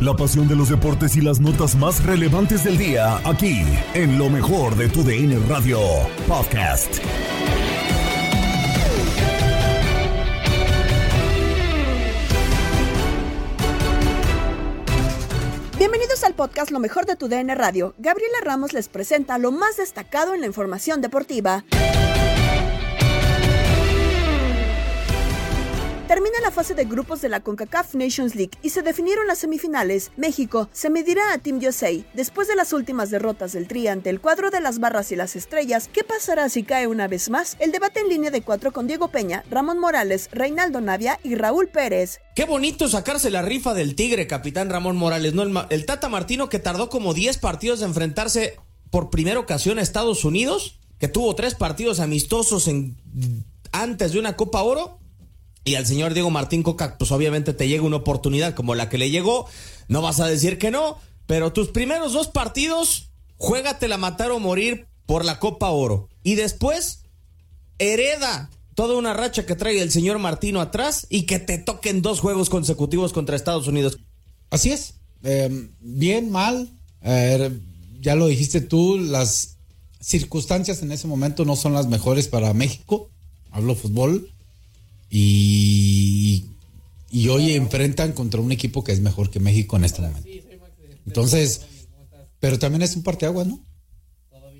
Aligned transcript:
La 0.00 0.14
pasión 0.14 0.46
de 0.46 0.54
los 0.54 0.68
deportes 0.68 1.16
y 1.16 1.22
las 1.22 1.40
notas 1.40 1.74
más 1.74 2.04
relevantes 2.04 2.64
del 2.64 2.76
día, 2.76 3.16
aquí, 3.24 3.62
en 3.94 4.18
lo 4.18 4.28
mejor 4.28 4.76
de 4.76 4.90
tu 4.90 5.02
DN 5.02 5.38
Radio 5.48 5.80
Podcast. 6.28 6.98
Bienvenidos 15.78 16.24
al 16.24 16.34
podcast 16.34 16.70
Lo 16.70 16.78
mejor 16.78 17.06
de 17.06 17.16
tu 17.16 17.28
DN 17.28 17.54
Radio. 17.54 17.94
Gabriela 17.96 18.36
Ramos 18.44 18.74
les 18.74 18.90
presenta 18.90 19.38
lo 19.38 19.50
más 19.50 19.78
destacado 19.78 20.34
en 20.34 20.42
la 20.42 20.46
información 20.46 21.00
deportiva. 21.00 21.64
Termina 26.08 26.38
la 26.40 26.52
fase 26.52 26.74
de 26.74 26.84
grupos 26.84 27.20
de 27.20 27.28
la 27.28 27.40
CONCACAF 27.40 27.96
Nations 27.96 28.36
League 28.36 28.52
y 28.62 28.70
se 28.70 28.82
definieron 28.82 29.26
las 29.26 29.38
semifinales. 29.38 30.12
México 30.16 30.68
se 30.72 30.88
medirá 30.88 31.32
a 31.32 31.38
Team 31.38 31.58
USA. 31.58 31.90
Después 32.14 32.46
de 32.46 32.54
las 32.54 32.72
últimas 32.72 33.10
derrotas 33.10 33.52
del 33.52 33.66
Tri 33.66 33.88
ante 33.88 34.10
el 34.10 34.20
cuadro 34.20 34.50
de 34.50 34.60
las 34.60 34.78
barras 34.78 35.10
y 35.10 35.16
las 35.16 35.34
estrellas, 35.34 35.90
¿qué 35.92 36.04
pasará 36.04 36.48
si 36.48 36.62
cae 36.62 36.86
una 36.86 37.08
vez 37.08 37.28
más? 37.28 37.56
El 37.58 37.72
debate 37.72 37.98
en 37.98 38.08
línea 38.08 38.30
de 38.30 38.42
cuatro 38.42 38.72
con 38.72 38.86
Diego 38.86 39.08
Peña, 39.08 39.42
Ramón 39.50 39.80
Morales, 39.80 40.28
Reinaldo 40.30 40.80
Navia 40.80 41.18
y 41.24 41.34
Raúl 41.34 41.66
Pérez. 41.66 42.20
Qué 42.36 42.44
bonito 42.44 42.86
sacarse 42.88 43.30
la 43.30 43.42
rifa 43.42 43.74
del 43.74 43.96
Tigre, 43.96 44.28
capitán 44.28 44.70
Ramón 44.70 44.96
Morales. 44.96 45.34
No, 45.34 45.42
el, 45.42 45.52
el 45.70 45.86
Tata 45.86 46.08
Martino 46.08 46.48
que 46.48 46.60
tardó 46.60 46.88
como 46.88 47.14
10 47.14 47.38
partidos 47.38 47.80
de 47.80 47.86
enfrentarse 47.86 48.56
por 48.90 49.10
primera 49.10 49.40
ocasión 49.40 49.80
a 49.80 49.82
Estados 49.82 50.24
Unidos, 50.24 50.78
que 51.00 51.08
tuvo 51.08 51.34
tres 51.34 51.56
partidos 51.56 51.98
amistosos 51.98 52.68
en, 52.68 52.96
antes 53.72 54.12
de 54.12 54.20
una 54.20 54.36
Copa 54.36 54.62
Oro. 54.62 55.00
Y 55.66 55.74
al 55.74 55.84
señor 55.84 56.14
Diego 56.14 56.30
Martín 56.30 56.62
Coca, 56.62 56.96
pues 56.96 57.10
obviamente 57.10 57.52
te 57.52 57.66
llega 57.66 57.82
una 57.82 57.96
oportunidad 57.96 58.54
como 58.54 58.76
la 58.76 58.88
que 58.88 58.98
le 58.98 59.10
llegó. 59.10 59.48
No 59.88 60.00
vas 60.00 60.20
a 60.20 60.28
decir 60.28 60.58
que 60.58 60.70
no, 60.70 60.96
pero 61.26 61.52
tus 61.52 61.70
primeros 61.70 62.12
dos 62.12 62.28
partidos, 62.28 63.10
juégatela 63.36 63.98
matar 63.98 64.30
o 64.30 64.38
morir 64.38 64.86
por 65.06 65.24
la 65.24 65.40
Copa 65.40 65.70
Oro. 65.70 66.08
Y 66.22 66.36
después, 66.36 67.00
hereda 67.80 68.48
toda 68.76 68.96
una 68.96 69.12
racha 69.12 69.44
que 69.44 69.56
trae 69.56 69.82
el 69.82 69.90
señor 69.90 70.20
Martino 70.20 70.60
atrás 70.60 71.08
y 71.10 71.22
que 71.22 71.40
te 71.40 71.58
toquen 71.58 72.00
dos 72.00 72.20
juegos 72.20 72.48
consecutivos 72.48 73.12
contra 73.12 73.34
Estados 73.34 73.66
Unidos. 73.66 73.98
Así 74.50 74.70
es. 74.70 74.94
Eh, 75.24 75.70
bien, 75.80 76.30
mal. 76.30 76.70
Ya 78.00 78.14
lo 78.14 78.28
dijiste 78.28 78.60
tú, 78.60 78.98
las 78.98 79.56
circunstancias 80.00 80.80
en 80.82 80.92
ese 80.92 81.08
momento 81.08 81.44
no 81.44 81.56
son 81.56 81.72
las 81.72 81.88
mejores 81.88 82.28
para 82.28 82.54
México. 82.54 83.10
Hablo 83.50 83.74
fútbol. 83.74 84.30
Y, 85.10 86.46
y 87.10 87.28
hoy 87.28 87.52
enfrentan 87.54 88.12
contra 88.12 88.40
un 88.40 88.52
equipo 88.52 88.82
que 88.84 88.92
es 88.92 89.00
mejor 89.00 89.30
que 89.30 89.40
México 89.40 89.76
en 89.76 89.84
este 89.84 90.02
momento. 90.02 90.28
Entonces, 91.06 91.62
pero 92.40 92.58
también 92.58 92.82
es 92.82 92.96
un 92.96 93.02
parteaguas, 93.02 93.46
¿no? 93.46 93.64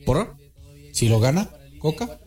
¿Por? 0.04 0.36
Si 0.92 1.08
lo 1.08 1.20
gana, 1.20 1.50
Coca. 1.78 2.18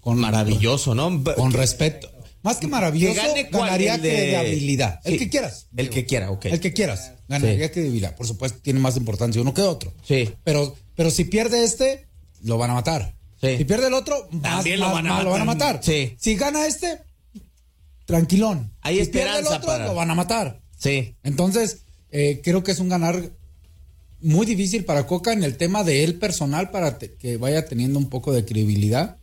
Con, 0.00 0.18
Maravilloso, 0.18 0.94
¿no? 0.94 1.22
Con 1.36 1.52
respeto. 1.52 2.10
Más 2.42 2.58
que 2.58 2.66
maravilloso, 2.66 3.20
Que 3.34 3.44
ganaría 3.50 3.96
de- 3.96 4.10
credibilidad. 4.38 5.00
El 5.04 5.18
que 5.18 5.30
quieras. 5.30 5.68
El 5.76 5.88
que 5.88 6.04
quiera, 6.04 6.30
ok. 6.30 6.44
El 6.46 6.60
que 6.60 6.72
quieras. 6.74 7.12
Ganaría 7.26 7.68
Sí. 7.68 7.72
credibilidad. 7.72 8.14
Por 8.14 8.26
supuesto, 8.26 8.58
tiene 8.62 8.80
más 8.80 8.98
importancia 8.98 9.40
uno 9.40 9.54
que 9.54 9.62
otro. 9.62 9.94
Sí. 10.06 10.30
Pero, 10.44 10.76
pero 10.94 11.10
si 11.10 11.24
pierde 11.24 11.64
este, 11.64 12.06
lo 12.42 12.58
van 12.58 12.70
a 12.70 12.74
matar. 12.74 13.14
Sí. 13.40 13.56
Si 13.56 13.64
pierde 13.64 13.86
el 13.86 13.94
otro, 13.94 14.28
más, 14.30 14.42
También 14.42 14.78
lo 14.80 14.92
van 14.92 15.06
a 15.06 15.10
más 15.14 15.24
lo 15.24 15.30
van 15.30 15.40
a 15.40 15.44
matar. 15.46 15.76
matar. 15.76 15.84
Sí. 15.84 16.14
Si 16.18 16.34
gana 16.36 16.66
este, 16.66 16.98
tranquilón. 18.04 18.72
Hay 18.82 18.98
si 18.98 19.06
pierde 19.10 19.28
el 19.30 19.34
esperanza 19.36 19.56
otro, 19.56 19.66
para- 19.66 19.86
lo 19.86 19.94
van 19.94 20.10
a 20.10 20.14
matar. 20.14 20.60
Sí. 20.78 21.16
Entonces, 21.22 21.82
eh, 22.10 22.40
creo 22.44 22.62
que 22.62 22.72
es 22.72 22.78
un 22.80 22.88
ganar 22.88 23.30
muy 24.20 24.46
difícil 24.46 24.84
para 24.84 25.06
Coca 25.06 25.32
en 25.32 25.44
el 25.44 25.56
tema 25.56 25.84
de 25.84 26.04
él 26.04 26.14
personal 26.18 26.70
para 26.70 26.98
te- 26.98 27.14
que 27.14 27.36
vaya 27.36 27.66
teniendo 27.66 27.98
un 27.98 28.08
poco 28.08 28.32
de 28.32 28.44
credibilidad 28.44 29.16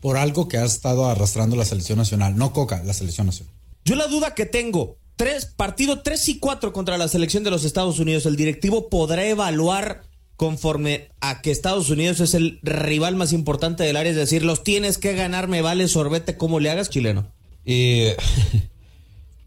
por 0.00 0.16
algo 0.16 0.48
que 0.48 0.58
ha 0.58 0.64
estado 0.64 1.06
arrastrando 1.06 1.56
la 1.56 1.64
selección 1.64 1.98
nacional. 1.98 2.36
No 2.36 2.52
Coca, 2.52 2.82
la 2.84 2.92
selección 2.92 3.26
nacional. 3.26 3.52
Yo 3.84 3.96
la 3.96 4.06
duda 4.06 4.34
que 4.34 4.46
tengo, 4.46 4.98
tres, 5.16 5.46
partido 5.46 6.02
3 6.02 6.28
y 6.28 6.38
4 6.38 6.72
contra 6.72 6.98
la 6.98 7.08
selección 7.08 7.42
de 7.44 7.50
los 7.50 7.64
Estados 7.64 7.98
Unidos, 7.98 8.26
el 8.26 8.36
directivo 8.36 8.88
podrá 8.88 9.24
evaluar 9.26 10.02
conforme 10.36 11.08
a 11.20 11.40
que 11.42 11.50
Estados 11.52 11.90
Unidos 11.90 12.20
es 12.20 12.34
el 12.34 12.58
rival 12.62 13.14
más 13.16 13.32
importante 13.32 13.84
del 13.84 13.96
área, 13.96 14.10
es 14.10 14.16
decir, 14.16 14.44
los 14.44 14.64
tienes 14.64 14.98
que 14.98 15.14
ganar, 15.14 15.46
me 15.48 15.62
vale 15.62 15.86
sorbete 15.88 16.36
como 16.36 16.58
le 16.60 16.70
hagas, 16.70 16.90
chileno. 16.90 17.32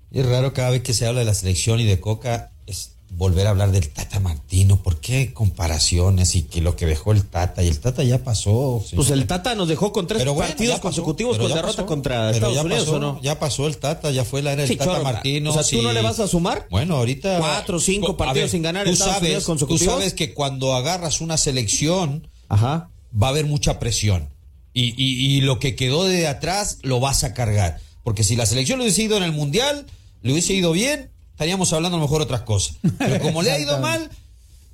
Y 0.10 0.19
es 0.22 0.25
raro 0.25 0.54
cada 0.54 0.69
vez 0.69 0.81
que 0.84 0.94
se 0.94 1.06
habla 1.06 1.19
de 1.19 1.25
la 1.25 1.34
selección 1.34 1.81
y 1.81 1.84
de 1.84 2.00
Coca 2.00 2.52
es 2.66 2.92
volver 3.10 3.46
a 3.46 3.50
hablar 3.50 3.72
del 3.72 3.90
Tata 3.90 4.22
Martino. 4.22 4.81
¿Por 4.81 5.02
qué 5.02 5.34
comparaciones 5.34 6.34
y 6.36 6.44
que 6.44 6.62
lo 6.62 6.78
que 6.78 6.86
dejó 6.86 7.12
el 7.12 7.24
Tata? 7.25 7.62
Y 7.62 7.68
el 7.68 7.80
Tata 7.80 8.04
ya 8.04 8.24
pasó. 8.24 8.81
señor. 8.88 9.04
Pues 9.06 9.12
el 9.12 9.28
Tata 9.28 9.54
nos 9.56 9.68
dejó 9.68 9.92
con 9.92 10.08
tres 10.08 10.19
Pero 10.22 10.34
bueno, 10.34 10.48
partidos 10.50 10.75
pasó, 10.75 10.81
consecutivos 10.84 11.38
con 11.38 11.50
derrota 11.50 11.68
pasó, 11.74 11.86
contra 11.86 12.31
Estados 12.31 12.56
ya 12.56 12.62
Unidos, 12.64 12.86
pasó, 12.86 12.96
¿o 12.96 13.00
no? 13.00 13.22
Ya 13.22 13.38
pasó 13.38 13.68
el 13.68 13.78
Tata, 13.78 14.10
ya 14.12 14.24
fue 14.24 14.42
la 14.42 14.54
era 14.54 14.62
del 14.62 14.70
Sí, 14.70 14.78
Tata 14.78 14.92
chorro, 14.92 15.04
Martino. 15.04 15.50
o 15.50 15.54
sea, 15.54 15.63
¿tú 15.63 15.68
sí. 15.68 15.81
no 15.81 15.92
le 15.92 16.02
vas 16.02 16.20
a 16.22 16.28
sumar? 16.28 16.68
Bueno, 16.72 16.96
ahorita. 16.96 17.40
Cuatro, 17.40 17.80
cinco 17.81 18.16
partidos 18.16 18.52
sin 18.52 18.62
ganar 18.63 18.86
tú 18.86 18.92
Estados 18.94 19.13
sabes, 19.16 19.28
Unidos 19.28 19.44
consecutivos. 19.44 19.94
Tú 19.94 20.00
sabes 20.00 20.13
que 20.13 20.34
cuando 20.34 20.74
agarras 20.74 21.20
una 21.20 21.38
selección 21.38 22.30
Ajá. 22.48 22.90
va 23.22 23.28
a 23.28 23.30
haber 23.31 23.46
mucha 23.46 23.78
presión. 23.78 24.30
Y, 24.74 24.94
y- 24.96 25.36
y 25.38 25.42
lo 25.42 25.60
que 25.60 25.75
quedó 25.75 26.06
de 26.06 26.28
atrás 26.28 26.78
lo 26.84 27.02
vas 27.02 27.25
a 27.25 27.34
cargar. 27.34 27.81
Porque 28.07 28.24
si 28.24 28.38
la 28.38 28.45
selección 28.45 28.77
lo 28.80 28.86
hubiese 28.86 29.04
ido 29.04 29.18
en 29.18 29.24
el 29.24 29.33
Mundial, 29.33 29.86
le 30.21 30.31
hubiese 30.31 30.54
ido 30.54 30.71
bien, 30.71 31.12
estaríamos 31.31 31.74
hablando 31.74 31.98
a 31.98 32.00
lo 32.00 32.06
mejor 32.06 32.21
otras 32.21 32.44
cosas. 32.44 32.77
Pero 32.98 33.19
como 33.21 33.44
le 33.44 33.51
ha 33.51 33.59
ido 33.59 33.80
mal, 33.80 34.09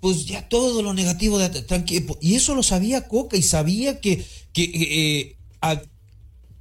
pues 0.01 0.27
ya 0.27 0.47
todo 0.47 0.83
lo 0.83 0.94
negativo 0.94 1.39
de 1.39 1.50
tranquilo. 1.63 2.15
Y 2.21 2.35
eso 2.35 2.53
lo 2.53 2.62
sabía 2.62 3.07
Coca 3.07 3.35
y 3.35 3.41
sabía 3.41 4.00
que, 4.00 4.24
que, 4.53 4.63
eh, 4.75 5.35
a- 5.62 5.81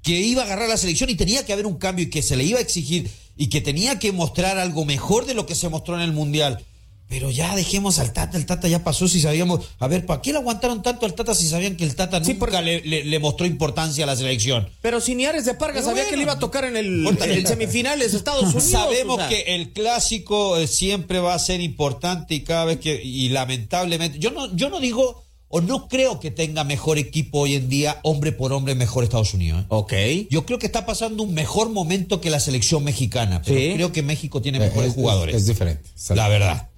que 0.01 0.19
iba 0.23 0.41
a 0.41 0.45
agarrar 0.47 0.67
la 0.71 0.79
selección 0.79 1.11
y 1.11 1.15
tenía 1.15 1.45
que 1.45 1.53
haber 1.53 1.67
un 1.67 1.77
cambio 1.77 2.07
y 2.07 2.09
que 2.09 2.23
se 2.23 2.37
le 2.37 2.45
iba 2.45 2.59
a 2.59 2.63
exigir 2.63 3.11
y 3.37 3.49
que 3.49 3.61
tenía 3.61 3.99
que 3.99 4.11
mostrar 4.11 4.57
algo 4.57 4.87
mejor 4.87 5.27
de 5.27 5.35
lo 5.35 5.45
que 5.45 5.55
se 5.55 5.69
mostró 5.69 5.97
en 5.97 6.01
el 6.01 6.13
Mundial. 6.15 6.65
Pero 7.13 7.31
ya 7.31 7.55
dejemos 7.55 7.99
al 7.99 8.15
Tata, 8.15 8.39
el 8.39 8.47
Tata 8.47 8.69
ya 8.69 8.83
pasó 8.83 9.07
si 9.07 9.21
sabíamos, 9.21 9.61
a 9.79 9.87
ver, 9.87 10.07
¿para 10.07 10.23
qué 10.23 10.33
le 10.33 10.39
aguantaron 10.39 10.83
tanto 10.83 11.05
al 11.05 11.13
Tata 11.13 11.35
si 11.35 11.47
sabían 11.47 11.77
que 11.77 11.85
el 11.85 11.95
Tata 11.95 12.21
nunca 12.21 12.63
le, 12.63 12.81
le- 12.81 13.05
le 13.05 13.19
mostró 13.19 13.45
importancia 13.45 14.05
a 14.05 14.07
la 14.07 14.17
selección? 14.17 14.67
Pero 14.81 14.99
Siniares 14.99 15.45
de 15.45 15.53
Parga 15.53 15.75
Pero 15.75 15.85
sabía 15.89 16.05
bueno. 16.05 16.11
que 16.11 16.17
le 16.17 16.23
iba 16.23 16.33
a 16.33 16.39
tocar 16.39 16.65
en 16.65 16.79
el, 16.79 17.07
en 17.21 17.31
el 17.31 17.47
semifinales 17.47 18.13
de 18.13 18.19
Estados 18.19 18.45
Unidos. 18.45 18.65
Sabemos 18.65 19.17
o 19.17 19.21
sea. 19.21 19.29
que 19.29 19.55
el 19.55 19.73
clásico 19.75 20.57
eh, 20.57 20.67
siempre 20.67 21.19
va 21.19 21.35
a 21.35 21.39
ser 21.39 21.61
importante 21.61 22.35
y 22.35 22.41
cada 22.45 22.65
vez 22.65 22.79
que 22.79 23.03
y 23.05 23.29
lamentablemente 23.29 24.19
yo 24.19 24.31
no 24.31 24.55
yo 24.57 24.71
no 24.71 24.81
digo 24.81 25.23
o 25.55 25.61
no 25.61 25.87
creo 25.89 26.19
que 26.19 26.31
tenga 26.31 26.65
mejor 26.65 26.97
equipo 26.97 27.41
hoy 27.41 27.57
en 27.57 27.69
día 27.69 28.01
hombre 28.05 28.33
por 28.33 28.55
hombre 28.55 28.75
mejor 28.75 29.05
Estados 29.05 29.35
Unidos. 29.35 29.61
¿eh? 29.61 29.67
Ok. 29.69 29.93
Yo 30.31 30.47
creo 30.47 30.59
que 30.59 30.65
está 30.65 30.87
pasando 30.87 31.23
un 31.23 31.35
mejor 31.35 31.69
momento 31.69 32.23
que 32.23 32.31
la 32.31 32.41
selección 32.41 32.83
mexicana, 32.85 33.43
pero 33.45 33.61
Sí. 33.61 33.73
creo 33.75 33.93
que 33.93 34.03
México 34.03 34.41
tiene 34.41 34.57
Eh, 34.57 34.63
mejores 34.63 34.85
es- 34.85 34.89
es- 34.89 34.95
jugadores. 34.95 35.35
Es, 35.37 35.47
diferente. 35.47 35.91
la 36.15 36.29
verdad. 36.29 36.69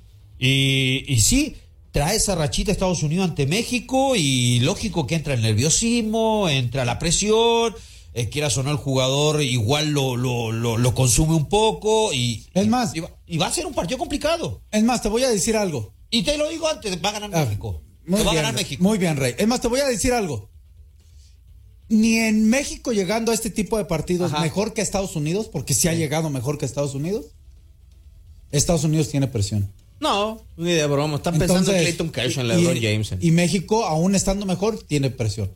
Y, 0.47 1.05
y 1.09 1.21
sí, 1.21 1.57
trae 1.91 2.17
esa 2.17 2.35
rachita 2.35 2.71
Estados 2.71 3.03
Unidos 3.03 3.29
ante 3.31 3.47
México 3.47 4.15
y 4.17 4.61
lógico 4.61 5.07
que 5.07 5.15
entra 5.15 5.33
el 5.35 5.41
nerviosismo, 5.43 6.49
entra 6.49 6.85
la 6.85 6.99
presión, 6.99 7.75
eh, 8.13 8.29
quieras 8.29 8.57
o 8.59 8.63
no 8.63 8.71
el 8.71 8.77
jugador 8.77 9.43
igual 9.43 9.91
lo, 9.93 10.17
lo, 10.17 10.53
lo, 10.53 10.77
lo 10.77 10.95
consume 10.95 11.35
un 11.35 11.49
poco 11.49 12.13
y, 12.13 12.47
Es 12.53 12.67
más, 12.69 12.95
y 12.95 13.01
va, 13.01 13.11
y 13.27 13.39
va 13.39 13.47
a 13.47 13.53
ser 13.53 13.65
un 13.67 13.73
partido 13.75 13.97
complicado. 13.99 14.61
es 14.71 14.83
más, 14.85 15.01
te 15.03 15.09
voy 15.09 15.23
a 15.23 15.31
decir 15.31 15.57
algo. 15.57 15.95
Y 16.11 16.23
te 16.25 16.37
lo 16.37 16.49
digo 16.51 16.69
antes, 16.69 17.03
va 17.03 17.09
a 17.09 17.13
ganar 17.13 17.31
Ah, 17.33 17.45
México. 17.47 17.81
Muy 18.07 18.19
Te 18.19 18.25
va 18.25 18.31
a 18.31 18.35
bien, 18.35 18.43
ganar 18.43 18.55
Rey. 18.55 18.65
México. 18.65 18.83
Muy 18.85 18.99
bien, 18.99 19.17
Rey. 19.17 19.35
Es 19.39 19.49
más, 19.49 19.61
te 19.63 19.69
voy 19.69 19.81
a 19.81 19.87
decir 19.87 20.13
algo. 20.13 20.51
Ni 21.89 22.19
en 22.19 22.49
México 22.51 22.93
llegando 22.93 23.33
a 23.33 23.35
este 23.35 23.51
tipo 23.51 23.79
de 23.79 23.85
partidos 23.87 24.33
Ajá. 24.33 24.43
mejor 24.43 24.75
que 24.75 24.83
Estados 24.83 25.17
Unidos, 25.17 25.49
porque 25.51 25.73
sí 25.75 25.89
ha 25.89 25.95
llegado 25.95 26.29
mejor 26.29 26.59
que 26.59 26.67
Estados 26.67 26.95
Unidos. 26.95 27.27
Estados 28.53 28.85
Unidos 28.85 29.09
tiene 29.09 29.27
presión. 29.27 29.73
No, 30.05 30.41
ni 30.57 30.73
de 30.73 30.87
broma. 30.87 31.17
Están 31.17 31.39
pensando 31.39 31.73
en 31.73 31.81
Clayton 31.83 32.11
Kershaw, 32.11 32.43
en 32.43 32.49
LeBron 32.49 32.77
James. 32.81 33.15
Y 33.21 33.31
México, 33.31 33.85
aún 33.87 34.15
estando 34.15 34.45
mejor, 34.47 34.79
tiene 34.87 35.11
presión. 35.11 35.51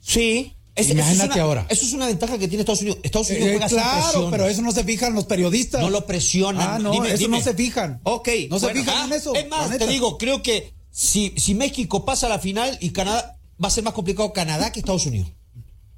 Sí. 0.00 0.54
Es- 0.74 0.88
Imagínate 0.88 1.12
eso 1.16 1.24
es 1.24 1.34
una- 1.36 1.42
ahora. 1.44 1.66
Eso 1.68 1.84
es 1.84 1.92
una 1.92 2.06
ventaja 2.06 2.38
que 2.38 2.48
tiene 2.48 2.62
Estados 2.62 2.80
Unidos. 2.80 2.98
Estados 3.02 3.28
Unidos 3.28 3.48
Eh, 3.48 3.50
juega 3.52 3.68
claro, 3.68 4.28
pero 4.30 4.46
eso 4.48 4.62
no 4.62 4.72
se 4.72 4.84
fijan 4.84 5.12
los 5.14 5.24
periodistas. 5.26 5.82
No 5.82 5.90
lo 5.90 6.06
presionan. 6.06 6.66
Ah, 6.76 6.78
no, 6.78 6.92
Dime, 6.92 7.08
eso 7.08 7.18
dime. 7.18 7.36
no 7.38 7.44
se 7.44 7.52
fijan. 7.54 8.00
Ok. 8.04 8.28
No 8.48 8.58
se 8.58 8.72
fijan 8.72 8.94
Ah, 8.96 9.04
en 9.06 9.12
eso. 9.12 9.34
Es 9.34 9.48
más, 9.48 9.76
te 9.76 9.86
digo, 9.86 10.16
creo 10.16 10.42
que 10.42 10.72
si, 10.90 11.34
si 11.36 11.54
México 11.54 12.04
pasa 12.06 12.24
a 12.26 12.30
la 12.30 12.38
final 12.38 12.78
y 12.80 12.90
Canadá 12.90 13.36
va 13.62 13.68
a 13.68 13.70
ser 13.70 13.84
más 13.84 13.92
complicado 13.92 14.32
Canadá 14.32 14.72
que 14.72 14.80
Estados 14.80 15.04
Unidos. 15.04 15.28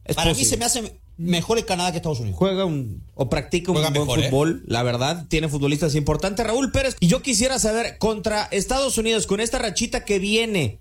Es 0.05 0.17
Para 0.17 0.35
mí 0.35 0.44
se 0.44 0.56
me 0.56 0.64
hace 0.64 0.99
mejor 1.16 1.58
el 1.58 1.64
Canadá 1.64 1.90
que 1.93 1.99
Estados 1.99 2.20
Unidos. 2.20 2.38
juega 2.38 2.64
un, 2.64 3.02
o 3.14 3.28
practica 3.28 3.70
un 3.70 3.76
Juega 3.76 3.90
buen 3.90 4.02
mejor, 4.02 4.19
¿eh? 4.19 4.28
fútbol, 4.28 4.62
la 4.66 4.82
verdad, 4.82 5.26
tiene 5.28 5.49
futbolistas 5.49 5.94
importantes. 5.94 6.46
Raúl 6.46 6.72
Pérez, 6.72 6.96
y 7.00 7.06
yo 7.06 7.22
quisiera 7.22 7.58
saber, 7.58 7.99
contra 7.99 8.44
Estados 8.44 8.99
Unidos, 8.99 9.26
con 9.26 9.40
esta 9.40 9.58
rachita 9.58 10.05
que 10.05 10.19
viene 10.19 10.81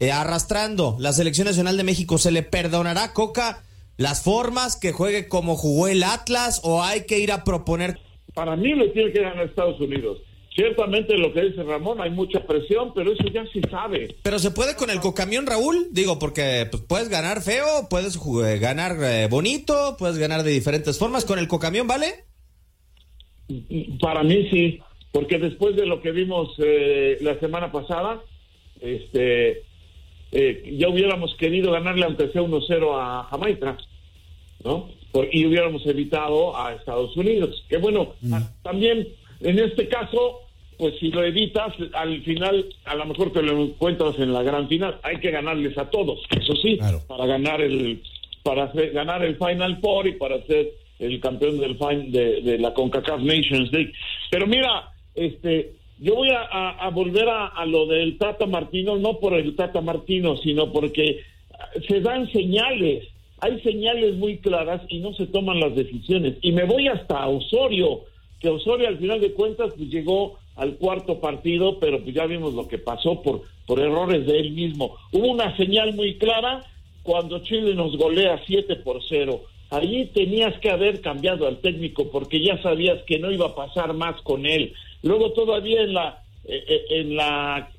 eh, 0.00 0.10
arrastrando 0.12 0.96
la 0.98 1.12
selección 1.12 1.46
nacional 1.46 1.76
de 1.76 1.84
México, 1.84 2.18
¿se 2.18 2.30
le 2.30 2.42
perdonará 2.42 3.04
a 3.04 3.12
Coca 3.12 3.62
las 3.96 4.22
formas 4.22 4.76
que 4.76 4.92
juegue 4.92 5.28
como 5.28 5.56
jugó 5.56 5.88
el 5.88 6.02
Atlas 6.02 6.60
o 6.64 6.82
hay 6.82 7.02
que 7.02 7.18
ir 7.18 7.30
a 7.32 7.44
proponer? 7.44 8.00
Para 8.34 8.56
mí 8.56 8.74
le 8.74 8.88
tiene 8.88 9.12
que 9.12 9.20
ganar 9.20 9.46
Estados 9.46 9.80
Unidos. 9.80 10.18
Ciertamente 10.54 11.18
lo 11.18 11.32
que 11.32 11.42
dice 11.46 11.64
Ramón, 11.64 12.00
hay 12.00 12.10
mucha 12.10 12.46
presión, 12.46 12.92
pero 12.94 13.12
eso 13.12 13.24
ya 13.32 13.44
se 13.52 13.60
sabe. 13.68 14.14
Pero 14.22 14.38
se 14.38 14.52
puede 14.52 14.76
con 14.76 14.88
el 14.88 15.00
cocamión, 15.00 15.46
Raúl, 15.46 15.88
digo, 15.90 16.18
porque 16.20 16.66
pues, 16.70 16.82
puedes 16.84 17.08
ganar 17.08 17.42
feo, 17.42 17.88
puedes 17.90 18.16
eh, 18.16 18.58
ganar 18.60 18.96
eh, 19.02 19.26
bonito, 19.28 19.96
puedes 19.98 20.16
ganar 20.16 20.44
de 20.44 20.52
diferentes 20.52 20.96
formas. 20.98 21.24
¿Con 21.24 21.40
el 21.40 21.48
cocamión 21.48 21.88
vale? 21.88 22.06
Para 24.00 24.22
mí 24.22 24.48
sí, 24.50 24.78
porque 25.12 25.38
después 25.38 25.76
de 25.76 25.86
lo 25.86 26.00
que 26.00 26.12
vimos 26.12 26.54
eh, 26.58 27.18
la 27.20 27.38
semana 27.40 27.70
pasada, 27.70 28.22
este, 28.80 29.64
eh, 30.32 30.76
ya 30.78 30.88
hubiéramos 30.88 31.34
querido 31.36 31.72
ganarle 31.72 32.04
aunque 32.06 32.28
sea 32.30 32.42
1-0 32.42 32.90
a 32.94 33.24
Jamaica, 33.24 33.76
¿no? 34.64 34.88
Por- 35.12 35.28
y 35.32 35.46
hubiéramos 35.46 35.84
evitado 35.86 36.56
a 36.56 36.74
Estados 36.74 37.16
Unidos. 37.16 37.64
Que 37.68 37.76
bueno, 37.76 38.14
a- 38.32 38.50
también 38.62 39.08
en 39.40 39.58
este 39.58 39.88
caso, 39.88 40.40
pues 40.78 40.94
si 40.98 41.10
lo 41.10 41.22
evitas, 41.24 41.72
al 41.92 42.22
final 42.22 42.64
a 42.84 42.94
lo 42.96 43.06
mejor 43.06 43.32
te 43.32 43.42
lo 43.42 43.62
encuentras 43.62 44.18
en 44.18 44.32
la 44.32 44.42
gran 44.42 44.68
final. 44.68 44.98
Hay 45.02 45.18
que 45.20 45.30
ganarles 45.30 45.76
a 45.78 45.88
todos, 45.90 46.20
eso 46.36 46.54
sí, 46.56 46.78
Claro. 46.78 47.00
para 47.08 47.26
ganar 47.26 47.60
el 47.60 48.00
para 48.42 48.64
hacer- 48.64 48.90
ganar 48.92 49.24
el 49.24 49.36
Final 49.36 49.78
Four 49.80 50.06
y 50.06 50.12
para 50.12 50.42
ser 50.46 50.68
el 50.98 51.18
campeón 51.18 51.58
del 51.60 51.78
fin, 51.78 52.12
de, 52.12 52.42
de 52.42 52.58
la 52.58 52.74
CONCACAF 52.74 53.20
Nations 53.22 53.72
League. 53.72 53.92
Pero 54.30 54.46
mira, 54.46 54.90
este, 55.14 55.72
yo 55.98 56.14
voy 56.16 56.28
a, 56.28 56.42
a- 56.42 56.86
a 56.86 56.90
volver 56.90 57.26
a, 57.26 57.46
a 57.46 57.64
lo 57.64 57.86
del 57.86 58.18
Tata 58.18 58.44
Martino, 58.46 58.96
no 58.96 59.18
por 59.18 59.32
el 59.32 59.56
Tata 59.56 59.80
Martino, 59.80 60.36
sino 60.36 60.70
porque 60.72 61.20
se 61.88 62.00
dan 62.02 62.30
señales, 62.32 63.08
hay 63.40 63.58
señales 63.62 64.14
muy 64.16 64.36
claras 64.38 64.82
y 64.90 64.98
no 64.98 65.14
se 65.14 65.26
toman 65.28 65.58
las 65.60 65.74
decisiones. 65.74 66.34
Y 66.42 66.52
me 66.52 66.64
voy 66.64 66.88
hasta 66.88 67.26
Osorio, 67.26 68.02
que 68.44 68.50
Osorio 68.50 68.88
al 68.88 68.98
final 68.98 69.22
de 69.22 69.32
cuentas 69.32 69.72
pues, 69.74 69.88
llegó 69.88 70.36
al 70.56 70.74
cuarto 70.74 71.18
partido, 71.18 71.78
pero 71.80 72.02
pues 72.02 72.14
ya 72.14 72.26
vimos 72.26 72.52
lo 72.52 72.68
que 72.68 72.76
pasó 72.76 73.22
por, 73.22 73.40
por 73.66 73.80
errores 73.80 74.26
de 74.26 74.38
él 74.38 74.50
mismo. 74.50 74.96
Hubo 75.12 75.28
una 75.28 75.56
señal 75.56 75.94
muy 75.94 76.18
clara 76.18 76.62
cuando 77.02 77.38
Chile 77.38 77.74
nos 77.74 77.96
golea 77.96 78.38
7 78.46 78.76
por 78.76 79.00
0. 79.08 79.40
Allí 79.70 80.10
tenías 80.12 80.52
que 80.60 80.70
haber 80.70 81.00
cambiado 81.00 81.46
al 81.46 81.62
técnico 81.62 82.10
porque 82.10 82.44
ya 82.44 82.60
sabías 82.60 83.02
que 83.06 83.18
no 83.18 83.32
iba 83.32 83.46
a 83.46 83.54
pasar 83.54 83.94
más 83.94 84.20
con 84.20 84.44
él. 84.44 84.74
Luego 85.02 85.32
todavía 85.32 85.80
en 85.80 85.94
la 85.94 86.22
eh, 86.44 86.62
eh, 86.68 86.84
en 86.90 87.16
la 87.16 87.70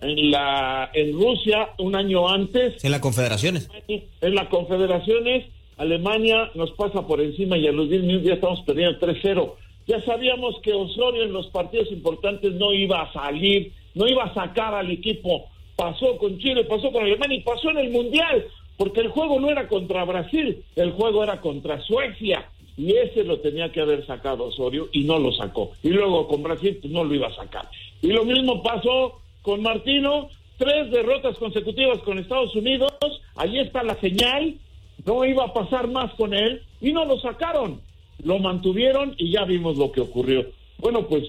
en 0.00 0.30
la 0.30 0.90
en 0.94 1.12
Rusia 1.12 1.68
un 1.76 1.94
año 1.94 2.30
antes 2.30 2.82
En 2.82 2.92
las 2.92 3.00
confederaciones. 3.00 3.68
en 3.86 4.34
las 4.34 4.48
confederaciones, 4.48 5.44
Alemania 5.76 6.50
nos 6.54 6.70
pasa 6.70 7.06
por 7.06 7.20
encima 7.20 7.58
y 7.58 7.66
a 7.66 7.72
los 7.72 7.90
10 7.90 8.04
minutos 8.04 8.26
ya 8.26 8.34
estamos 8.34 8.62
perdiendo 8.62 8.98
3-0. 8.98 9.52
Ya 9.88 10.02
sabíamos 10.02 10.60
que 10.60 10.74
Osorio 10.74 11.24
en 11.24 11.32
los 11.32 11.46
partidos 11.46 11.90
importantes 11.90 12.52
no 12.52 12.74
iba 12.74 13.00
a 13.00 13.12
salir, 13.12 13.72
no 13.94 14.06
iba 14.06 14.24
a 14.24 14.34
sacar 14.34 14.74
al 14.74 14.90
equipo. 14.90 15.46
Pasó 15.76 16.18
con 16.18 16.38
Chile, 16.38 16.64
pasó 16.64 16.92
con 16.92 17.04
Alemania 17.04 17.38
y 17.38 17.42
pasó 17.42 17.70
en 17.70 17.78
el 17.78 17.90
Mundial, 17.90 18.44
porque 18.76 19.00
el 19.00 19.08
juego 19.08 19.40
no 19.40 19.48
era 19.48 19.66
contra 19.66 20.04
Brasil, 20.04 20.62
el 20.76 20.92
juego 20.92 21.24
era 21.24 21.40
contra 21.40 21.80
Suecia. 21.80 22.50
Y 22.76 22.92
ese 22.96 23.24
lo 23.24 23.40
tenía 23.40 23.72
que 23.72 23.80
haber 23.80 24.04
sacado 24.06 24.44
Osorio 24.44 24.90
y 24.92 25.04
no 25.04 25.18
lo 25.18 25.32
sacó. 25.32 25.72
Y 25.82 25.88
luego 25.88 26.28
con 26.28 26.42
Brasil 26.42 26.78
pues, 26.82 26.92
no 26.92 27.02
lo 27.02 27.14
iba 27.14 27.28
a 27.28 27.34
sacar. 27.34 27.70
Y 28.02 28.08
lo 28.08 28.26
mismo 28.26 28.62
pasó 28.62 29.20
con 29.40 29.62
Martino, 29.62 30.28
tres 30.58 30.90
derrotas 30.90 31.38
consecutivas 31.38 31.98
con 32.00 32.18
Estados 32.18 32.54
Unidos, 32.54 32.92
ahí 33.36 33.58
está 33.58 33.82
la 33.82 33.98
señal, 34.00 34.54
no 35.06 35.24
iba 35.24 35.44
a 35.44 35.54
pasar 35.54 35.88
más 35.88 36.12
con 36.14 36.34
él 36.34 36.62
y 36.82 36.92
no 36.92 37.06
lo 37.06 37.18
sacaron, 37.20 37.80
lo 38.24 38.38
mantuvieron 38.38 39.14
y 39.18 39.32
ya 39.32 39.44
vimos 39.44 39.76
lo 39.76 39.92
que 39.92 40.00
ocurrió. 40.00 40.46
Bueno, 40.78 41.06
pues 41.06 41.24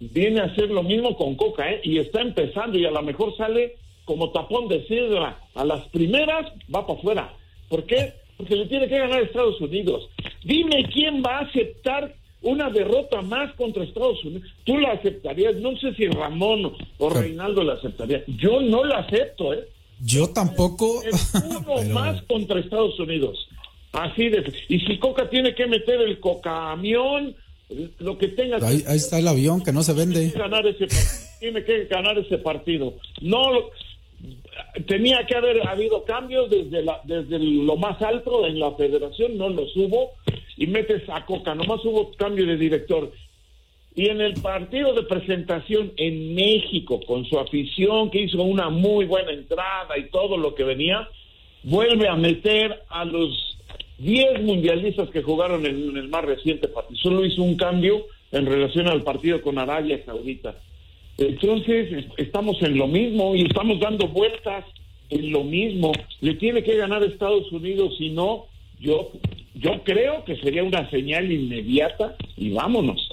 viene 0.00 0.40
a 0.40 0.54
ser 0.54 0.70
lo 0.70 0.82
mismo 0.82 1.16
con 1.16 1.34
Coca, 1.36 1.70
¿eh? 1.70 1.80
Y 1.84 1.98
está 1.98 2.20
empezando 2.20 2.78
y 2.78 2.84
a 2.84 2.90
lo 2.90 3.02
mejor 3.02 3.36
sale 3.36 3.76
como 4.04 4.30
tapón 4.30 4.68
de 4.68 4.86
sidra, 4.86 5.40
a 5.54 5.64
las 5.64 5.86
primeras 5.88 6.46
va 6.74 6.86
para 6.86 6.98
afuera. 6.98 7.34
¿Por 7.68 7.84
qué? 7.84 8.12
Porque 8.36 8.54
le 8.56 8.66
tiene 8.66 8.88
que 8.88 8.98
ganar 8.98 9.22
Estados 9.22 9.60
Unidos. 9.60 10.08
Dime 10.44 10.84
quién 10.92 11.22
va 11.22 11.38
a 11.38 11.44
aceptar 11.44 12.14
una 12.42 12.70
derrota 12.70 13.22
más 13.22 13.52
contra 13.54 13.82
Estados 13.82 14.22
Unidos. 14.24 14.48
Tú 14.64 14.78
la 14.78 14.92
aceptarías, 14.92 15.56
no 15.56 15.76
sé 15.78 15.92
si 15.94 16.06
Ramón 16.06 16.72
o 16.98 17.10
Reinaldo 17.10 17.64
la 17.64 17.72
aceptaría. 17.72 18.22
Yo 18.28 18.60
no 18.60 18.84
la 18.84 18.98
acepto, 18.98 19.52
¿eh? 19.54 19.66
Yo 20.04 20.28
tampoco. 20.28 21.02
Es 21.02 21.32
uno 21.44 21.64
pero- 21.66 21.94
más 21.94 22.22
contra 22.24 22.60
Estados 22.60 23.00
Unidos. 23.00 23.48
Así 23.96 24.28
de. 24.28 24.52
Y 24.68 24.80
si 24.80 24.98
Coca 24.98 25.28
tiene 25.30 25.54
que 25.54 25.66
meter 25.66 26.00
el 26.00 26.20
cocamión, 26.20 27.34
lo 27.98 28.16
que 28.18 28.28
tenga 28.28 28.58
Ahí, 28.58 28.84
ahí 28.86 28.96
está 28.96 29.18
el 29.18 29.26
avión 29.28 29.62
que 29.62 29.72
no 29.72 29.82
se 29.82 29.92
vende. 29.92 30.30
que 30.32 30.38
ganar 30.38 30.66
ese 30.66 30.86
tiene 31.40 31.64
que 31.64 31.84
ganar 31.86 32.16
ese 32.18 32.38
partido. 32.38 32.94
No 33.20 33.52
lo- 33.52 33.70
tenía 34.86 35.24
que 35.26 35.34
haber 35.34 35.66
habido 35.66 36.04
cambios 36.04 36.48
desde 36.50 36.82
la 36.82 37.00
desde 37.04 37.38
lo 37.38 37.76
más 37.76 38.00
alto 38.02 38.46
en 38.46 38.58
la 38.58 38.72
federación, 38.72 39.36
no 39.36 39.48
los 39.48 39.74
hubo 39.76 40.12
y 40.56 40.66
metes 40.66 41.02
a 41.08 41.24
Coca, 41.26 41.54
nomás 41.54 41.84
hubo 41.84 42.12
cambio 42.12 42.46
de 42.46 42.56
director. 42.56 43.12
Y 43.94 44.08
en 44.10 44.20
el 44.20 44.34
partido 44.34 44.92
de 44.94 45.02
presentación 45.04 45.92
en 45.96 46.34
México, 46.34 47.00
con 47.06 47.24
su 47.24 47.38
afición 47.38 48.10
que 48.10 48.22
hizo 48.22 48.42
una 48.42 48.68
muy 48.68 49.06
buena 49.06 49.32
entrada 49.32 49.96
y 49.98 50.10
todo 50.10 50.36
lo 50.36 50.54
que 50.54 50.64
venía, 50.64 51.08
vuelve 51.62 52.06
a 52.06 52.14
meter 52.14 52.82
a 52.90 53.04
los 53.06 53.55
10 53.98 54.42
mundialistas 54.42 55.08
que 55.10 55.22
jugaron 55.22 55.64
en, 55.66 55.96
el 55.96 56.08
más 56.08 56.24
reciente 56.24 56.68
partido. 56.68 56.98
Solo 57.00 57.24
hizo 57.24 57.42
un 57.42 57.56
cambio 57.56 58.06
en 58.32 58.46
relación 58.46 58.88
al 58.88 59.02
partido 59.02 59.40
con 59.42 59.58
Arabia 59.58 60.02
Saudita. 60.04 60.56
Entonces 61.18 61.92
es- 61.92 62.06
estamos 62.18 62.60
en 62.62 62.76
lo 62.76 62.86
mismo 62.86 63.34
y 63.34 63.42
estamos 63.42 63.80
dando 63.80 64.08
vueltas 64.08 64.64
en 65.10 65.30
lo 65.30 65.44
mismo. 65.44 65.92
Le 66.20 66.34
tiene 66.34 66.62
que 66.62 66.76
ganar 66.76 67.02
Estados 67.02 67.50
Unidos, 67.52 67.94
si 67.96 68.10
no, 68.10 68.46
yo, 68.80 69.12
yo 69.54 69.82
creo 69.84 70.24
que 70.24 70.36
sería 70.36 70.62
una 70.64 70.90
señal 70.90 71.30
inmediata 71.32 72.16
y 72.36 72.50
vámonos. 72.50 73.05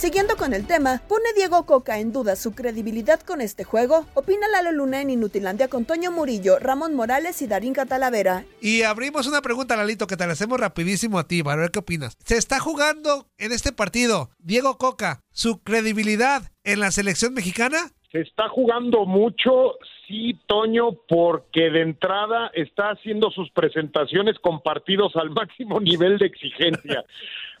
Siguiendo 0.00 0.38
con 0.38 0.54
el 0.54 0.66
tema, 0.66 1.02
¿pone 1.10 1.26
Diego 1.36 1.66
Coca 1.66 1.98
en 1.98 2.10
duda 2.10 2.34
su 2.34 2.54
credibilidad 2.54 3.20
con 3.20 3.42
este 3.42 3.64
juego? 3.64 4.06
Opina 4.14 4.48
Lalo 4.48 4.72
Luna 4.72 5.02
en 5.02 5.10
Inutilandia 5.10 5.68
con 5.68 5.84
Toño 5.84 6.10
Murillo, 6.10 6.58
Ramón 6.58 6.94
Morales 6.94 7.42
y 7.42 7.46
Darín 7.46 7.74
Catalavera. 7.74 8.46
Y 8.62 8.80
abrimos 8.80 9.26
una 9.26 9.42
pregunta, 9.42 9.76
Lalito, 9.76 10.06
que 10.06 10.16
te 10.16 10.26
la 10.26 10.32
hacemos 10.32 10.58
rapidísimo 10.58 11.18
a 11.18 11.28
ti, 11.28 11.42
para 11.42 11.60
ver 11.60 11.70
qué 11.70 11.80
opinas. 11.80 12.16
Se 12.24 12.38
está 12.38 12.60
jugando 12.60 13.26
en 13.36 13.52
este 13.52 13.72
partido, 13.74 14.30
Diego 14.38 14.78
Coca, 14.78 15.20
su 15.32 15.62
credibilidad 15.62 16.44
en 16.64 16.80
la 16.80 16.92
selección 16.92 17.34
mexicana. 17.34 17.90
Se 18.10 18.22
está 18.22 18.48
jugando 18.48 19.04
mucho, 19.04 19.74
sí, 20.08 20.36
Toño, 20.46 20.92
porque 21.08 21.70
de 21.70 21.82
entrada 21.82 22.50
está 22.54 22.90
haciendo 22.90 23.30
sus 23.30 23.50
presentaciones 23.50 24.38
con 24.40 24.62
partidos 24.62 25.14
al 25.14 25.28
máximo 25.28 25.78
nivel 25.82 26.16
de 26.16 26.24
exigencia. 26.24 27.04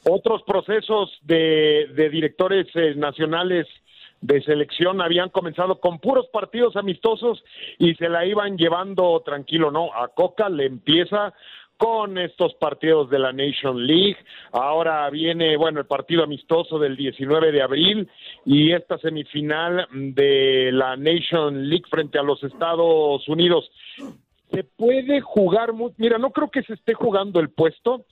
Otros 0.08 0.42
procesos 0.42 1.10
de, 1.22 1.90
de 1.94 2.08
directores 2.08 2.66
eh, 2.74 2.94
nacionales 2.96 3.66
de 4.20 4.42
selección 4.42 5.00
habían 5.00 5.30
comenzado 5.30 5.80
con 5.80 5.98
puros 5.98 6.26
partidos 6.28 6.76
amistosos 6.76 7.42
y 7.78 7.94
se 7.94 8.08
la 8.08 8.26
iban 8.26 8.56
llevando 8.56 9.20
tranquilo, 9.24 9.70
¿no? 9.70 9.94
A 9.94 10.08
Coca 10.08 10.48
le 10.48 10.66
empieza 10.66 11.32
con 11.80 12.18
estos 12.18 12.52
partidos 12.56 13.08
de 13.08 13.18
la 13.18 13.32
Nation 13.32 13.86
League. 13.86 14.18
Ahora 14.52 15.08
viene, 15.08 15.56
bueno, 15.56 15.80
el 15.80 15.86
partido 15.86 16.22
amistoso 16.22 16.78
del 16.78 16.94
19 16.94 17.52
de 17.52 17.62
abril 17.62 18.08
y 18.44 18.72
esta 18.72 18.98
semifinal 18.98 19.88
de 19.90 20.70
la 20.72 20.96
Nation 20.98 21.70
League 21.70 21.86
frente 21.88 22.18
a 22.18 22.22
los 22.22 22.44
Estados 22.44 23.26
Unidos. 23.28 23.70
Se 24.52 24.62
puede 24.62 25.22
jugar, 25.22 25.70
mira, 25.96 26.18
no 26.18 26.32
creo 26.32 26.50
que 26.50 26.62
se 26.64 26.74
esté 26.74 26.92
jugando 26.92 27.40
el 27.40 27.48
puesto, 27.48 28.04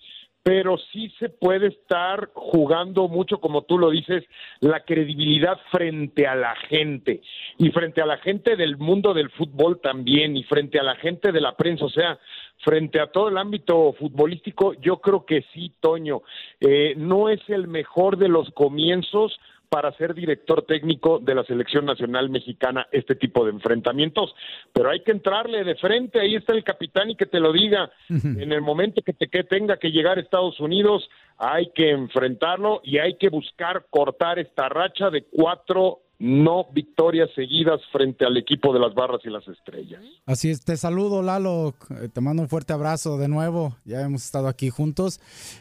pero 0.42 0.78
sí 0.92 1.12
se 1.18 1.28
puede 1.28 1.68
estar 1.68 2.30
jugando 2.32 3.08
mucho, 3.08 3.38
como 3.38 3.62
tú 3.62 3.78
lo 3.78 3.90
dices, 3.90 4.24
la 4.60 4.80
credibilidad 4.80 5.58
frente 5.70 6.26
a 6.26 6.34
la 6.34 6.54
gente 6.68 7.20
y 7.58 7.70
frente 7.70 8.00
a 8.00 8.06
la 8.06 8.18
gente 8.18 8.56
del 8.56 8.78
mundo 8.78 9.12
del 9.14 9.30
fútbol 9.30 9.80
también 9.80 10.36
y 10.36 10.44
frente 10.44 10.78
a 10.78 10.82
la 10.82 10.96
gente 10.96 11.32
de 11.32 11.40
la 11.40 11.56
prensa, 11.56 11.84
o 11.84 11.90
sea, 11.90 12.18
frente 12.64 13.00
a 13.00 13.08
todo 13.08 13.28
el 13.28 13.38
ámbito 13.38 13.92
futbolístico, 13.98 14.74
yo 14.74 15.00
creo 15.00 15.26
que 15.26 15.44
sí, 15.52 15.72
Toño, 15.80 16.22
eh, 16.60 16.94
no 16.96 17.28
es 17.28 17.40
el 17.48 17.68
mejor 17.68 18.16
de 18.16 18.28
los 18.28 18.50
comienzos 18.50 19.38
para 19.68 19.92
ser 19.92 20.14
director 20.14 20.62
técnico 20.62 21.18
de 21.18 21.34
la 21.34 21.44
selección 21.44 21.84
nacional 21.84 22.30
mexicana 22.30 22.86
este 22.90 23.14
tipo 23.14 23.44
de 23.44 23.52
enfrentamientos, 23.52 24.34
pero 24.72 24.90
hay 24.90 25.00
que 25.00 25.12
entrarle 25.12 25.64
de 25.64 25.74
frente, 25.76 26.20
ahí 26.20 26.36
está 26.36 26.54
el 26.54 26.64
capitán 26.64 27.10
y 27.10 27.16
que 27.16 27.26
te 27.26 27.40
lo 27.40 27.52
diga, 27.52 27.90
en 28.08 28.52
el 28.52 28.62
momento 28.62 29.02
que 29.02 29.12
te 29.12 29.28
que 29.28 29.44
tenga 29.44 29.76
que 29.76 29.90
llegar 29.90 30.18
a 30.18 30.20
Estados 30.20 30.58
Unidos, 30.60 31.08
hay 31.36 31.70
que 31.74 31.90
enfrentarlo 31.90 32.80
y 32.82 32.98
hay 32.98 33.14
que 33.16 33.28
buscar 33.28 33.86
cortar 33.90 34.38
esta 34.38 34.68
racha 34.68 35.10
de 35.10 35.24
cuatro 35.30 36.00
no 36.18 36.66
victorias 36.72 37.30
seguidas 37.34 37.80
frente 37.92 38.24
al 38.24 38.36
equipo 38.36 38.72
de 38.72 38.80
las 38.80 38.94
barras 38.94 39.20
y 39.24 39.30
las 39.30 39.46
estrellas. 39.46 40.02
Así 40.26 40.50
es, 40.50 40.64
te 40.64 40.76
saludo 40.76 41.22
Lalo, 41.22 41.74
eh, 41.90 42.08
te 42.12 42.20
mando 42.20 42.42
un 42.42 42.48
fuerte 42.48 42.72
abrazo 42.72 43.18
de 43.18 43.28
nuevo, 43.28 43.76
ya 43.84 44.00
hemos 44.02 44.24
estado 44.24 44.48
aquí 44.48 44.68
juntos. 44.68 45.20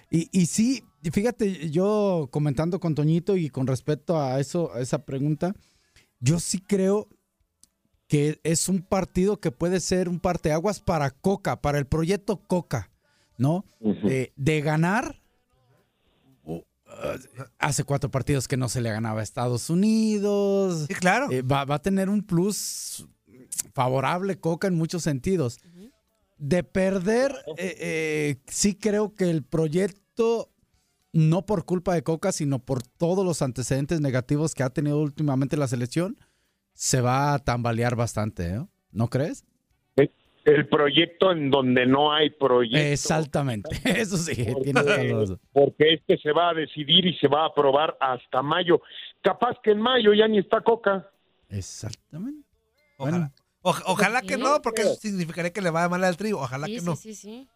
Y, 0.10 0.30
y 0.32 0.48
sí, 0.48 0.84
fíjate, 1.12 1.70
yo 1.70 2.28
comentando 2.32 2.80
con 2.80 2.96
Toñito 2.96 3.38
y 3.38 3.50
con 3.50 3.68
respecto 3.68 4.20
a 4.20 4.40
eso, 4.40 4.74
a 4.74 4.82
esa 4.82 5.06
pregunta, 5.06 5.54
yo 6.20 6.40
sí 6.40 6.60
creo 6.60 7.08
que 8.08 8.40
es 8.44 8.70
un 8.70 8.82
partido 8.82 9.40
que 9.40 9.52
puede 9.52 9.80
ser 9.80 10.10
un 10.10 10.20
parteaguas 10.20 10.80
para 10.80 11.12
Coca, 11.12 11.62
para 11.62 11.78
el 11.78 11.86
proyecto 11.86 12.42
Coca, 12.48 12.90
¿no? 13.38 13.66
Eh, 13.82 14.32
de 14.36 14.62
ganar, 14.62 15.22
hace 17.60 17.84
cuatro 17.84 18.10
partidos 18.12 18.48
que 18.48 18.58
no 18.58 18.70
se 18.70 18.82
le 18.82 18.92
ganaba 18.92 19.22
a 19.22 19.24
Estados 19.24 19.70
Unidos. 19.70 20.86
Sí, 20.88 20.94
claro. 20.96 21.32
Eh, 21.32 21.42
va, 21.42 21.66
va 21.66 21.76
a 21.76 21.82
tener 21.82 22.10
un 22.10 22.24
plus 22.24 23.08
favorable 23.74 24.40
Coca 24.40 24.68
en 24.68 24.76
muchos 24.76 25.04
sentidos. 25.04 25.60
De 26.38 26.64
perder, 26.64 27.34
eh, 27.58 27.76
eh, 27.80 28.42
sí 28.48 28.76
creo 28.76 29.16
que 29.16 29.30
el 29.30 29.44
proyecto, 29.44 30.52
no 31.12 31.46
por 31.46 31.66
culpa 31.66 31.96
de 31.96 32.04
Coca, 32.04 32.32
sino 32.32 32.60
por 32.60 32.84
todos 32.84 33.26
los 33.26 33.42
antecedentes 33.42 34.02
negativos 34.02 34.54
que 34.54 34.64
ha 34.64 34.70
tenido 34.70 35.00
últimamente 35.00 35.58
la 35.58 35.68
selección, 35.68 36.18
se 36.74 37.02
va 37.02 37.34
a 37.34 37.40
tambalear 37.40 37.96
bastante. 37.96 38.60
¿no 38.92 39.10
crees? 39.10 39.46
El 40.48 40.68
proyecto 40.70 41.32
en 41.32 41.50
donde 41.52 41.86
no 41.86 42.14
hay 42.14 42.30
proyecto. 42.30 42.78
Exactamente, 42.78 43.70
eso 43.84 44.16
sí, 44.18 44.34
Porque, 44.54 45.26
porque 45.52 45.94
este 45.96 46.18
se 46.18 46.32
va 46.32 46.52
a 46.52 46.54
decidir 46.54 47.06
y 47.06 47.18
se 47.18 47.28
va 47.28 47.44
a 47.44 47.48
aprobar 47.48 47.98
hasta 48.00 48.42
mayo. 48.42 48.82
Capaz 49.22 49.58
que 49.62 49.72
en 49.72 49.82
mayo 49.82 50.14
ya 50.14 50.28
ni 50.28 50.40
está 50.40 50.62
Coca. 50.62 51.10
Exactamente. 51.50 52.48
Ojalá, 52.98 53.32
Oj- 53.62 53.84
ojalá 53.88 54.22
que 54.22 54.38
no, 54.38 54.62
porque 54.62 54.84
eso 54.84 54.96
significaría 54.96 55.52
que 55.52 55.62
le 55.62 55.70
va 55.70 55.90
mal 55.90 56.04
al 56.04 56.16
trío. 56.16 56.40
Ojalá 56.40 56.68
que 56.68 56.80
no. 56.82 56.96
Sí, 56.96 57.14
sí. 57.14 57.48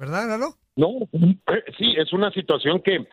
¿Verdad, 0.00 0.30
Lalo? 0.30 0.54
No, 0.76 0.92
eh, 1.12 1.62
sí, 1.76 1.94
es 1.98 2.10
una 2.14 2.30
situación 2.30 2.80
que, 2.80 3.06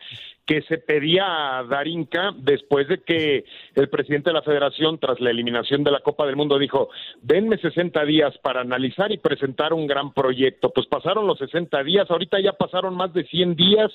que 0.46 0.62
se 0.62 0.78
pedía 0.78 1.58
a 1.58 1.64
Darinka 1.64 2.32
después 2.38 2.88
de 2.88 3.02
que 3.02 3.44
el 3.74 3.90
presidente 3.90 4.30
de 4.30 4.34
la 4.34 4.42
federación, 4.42 4.98
tras 4.98 5.20
la 5.20 5.28
eliminación 5.28 5.84
de 5.84 5.90
la 5.90 6.00
Copa 6.00 6.24
del 6.24 6.36
Mundo, 6.36 6.58
dijo, 6.58 6.88
denme 7.20 7.58
60 7.58 8.02
días 8.06 8.38
para 8.38 8.62
analizar 8.62 9.12
y 9.12 9.18
presentar 9.18 9.74
un 9.74 9.86
gran 9.86 10.14
proyecto. 10.14 10.70
Pues 10.70 10.86
pasaron 10.86 11.26
los 11.26 11.36
60 11.36 11.82
días, 11.82 12.10
ahorita 12.10 12.40
ya 12.40 12.54
pasaron 12.54 12.96
más 12.96 13.12
de 13.12 13.24
100 13.24 13.54
días, 13.54 13.92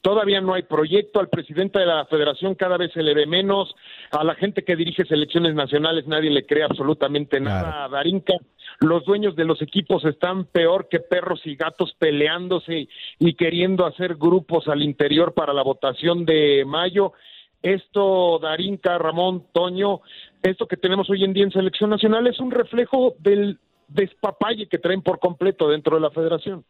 todavía 0.00 0.40
no 0.40 0.54
hay 0.54 0.62
proyecto, 0.62 1.18
al 1.18 1.30
presidente 1.30 1.80
de 1.80 1.86
la 1.86 2.04
federación 2.04 2.54
cada 2.54 2.76
vez 2.76 2.92
se 2.92 3.02
le 3.02 3.14
ve 3.14 3.26
menos, 3.26 3.74
a 4.12 4.22
la 4.22 4.36
gente 4.36 4.62
que 4.62 4.76
dirige 4.76 5.04
selecciones 5.06 5.56
nacionales 5.56 6.06
nadie 6.06 6.30
le 6.30 6.46
cree 6.46 6.62
absolutamente 6.62 7.40
nada 7.40 7.84
a 7.84 7.88
Darinka. 7.88 8.34
Los 8.80 9.04
dueños 9.04 9.34
de 9.34 9.44
los 9.44 9.60
equipos 9.60 10.04
están 10.04 10.44
peor 10.44 10.88
que 10.88 11.00
perros 11.00 11.40
y 11.44 11.56
gatos 11.56 11.94
peleándose 11.98 12.88
y 13.18 13.34
queriendo 13.34 13.84
hacer 13.84 14.14
grupos 14.14 14.68
al 14.68 14.82
interior 14.82 15.34
para 15.34 15.52
la 15.52 15.64
votación 15.64 16.24
de 16.24 16.64
mayo. 16.64 17.12
Esto, 17.60 18.38
Darinka, 18.38 18.98
Ramón, 18.98 19.46
Toño, 19.52 20.00
esto 20.42 20.68
que 20.68 20.76
tenemos 20.76 21.10
hoy 21.10 21.24
en 21.24 21.32
día 21.32 21.42
en 21.42 21.50
selección 21.50 21.90
nacional 21.90 22.28
es 22.28 22.38
un 22.38 22.52
reflejo 22.52 23.16
del 23.18 23.58
despapalle 23.88 24.68
que 24.68 24.78
traen 24.78 25.02
por 25.02 25.18
completo 25.18 25.68
dentro 25.68 25.96
de 25.96 26.02
la 26.02 26.10
federación. 26.10 26.64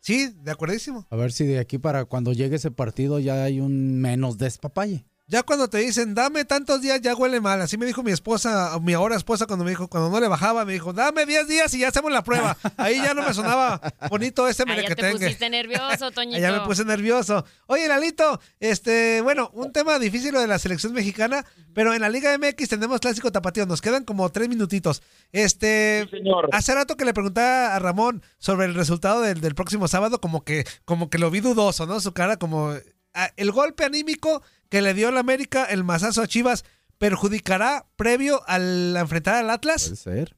Sí, 0.00 0.34
de 0.42 0.50
acuerdísimo. 0.50 1.06
A 1.10 1.16
ver 1.16 1.32
si 1.32 1.46
de 1.46 1.60
aquí 1.60 1.78
para 1.78 2.04
cuando 2.04 2.32
llegue 2.32 2.56
ese 2.56 2.72
partido 2.72 3.20
ya 3.20 3.44
hay 3.44 3.60
un 3.60 4.00
menos 4.00 4.36
despapalle. 4.36 5.04
Ya 5.28 5.44
cuando 5.44 5.68
te 5.68 5.78
dicen, 5.78 6.14
dame 6.14 6.44
tantos 6.44 6.82
días, 6.82 7.00
ya 7.00 7.14
huele 7.14 7.40
mal. 7.40 7.60
Así 7.62 7.78
me 7.78 7.86
dijo 7.86 8.02
mi 8.02 8.10
esposa, 8.10 8.76
o 8.76 8.80
mi 8.80 8.92
ahora 8.92 9.16
esposa, 9.16 9.46
cuando 9.46 9.64
me 9.64 9.70
dijo, 9.70 9.88
cuando 9.88 10.10
no 10.10 10.18
le 10.20 10.26
bajaba, 10.26 10.64
me 10.64 10.72
dijo, 10.72 10.92
dame 10.92 11.24
10 11.24 11.46
días 11.48 11.72
y 11.74 11.78
ya 11.78 11.88
hacemos 11.88 12.10
la 12.10 12.24
prueba. 12.24 12.56
Ahí 12.76 12.96
ya 12.96 13.14
no 13.14 13.22
me 13.22 13.32
sonaba 13.32 13.80
bonito 14.10 14.48
ese 14.48 14.64
Ah, 14.68 14.76
ya 14.76 14.94
te 14.94 15.12
pusiste 15.12 15.48
nervioso, 15.48 16.10
Toñito. 16.10 16.38
Ya 16.42 16.52
me 16.52 16.60
puse 16.60 16.84
nervioso. 16.84 17.44
Oye, 17.66 17.86
Lalito, 17.88 18.40
este, 18.58 19.20
bueno, 19.22 19.50
un 19.54 19.72
tema 19.72 19.98
difícil 19.98 20.32
lo 20.32 20.40
de 20.40 20.48
la 20.48 20.58
selección 20.58 20.92
mexicana, 20.92 21.44
pero 21.72 21.94
en 21.94 22.00
la 22.00 22.08
Liga 22.08 22.36
MX 22.36 22.68
tenemos 22.68 23.00
clásico 23.00 23.30
tapatío. 23.30 23.64
Nos 23.64 23.80
quedan 23.80 24.04
como 24.04 24.28
tres 24.30 24.48
minutitos. 24.48 25.02
Este, 25.30 26.08
hace 26.52 26.74
rato 26.74 26.96
que 26.96 27.04
le 27.04 27.14
preguntaba 27.14 27.74
a 27.74 27.78
Ramón 27.78 28.22
sobre 28.38 28.66
el 28.66 28.74
resultado 28.74 29.20
del, 29.20 29.40
del 29.40 29.54
próximo 29.54 29.88
sábado, 29.88 30.20
como 30.20 30.42
que, 30.44 30.66
como 30.84 31.10
que 31.10 31.18
lo 31.18 31.30
vi 31.30 31.40
dudoso, 31.40 31.86
¿no? 31.86 32.00
Su 32.00 32.12
cara 32.12 32.36
como 32.38 32.74
ah, 33.14 33.30
el 33.36 33.52
golpe 33.52 33.84
anímico 33.84 34.42
que 34.72 34.80
le 34.80 34.94
dio 34.94 35.10
el 35.10 35.18
América, 35.18 35.66
el 35.66 35.84
mazazo 35.84 36.22
a 36.22 36.26
Chivas, 36.26 36.64
perjudicará 36.96 37.84
previo 37.94 38.40
al 38.46 38.96
enfrentar 38.96 39.34
al 39.34 39.50
Atlas. 39.50 39.84
Puede 39.84 39.96
ser. 39.96 40.36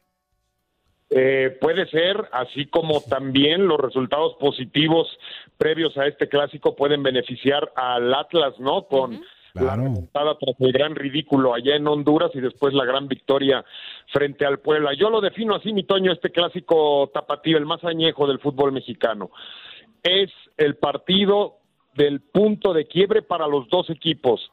Eh, 1.10 1.56
puede 1.60 1.86
ser, 1.88 2.16
así 2.32 2.66
como 2.66 3.00
también 3.02 3.68
los 3.68 3.78
resultados 3.78 4.34
positivos 4.40 5.06
previos 5.56 5.96
a 5.96 6.08
este 6.08 6.28
clásico 6.28 6.74
pueden 6.74 7.04
beneficiar 7.04 7.70
al 7.76 8.12
Atlas, 8.12 8.54
¿no? 8.58 8.88
Con 8.88 9.20
la 9.52 9.76
remontada 9.76 10.36
tras 10.36 10.56
el 10.58 10.72
gran 10.72 10.96
ridículo 10.96 11.54
allá 11.54 11.76
en 11.76 11.86
Honduras 11.86 12.32
y 12.34 12.40
después 12.40 12.74
la 12.74 12.84
gran 12.84 13.06
victoria 13.06 13.64
frente 14.12 14.44
al 14.44 14.58
Puebla. 14.58 14.94
Yo 14.98 15.10
lo 15.10 15.20
defino 15.20 15.54
así, 15.54 15.72
mi 15.72 15.84
Toño, 15.84 16.10
este 16.10 16.30
clásico 16.30 17.08
tapatío, 17.14 17.56
el 17.56 17.66
más 17.66 17.84
añejo 17.84 18.26
del 18.26 18.40
fútbol 18.40 18.72
mexicano. 18.72 19.30
Es 20.02 20.30
el 20.56 20.74
partido 20.74 21.60
del 21.94 22.20
punto 22.20 22.72
de 22.72 22.86
quiebre 22.86 23.22
para 23.22 23.46
los 23.46 23.68
dos 23.68 23.90
equipos. 23.90 24.50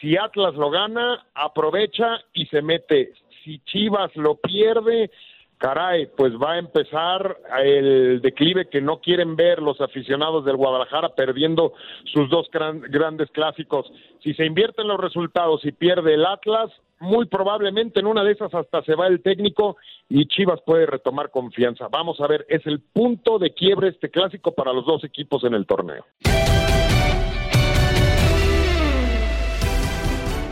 Si 0.00 0.16
Atlas 0.16 0.54
lo 0.54 0.70
gana, 0.70 1.26
aprovecha 1.34 2.20
y 2.34 2.46
se 2.46 2.62
mete. 2.62 3.12
Si 3.44 3.60
Chivas 3.60 4.14
lo 4.16 4.34
pierde, 4.36 5.10
caray, 5.58 6.06
pues 6.16 6.34
va 6.34 6.52
a 6.52 6.58
empezar 6.58 7.38
el 7.62 8.20
declive 8.20 8.68
que 8.68 8.80
no 8.82 9.00
quieren 9.00 9.36
ver 9.36 9.62
los 9.62 9.80
aficionados 9.80 10.44
del 10.44 10.56
Guadalajara 10.56 11.14
perdiendo 11.14 11.72
sus 12.12 12.28
dos 12.28 12.48
gran- 12.50 12.82
grandes 12.82 13.30
clásicos. 13.30 13.90
Si 14.22 14.34
se 14.34 14.44
invierten 14.44 14.86
los 14.86 15.00
resultados 15.00 15.64
y 15.64 15.72
pierde 15.72 16.14
el 16.14 16.26
Atlas, 16.26 16.70
muy 16.98 17.26
probablemente 17.26 18.00
en 18.00 18.06
una 18.06 18.24
de 18.24 18.32
esas 18.32 18.52
hasta 18.54 18.82
se 18.82 18.94
va 18.94 19.06
el 19.06 19.22
técnico 19.22 19.76
y 20.08 20.26
Chivas 20.26 20.60
puede 20.64 20.86
retomar 20.86 21.30
confianza. 21.30 21.88
Vamos 21.88 22.20
a 22.20 22.26
ver, 22.26 22.44
es 22.48 22.66
el 22.66 22.80
punto 22.80 23.38
de 23.38 23.54
quiebre 23.54 23.88
este 23.88 24.10
clásico 24.10 24.52
para 24.52 24.72
los 24.72 24.84
dos 24.84 25.04
equipos 25.04 25.44
en 25.44 25.54
el 25.54 25.66
torneo. 25.66 26.04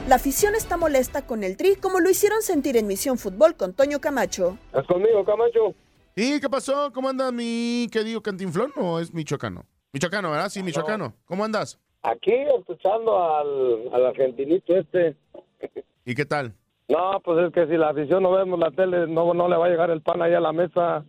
La 0.06 0.16
afición 0.16 0.54
está 0.54 0.76
molesta 0.76 1.26
con 1.26 1.42
el 1.42 1.56
Tri 1.56 1.76
como 1.76 1.99
lo 1.99 2.11
hicieron 2.11 2.42
sentir 2.42 2.76
en 2.76 2.87
Misión 2.87 3.16
Fútbol 3.16 3.56
con 3.56 3.73
Toño 3.73 4.00
Camacho. 4.02 4.58
¿Estás 4.66 4.87
conmigo, 4.87 5.25
Camacho? 5.25 5.75
¿Y 6.14 6.40
qué 6.40 6.50
pasó? 6.50 6.92
¿Cómo 6.92 7.08
anda 7.08 7.32
mi 7.32 7.88
querido 7.90 8.20
Cantinflón 8.20 8.70
o 8.76 9.00
es 9.00 9.14
michoacano? 9.14 9.64
Michoacano, 9.94 10.30
¿verdad? 10.30 10.50
Sí, 10.50 10.62
michoacano. 10.62 11.14
¿Cómo 11.25 11.42
andas? 11.42 11.80
Aquí 12.02 12.34
escuchando 12.34 13.18
al, 13.18 13.88
al 13.94 14.06
argentinito 14.06 14.76
este. 14.76 15.16
¿Y 16.04 16.14
qué 16.14 16.26
tal? 16.26 16.52
No, 16.87 17.18
pues 17.25 17.46
es 17.46 17.52
que 17.54 17.66
si 17.66 17.78
la 17.78 17.88
afición 17.88 18.25
no 18.25 18.32
vemos 18.32 18.58
la 18.58 18.70
tele, 18.73 19.06
no, 19.06 19.32
no 19.32 19.49
le 19.49 19.56
va 19.56 19.64
a 19.64 19.70
llegar 19.70 19.88
el 19.88 20.02
pan 20.02 20.20
ahí 20.20 20.34
a 20.34 20.40
la 20.40 20.52
mesa. 20.52 21.02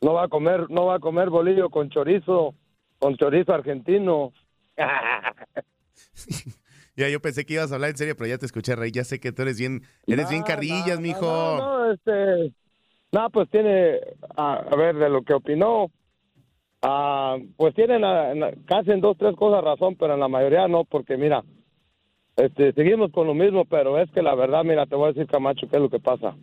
No 0.00 0.12
va 0.12 0.26
a 0.26 0.28
comer, 0.28 0.70
no 0.70 0.86
va 0.86 0.94
a 0.96 1.00
comer 1.00 1.30
bolillo 1.30 1.68
con 1.68 1.90
chorizo, 1.90 2.54
con 3.00 3.16
chorizo 3.16 3.52
argentino. 3.52 4.32
Ya, 6.96 7.08
yo 7.08 7.20
pensé 7.20 7.46
que 7.46 7.54
ibas 7.54 7.72
a 7.72 7.76
hablar 7.76 7.90
en 7.90 7.96
serio, 7.96 8.14
pero 8.16 8.28
ya 8.28 8.38
te 8.38 8.46
escuché, 8.46 8.76
Rey. 8.76 8.90
Ya 8.92 9.04
sé 9.04 9.18
que 9.18 9.32
tú 9.32 9.42
eres 9.42 9.58
bien, 9.58 9.82
eres 10.06 10.28
bien 10.30 10.42
carrillas, 10.42 11.00
mijo. 11.00 11.22
No, 11.22 11.56
no, 11.58 11.92
este, 11.92 12.52
no, 13.12 13.30
pues 13.30 13.48
tiene, 13.50 13.98
a, 14.36 14.54
a 14.56 14.76
ver, 14.76 14.96
de 14.96 15.08
lo 15.08 15.22
que 15.22 15.32
opinó, 15.34 15.90
ah, 16.82 17.38
pues 17.56 17.74
tienen 17.74 18.04
en- 18.04 18.62
casi 18.64 18.90
en 18.90 19.00
dos, 19.00 19.16
tres 19.16 19.34
cosas 19.36 19.64
razón, 19.64 19.96
pero 19.96 20.14
en 20.14 20.20
la 20.20 20.28
mayoría 20.28 20.68
no, 20.68 20.84
porque 20.84 21.16
mira, 21.16 21.42
este, 22.36 22.72
seguimos 22.74 23.10
con 23.12 23.26
lo 23.26 23.34
mismo, 23.34 23.64
pero 23.64 23.98
es 23.98 24.10
que 24.10 24.22
la 24.22 24.34
verdad, 24.34 24.64
mira, 24.64 24.86
te 24.86 24.94
voy 24.96 25.06
a 25.06 25.12
decir, 25.12 25.26
Camacho, 25.26 25.68
qué 25.68 25.76
es 25.76 25.82
lo 25.82 25.90
que 25.90 26.00
pasa. 26.00 26.36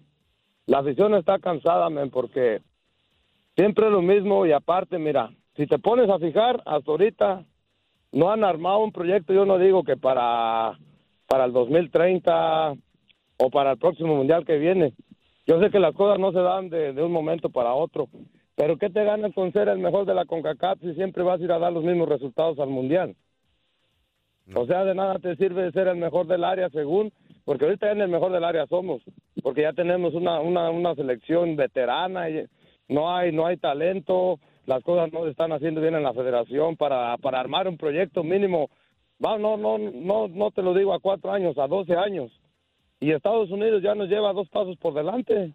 La 0.65 0.79
afición 0.79 1.13
está 1.15 1.39
cansada, 1.39 1.89
men, 1.89 2.10
porque 2.10 2.62
siempre 3.56 3.86
es 3.88 3.91
lo 3.91 4.01
mismo 4.01 4.46
y 4.46 4.51
aparte, 4.51 4.98
mira, 5.00 5.32
si 5.56 5.68
te 5.68 5.79
pones 5.79 6.10
a 6.10 6.20
fijar, 6.20 6.62
hasta 6.65 6.91
ahorita 6.91 7.46
no 8.12 8.32
han 8.32 8.44
armado 8.44 8.80
un 8.80 8.92
proyecto, 8.92 9.34
yo 9.34 9.46
no 9.46 9.58
digo 9.58 9.84
que 9.84 9.98
para, 9.98 10.78
para 11.28 11.46
el 11.46 11.54
2030 11.54 12.74
o 13.38 13.50
para 13.50 13.72
el 13.72 13.78
próximo 13.78 14.16
mundial 14.16 14.46
que 14.46 14.58
viene. 14.58 14.94
Yo 15.48 15.60
sé 15.60 15.70
que 15.70 15.80
las 15.80 15.96
cosas 15.96 16.20
no 16.20 16.32
se 16.32 16.39
dan 16.39 16.70
de, 16.70 16.94
de 16.94 17.04
un 17.04 17.12
momento 17.12 17.50
para 17.50 17.74
otro, 17.74 18.08
pero 18.56 18.78
¿qué 18.78 18.89
te 18.89 19.04
ganas 19.04 19.34
con 19.34 19.51
ser 19.54 19.70
el 19.70 19.80
mejor 19.80 20.06
de 20.06 20.13
la 20.13 20.25
CONCACAF 20.25 20.80
si 20.82 20.94
siempre 20.94 21.24
vas 21.24 21.39
a 21.39 21.44
ir 21.44 21.51
a 21.51 21.60
dar 21.60 21.72
los 21.72 21.84
mismos 21.84 22.10
resultados 22.10 22.60
al 22.60 22.70
mundial? 22.70 23.16
O 24.56 24.66
sea, 24.66 24.84
de 24.84 24.96
nada 24.96 25.20
te 25.20 25.36
sirve 25.36 25.72
ser 25.72 25.88
el 25.88 25.98
mejor 25.98 26.28
del 26.28 26.44
área 26.44 26.70
según, 26.70 27.12
porque 27.46 27.66
ahorita 27.66 27.88
ya 27.88 27.92
en 27.94 28.01
el 28.01 28.10
mejor 28.10 28.32
del 28.32 28.44
área 28.44 28.66
somos, 28.68 29.01
porque 29.44 29.62
ya 29.62 29.74
tenemos 29.74 30.13
una, 30.13 30.39
una, 30.39 30.72
una 30.72 30.96
selección 30.96 31.56
veterana 31.56 32.30
y 32.30 32.46
no 32.88 33.16
hay, 33.16 33.32
no 33.32 33.46
hay 33.46 33.58
talento, 33.58 34.39
las 34.69 34.83
cosas 34.83 35.11
no 35.11 35.23
se 35.23 35.31
están 35.31 35.51
haciendo 35.51 35.81
bien 35.81 35.95
en 35.95 36.03
la 36.03 36.13
federación 36.13 36.77
para, 36.77 37.17
para 37.17 37.39
armar 37.39 37.67
un 37.67 37.75
proyecto 37.77 38.23
mínimo, 38.23 38.69
va, 39.23 39.38
no, 39.39 39.57
no, 39.57 39.79
no, 39.79 40.27
no 40.27 40.51
te 40.51 40.61
lo 40.61 40.75
digo 40.75 40.93
a 40.93 40.99
cuatro 40.99 41.31
años, 41.31 41.57
a 41.57 41.67
doce 41.67 41.95
años. 41.95 42.31
Y 42.99 43.11
Estados 43.11 43.49
Unidos 43.49 43.81
ya 43.81 43.95
nos 43.95 44.09
lleva 44.09 44.31
dos 44.31 44.47
pasos 44.49 44.77
por 44.77 44.93
delante, 44.93 45.53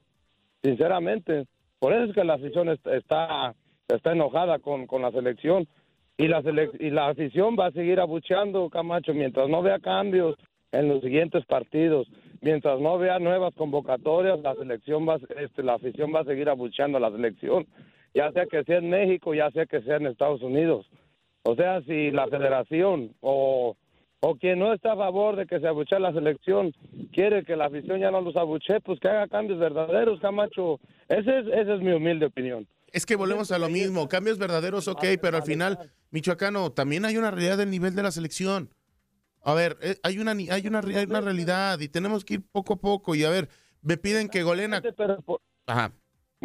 sinceramente. 0.62 1.46
Por 1.78 1.92
eso 1.92 2.04
es 2.06 2.12
que 2.14 2.24
la 2.24 2.34
afición 2.34 2.68
est- 2.70 2.86
está, 2.88 3.54
está 3.88 4.12
enojada 4.12 4.58
con, 4.58 4.86
con 4.86 5.02
la 5.02 5.12
selección. 5.12 5.68
Y 6.16 6.28
la, 6.28 6.42
selec- 6.42 6.76
y 6.80 6.90
la 6.90 7.08
afición 7.08 7.56
va 7.58 7.66
a 7.66 7.72
seguir 7.72 8.00
abucheando, 8.00 8.68
Camacho, 8.70 9.14
mientras 9.14 9.48
no 9.48 9.62
vea 9.62 9.78
cambios 9.78 10.36
en 10.72 10.88
los 10.88 11.02
siguientes 11.02 11.44
partidos, 11.46 12.08
mientras 12.40 12.80
no 12.80 12.98
vea 12.98 13.18
nuevas 13.20 13.54
convocatorias, 13.54 14.40
la 14.40 14.54
selección 14.54 15.06
va, 15.08 15.18
este, 15.40 15.62
la 15.62 15.74
afición 15.74 16.12
va 16.14 16.20
a 16.20 16.24
seguir 16.24 16.48
abucheando 16.48 16.98
a 16.98 17.00
la 17.00 17.10
selección, 17.12 17.66
ya 18.14 18.32
sea 18.32 18.46
que 18.46 18.64
sea 18.64 18.78
en 18.78 18.90
México, 18.90 19.34
ya 19.34 19.50
sea 19.50 19.66
que 19.66 19.82
sea 19.82 19.96
en 19.96 20.06
Estados 20.06 20.42
Unidos. 20.42 20.86
O 21.42 21.54
sea, 21.56 21.82
si 21.82 22.10
la 22.10 22.26
federación 22.28 23.14
o, 23.20 23.76
o 24.20 24.36
quien 24.36 24.58
no 24.58 24.72
está 24.72 24.92
a 24.92 24.96
favor 24.96 25.36
de 25.36 25.46
que 25.46 25.60
se 25.60 25.68
abuchee 25.68 26.00
la 26.00 26.12
selección 26.12 26.72
quiere 27.12 27.44
que 27.44 27.56
la 27.56 27.66
afición 27.66 28.00
ya 28.00 28.10
no 28.10 28.22
los 28.22 28.36
abuchee, 28.36 28.80
pues 28.80 28.98
que 29.00 29.08
haga 29.08 29.28
cambios 29.28 29.58
verdaderos, 29.58 30.20
Camacho. 30.20 30.80
Ese 31.08 31.40
es, 31.40 31.46
esa 31.48 31.74
es 31.74 31.80
mi 31.80 31.92
humilde 31.92 32.26
opinión. 32.26 32.66
Es 32.92 33.04
que 33.04 33.16
volvemos 33.16 33.50
a 33.50 33.58
lo 33.58 33.68
mismo. 33.68 34.08
Cambios 34.08 34.38
verdaderos, 34.38 34.86
ok, 34.88 35.04
pero 35.20 35.36
al 35.36 35.42
final, 35.42 35.90
Michoacano, 36.10 36.70
también 36.70 37.04
hay 37.04 37.16
una 37.16 37.32
realidad 37.32 37.58
del 37.58 37.70
nivel 37.70 37.94
de 37.94 38.04
la 38.04 38.12
selección. 38.12 38.70
A 39.42 39.52
ver, 39.52 39.76
eh, 39.82 39.96
hay 40.02 40.18
una, 40.18 40.30
hay 40.30 40.66
una, 40.66 40.78
hay 40.78 41.04
una 41.04 41.20
realidad 41.20 41.80
y 41.80 41.88
tenemos 41.88 42.24
que 42.24 42.34
ir 42.34 42.42
poco 42.50 42.74
a 42.74 42.76
poco. 42.76 43.14
Y 43.14 43.24
a 43.24 43.30
ver, 43.30 43.48
me 43.82 43.98
piden 43.98 44.28
que 44.28 44.44
goleen 44.44 44.74
a... 44.74 44.82
Ajá. 45.66 45.92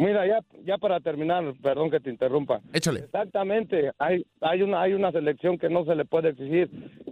Mira, 0.00 0.26
ya, 0.26 0.40
ya 0.64 0.78
para 0.78 0.98
terminar, 1.00 1.44
perdón 1.62 1.90
que 1.90 2.00
te 2.00 2.08
interrumpa. 2.08 2.62
Échale. 2.72 3.00
Exactamente, 3.00 3.90
hay, 3.98 4.24
hay, 4.40 4.62
una, 4.62 4.80
hay 4.80 4.94
una 4.94 5.12
selección 5.12 5.58
que 5.58 5.68
no 5.68 5.84
se 5.84 5.94
le 5.94 6.06
puede 6.06 6.30
exigir, 6.30 6.70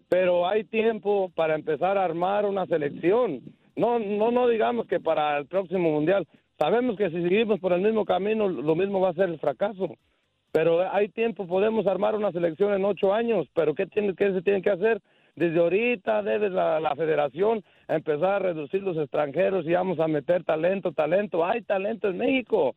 pero 0.08 0.48
hay 0.48 0.64
tiempo 0.64 1.30
para 1.34 1.54
empezar 1.54 1.98
a 1.98 2.04
armar 2.06 2.46
una 2.46 2.64
selección. 2.64 3.42
No, 3.76 3.98
no, 3.98 4.30
no 4.30 4.48
digamos 4.48 4.86
que 4.86 5.00
para 5.00 5.36
el 5.36 5.46
próximo 5.46 5.90
mundial. 5.92 6.26
Sabemos 6.58 6.96
que 6.96 7.10
si 7.10 7.22
seguimos 7.22 7.60
por 7.60 7.74
el 7.74 7.82
mismo 7.82 8.06
camino, 8.06 8.48
lo 8.48 8.74
mismo 8.74 9.00
va 9.00 9.10
a 9.10 9.14
ser 9.14 9.28
el 9.28 9.38
fracaso. 9.38 9.94
Pero 10.50 10.90
hay 10.90 11.10
tiempo, 11.10 11.46
podemos 11.46 11.86
armar 11.86 12.14
una 12.14 12.32
selección 12.32 12.72
en 12.72 12.86
ocho 12.86 13.12
años, 13.12 13.46
pero 13.54 13.74
¿qué, 13.74 13.84
tiene, 13.86 14.14
qué 14.14 14.32
se 14.32 14.40
tiene 14.40 14.62
que 14.62 14.70
hacer? 14.70 15.02
Desde 15.38 15.58
ahorita 15.60 16.22
debe 16.22 16.50
la, 16.50 16.80
la 16.80 16.94
federación 16.96 17.62
empezar 17.86 18.32
a 18.34 18.38
reducir 18.40 18.82
los 18.82 18.96
extranjeros 18.96 19.64
y 19.66 19.72
vamos 19.72 20.00
a 20.00 20.08
meter 20.08 20.42
talento, 20.44 20.92
talento. 20.92 21.44
Hay 21.46 21.62
talento 21.62 22.08
en 22.08 22.18
México. 22.18 22.74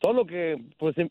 Solo 0.00 0.24
que, 0.24 0.56
pues, 0.78 0.96
im- 0.96 1.10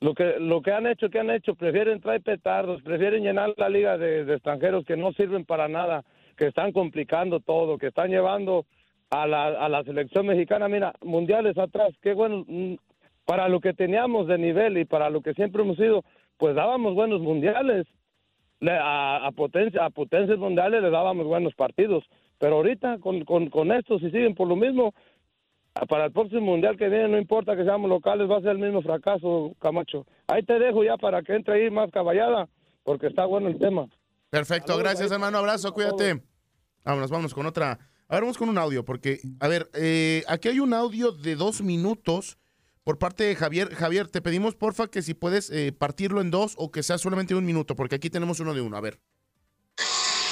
lo 0.00 0.12
que 0.14 0.38
lo 0.38 0.60
que 0.60 0.72
han 0.72 0.86
hecho, 0.86 1.08
que 1.08 1.18
han 1.20 1.30
hecho, 1.30 1.54
prefieren 1.54 2.00
traer 2.00 2.20
petardos, 2.22 2.82
prefieren 2.82 3.22
llenar 3.22 3.54
la 3.56 3.68
liga 3.70 3.96
de, 3.96 4.24
de 4.26 4.34
extranjeros 4.34 4.84
que 4.84 4.96
no 4.96 5.12
sirven 5.12 5.44
para 5.46 5.68
nada, 5.68 6.02
que 6.36 6.46
están 6.48 6.72
complicando 6.72 7.40
todo, 7.40 7.78
que 7.78 7.86
están 7.86 8.10
llevando 8.10 8.66
a 9.10 9.26
la, 9.26 9.46
a 9.46 9.68
la 9.70 9.82
selección 9.84 10.26
mexicana, 10.26 10.68
mira, 10.68 10.92
mundiales 11.02 11.56
atrás, 11.56 11.94
qué 12.02 12.12
bueno, 12.12 12.44
mm, 12.46 12.74
para 13.24 13.48
lo 13.48 13.60
que 13.60 13.72
teníamos 13.72 14.26
de 14.26 14.36
nivel 14.36 14.76
y 14.76 14.84
para 14.84 15.08
lo 15.08 15.22
que 15.22 15.32
siempre 15.32 15.62
hemos 15.62 15.76
sido, 15.78 16.02
pues 16.36 16.54
dábamos 16.54 16.94
buenos 16.94 17.20
mundiales, 17.22 17.86
Le- 17.86 17.86
a, 18.62 19.26
a 19.26 19.32
potencia, 19.32 19.84
a 19.84 19.90
potencias 19.90 20.38
mundiales 20.38 20.82
le 20.82 20.90
dábamos 20.90 21.26
buenos 21.26 21.54
partidos, 21.54 22.04
pero 22.38 22.56
ahorita 22.56 22.98
con, 22.98 23.24
con, 23.24 23.50
con 23.50 23.72
esto, 23.72 23.98
si 23.98 24.10
siguen 24.10 24.34
por 24.34 24.48
lo 24.48 24.56
mismo, 24.56 24.94
para 25.88 26.06
el 26.06 26.12
próximo 26.12 26.40
mundial 26.40 26.76
que 26.76 26.88
viene, 26.88 27.08
no 27.08 27.18
importa 27.18 27.54
que 27.56 27.64
seamos 27.64 27.90
locales, 27.90 28.30
va 28.30 28.38
a 28.38 28.40
ser 28.40 28.52
el 28.52 28.58
mismo 28.58 28.80
fracaso, 28.80 29.54
Camacho. 29.60 30.06
Ahí 30.26 30.42
te 30.42 30.58
dejo 30.58 30.82
ya 30.82 30.96
para 30.96 31.22
que 31.22 31.34
entre 31.34 31.54
ahí 31.54 31.70
más 31.70 31.90
caballada, 31.90 32.48
porque 32.82 33.08
está 33.08 33.26
bueno 33.26 33.48
el 33.48 33.58
tema. 33.58 33.86
Perfecto, 34.30 34.76
gracias 34.78 35.12
hermano, 35.12 35.38
abrazo, 35.38 35.72
cuídate. 35.72 36.22
Vámonos, 36.84 37.10
vámonos 37.10 37.34
con 37.34 37.46
otra. 37.46 37.78
A 38.08 38.14
ver, 38.14 38.22
vamos 38.22 38.38
con 38.38 38.48
un 38.48 38.58
audio, 38.58 38.84
porque, 38.84 39.18
a 39.40 39.48
ver, 39.48 39.68
eh, 39.74 40.22
aquí 40.28 40.48
hay 40.48 40.60
un 40.60 40.72
audio 40.72 41.12
de 41.12 41.34
dos 41.34 41.60
minutos 41.60 42.38
por 42.86 43.00
parte 43.00 43.24
de 43.24 43.34
Javier. 43.34 43.74
Javier, 43.74 44.06
te 44.06 44.22
pedimos 44.22 44.54
porfa 44.54 44.86
que 44.86 45.02
si 45.02 45.12
puedes 45.12 45.50
eh, 45.50 45.72
partirlo 45.76 46.20
en 46.20 46.30
dos 46.30 46.52
o 46.54 46.70
que 46.70 46.84
sea 46.84 46.98
solamente 46.98 47.34
un 47.34 47.44
minuto, 47.44 47.74
porque 47.74 47.96
aquí 47.96 48.10
tenemos 48.10 48.38
uno 48.38 48.54
de 48.54 48.60
uno. 48.60 48.76
A 48.76 48.80
ver. 48.80 49.00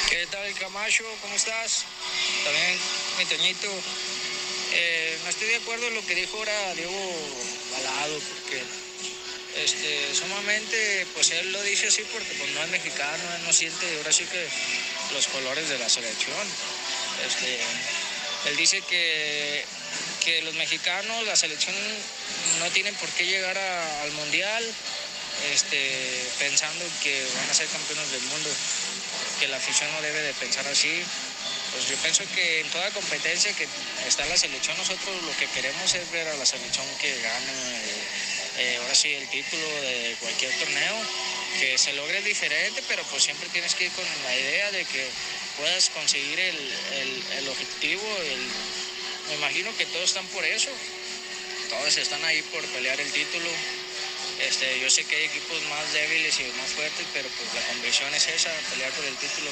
¿Qué 0.09 0.25
tal, 0.31 0.55
Camacho? 0.55 1.03
¿Cómo 1.21 1.35
estás? 1.35 1.85
También, 2.45 2.79
mi 3.19 3.25
Toñito. 3.25 3.67
Eh, 4.73 5.19
no 5.25 5.31
estoy 5.31 5.49
de 5.49 5.57
acuerdo 5.57 5.89
en 5.89 5.97
lo 5.97 6.07
que 6.07 6.15
dijo 6.15 6.39
ahora 6.39 6.75
Diego 6.75 6.95
Balado, 7.73 8.21
porque 8.21 8.63
este, 9.65 10.15
sumamente, 10.15 11.09
pues 11.13 11.33
él 11.33 11.51
lo 11.51 11.61
dice 11.65 11.89
así 11.89 12.05
porque 12.13 12.35
pues, 12.39 12.55
no 12.55 12.63
es 12.63 12.71
mexicano, 12.71 13.23
él 13.37 13.45
no 13.47 13.53
siente 13.53 13.97
ahora 13.97 14.13
sí 14.13 14.27
que 14.27 14.47
los 15.13 15.27
colores 15.27 15.69
de 15.69 15.79
la 15.81 15.89
selección. 15.89 16.47
Este, 17.27 17.59
él 18.49 18.57
dice 18.57 18.81
que, 18.89 19.65
que 20.25 20.43
los 20.43 20.55
mexicanos, 20.55 21.25
la 21.27 21.37
selección, 21.37 21.75
no 22.59 22.71
tienen 22.71 22.95
por 22.97 23.09
qué 23.11 23.27
llegar 23.27 23.57
al 23.59 24.11
mundial 24.13 24.65
este, 25.53 26.25
pensando 26.39 26.85
que 27.03 27.27
van 27.37 27.51
a 27.51 27.55
ser 27.55 27.67
campeones 27.69 28.11
del 28.11 28.23
mundo, 28.23 28.51
que 29.41 29.49
la 29.49 29.57
afición 29.57 29.91
no 29.93 30.01
debe 30.03 30.21
de 30.23 30.33
pensar 30.35 30.67
así. 30.69 31.03
Pues 31.73 31.89
yo 31.89 31.97
pienso 31.97 32.23
que 32.35 32.61
en 32.61 32.71
toda 32.71 32.89
competencia 32.91 33.53
que 33.53 33.67
está 34.07 34.25
la 34.27 34.37
selección, 34.37 34.77
nosotros 34.79 35.23
lo 35.25 35.37
que 35.37 35.47
queremos 35.49 35.93
es 35.95 36.09
ver 36.13 36.29
a 36.29 36.37
la 36.37 36.47
selección 36.47 36.87
que 37.01 37.11
gane 37.21 37.53
eh, 37.53 38.05
eh, 38.59 38.79
ahora 38.81 38.95
sí 38.95 39.13
el 39.13 39.27
título 39.29 39.67
de 39.83 40.17
cualquier 40.21 40.53
torneo, 40.57 40.97
que 41.59 41.77
se 41.77 41.93
logre 41.95 42.23
diferente, 42.23 42.81
pero 42.87 43.03
pues 43.11 43.25
siempre 43.25 43.49
tienes 43.49 43.75
que 43.75 43.85
ir 43.87 43.93
con 43.93 44.05
la 44.25 44.37
idea 44.37 44.71
de 44.71 44.85
que 44.85 45.09
puedas 45.59 45.89
conseguir 45.91 46.39
el, 46.39 46.57
el- 46.57 47.25
el 47.39 47.49
objetivo. 47.49 48.03
Me 49.29 49.35
imagino 49.37 49.71
que 49.77 49.87
todos 49.87 50.05
están 50.05 50.27
por 50.29 50.45
eso. 50.45 50.71
todos 51.71 51.97
están 51.97 52.25
ahí 52.25 52.43
por 52.53 52.63
pelear 52.67 53.01
el 53.01 53.11
título. 53.11 53.49
Este, 54.47 54.81
yo 54.81 54.91
sé 54.91 55.05
que 55.05 55.17
hay 55.17 55.25
equipos 55.25 55.57
más 55.71 55.93
débiles 55.93 56.39
y 56.41 56.45
más 56.59 56.71
fuertes, 56.71 57.07
pero 57.13 57.29
pues 57.29 57.55
la 57.55 57.73
convicción 57.73 58.13
es 58.15 58.29
esa, 58.29 58.51
pelear 58.71 58.91
por 58.93 59.05
el 59.05 59.15
título. 59.17 59.51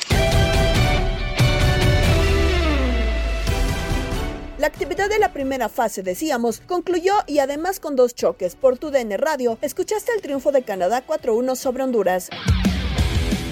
La 4.59 4.67
actividad 4.69 5.09
de 5.09 5.19
la 5.19 5.33
primera 5.33 5.69
fase, 5.69 6.03
decíamos, 6.03 6.61
concluyó 6.61 7.15
y 7.27 7.39
además 7.41 7.81
con 7.81 7.97
dos 7.97 8.15
choques. 8.15 8.55
Por 8.55 8.79
tu 8.79 8.91
DN 8.91 9.17
Radio, 9.17 9.59
escuchaste 9.61 10.13
el 10.15 10.23
triunfo 10.23 10.53
de 10.53 10.63
Canadá 10.63 11.05
4-1 11.05 11.57
sobre 11.57 11.83
Honduras. 11.83 12.31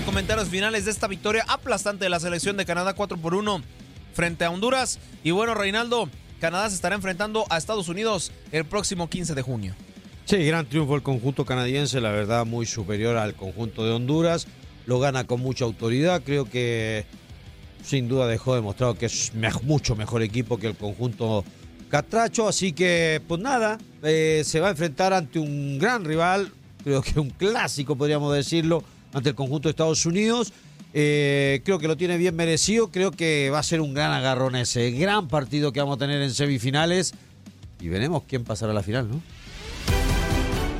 Comentarios 0.04 0.48
finales 0.48 0.84
de 0.84 0.90
esta 0.92 1.08
victoria 1.08 1.44
aplastante 1.48 2.04
de 2.04 2.10
la 2.10 2.20
selección 2.20 2.56
de 2.56 2.64
Canadá 2.66 2.94
4 2.94 3.16
por 3.16 3.34
1 3.34 3.62
frente 4.12 4.44
a 4.44 4.50
Honduras. 4.50 4.98
Y 5.22 5.30
bueno, 5.30 5.54
Reinaldo, 5.54 6.08
Canadá 6.40 6.68
se 6.68 6.76
estará 6.76 6.94
enfrentando 6.94 7.44
a 7.50 7.58
Estados 7.58 7.88
Unidos 7.88 8.32
el 8.52 8.64
próximo 8.64 9.08
15 9.08 9.34
de 9.34 9.42
junio. 9.42 9.74
Sí, 10.24 10.44
gran 10.44 10.66
triunfo 10.66 10.94
el 10.94 11.02
conjunto 11.02 11.44
canadiense, 11.44 12.00
la 12.00 12.10
verdad 12.10 12.46
muy 12.46 12.66
superior 12.66 13.16
al 13.16 13.34
conjunto 13.34 13.84
de 13.84 13.92
Honduras. 13.92 14.46
Lo 14.86 14.98
gana 15.00 15.24
con 15.24 15.40
mucha 15.40 15.64
autoridad, 15.64 16.22
creo 16.24 16.44
que 16.44 17.04
sin 17.82 18.08
duda 18.08 18.26
dejó 18.26 18.54
demostrado 18.54 18.94
que 18.94 19.06
es 19.06 19.32
mucho 19.62 19.96
mejor 19.96 20.22
equipo 20.22 20.58
que 20.58 20.68
el 20.68 20.76
conjunto 20.76 21.44
catracho, 21.88 22.48
así 22.48 22.72
que 22.72 23.20
pues 23.26 23.40
nada, 23.40 23.78
eh, 24.02 24.42
se 24.44 24.60
va 24.60 24.68
a 24.68 24.70
enfrentar 24.70 25.12
ante 25.12 25.38
un 25.38 25.78
gran 25.78 26.04
rival, 26.04 26.52
creo 26.84 27.02
que 27.02 27.18
un 27.18 27.30
clásico 27.30 27.96
podríamos 27.96 28.34
decirlo, 28.34 28.84
ante 29.12 29.30
el 29.30 29.34
conjunto 29.34 29.68
de 29.68 29.70
Estados 29.70 30.06
Unidos. 30.06 30.52
Eh, 30.92 31.62
creo 31.64 31.78
que 31.78 31.86
lo 31.86 31.96
tiene 31.96 32.16
bien 32.16 32.34
merecido, 32.34 32.90
creo 32.90 33.12
que 33.12 33.50
va 33.50 33.60
a 33.60 33.62
ser 33.62 33.80
un 33.80 33.94
gran 33.94 34.10
agarrón 34.10 34.56
ese, 34.56 34.90
gran 34.90 35.28
partido 35.28 35.72
que 35.72 35.80
vamos 35.80 35.96
a 35.96 35.98
tener 36.00 36.20
en 36.20 36.34
semifinales 36.34 37.14
y 37.80 37.88
veremos 37.88 38.24
quién 38.26 38.44
pasará 38.44 38.72
a 38.72 38.74
la 38.74 38.82
final, 38.82 39.08
¿no? 39.08 39.20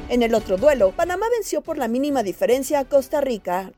En 0.09 0.23
el 0.25 0.35
otro 0.35 0.57
duelo, 0.57 0.91
Panamá 0.91 1.27
venció 1.33 1.61
por 1.61 1.79
la 1.79 1.87
mínima 1.87 2.25
diferencia 2.25 2.81
a 2.81 2.85
Costa 2.85 3.21
Rica. 3.21 3.71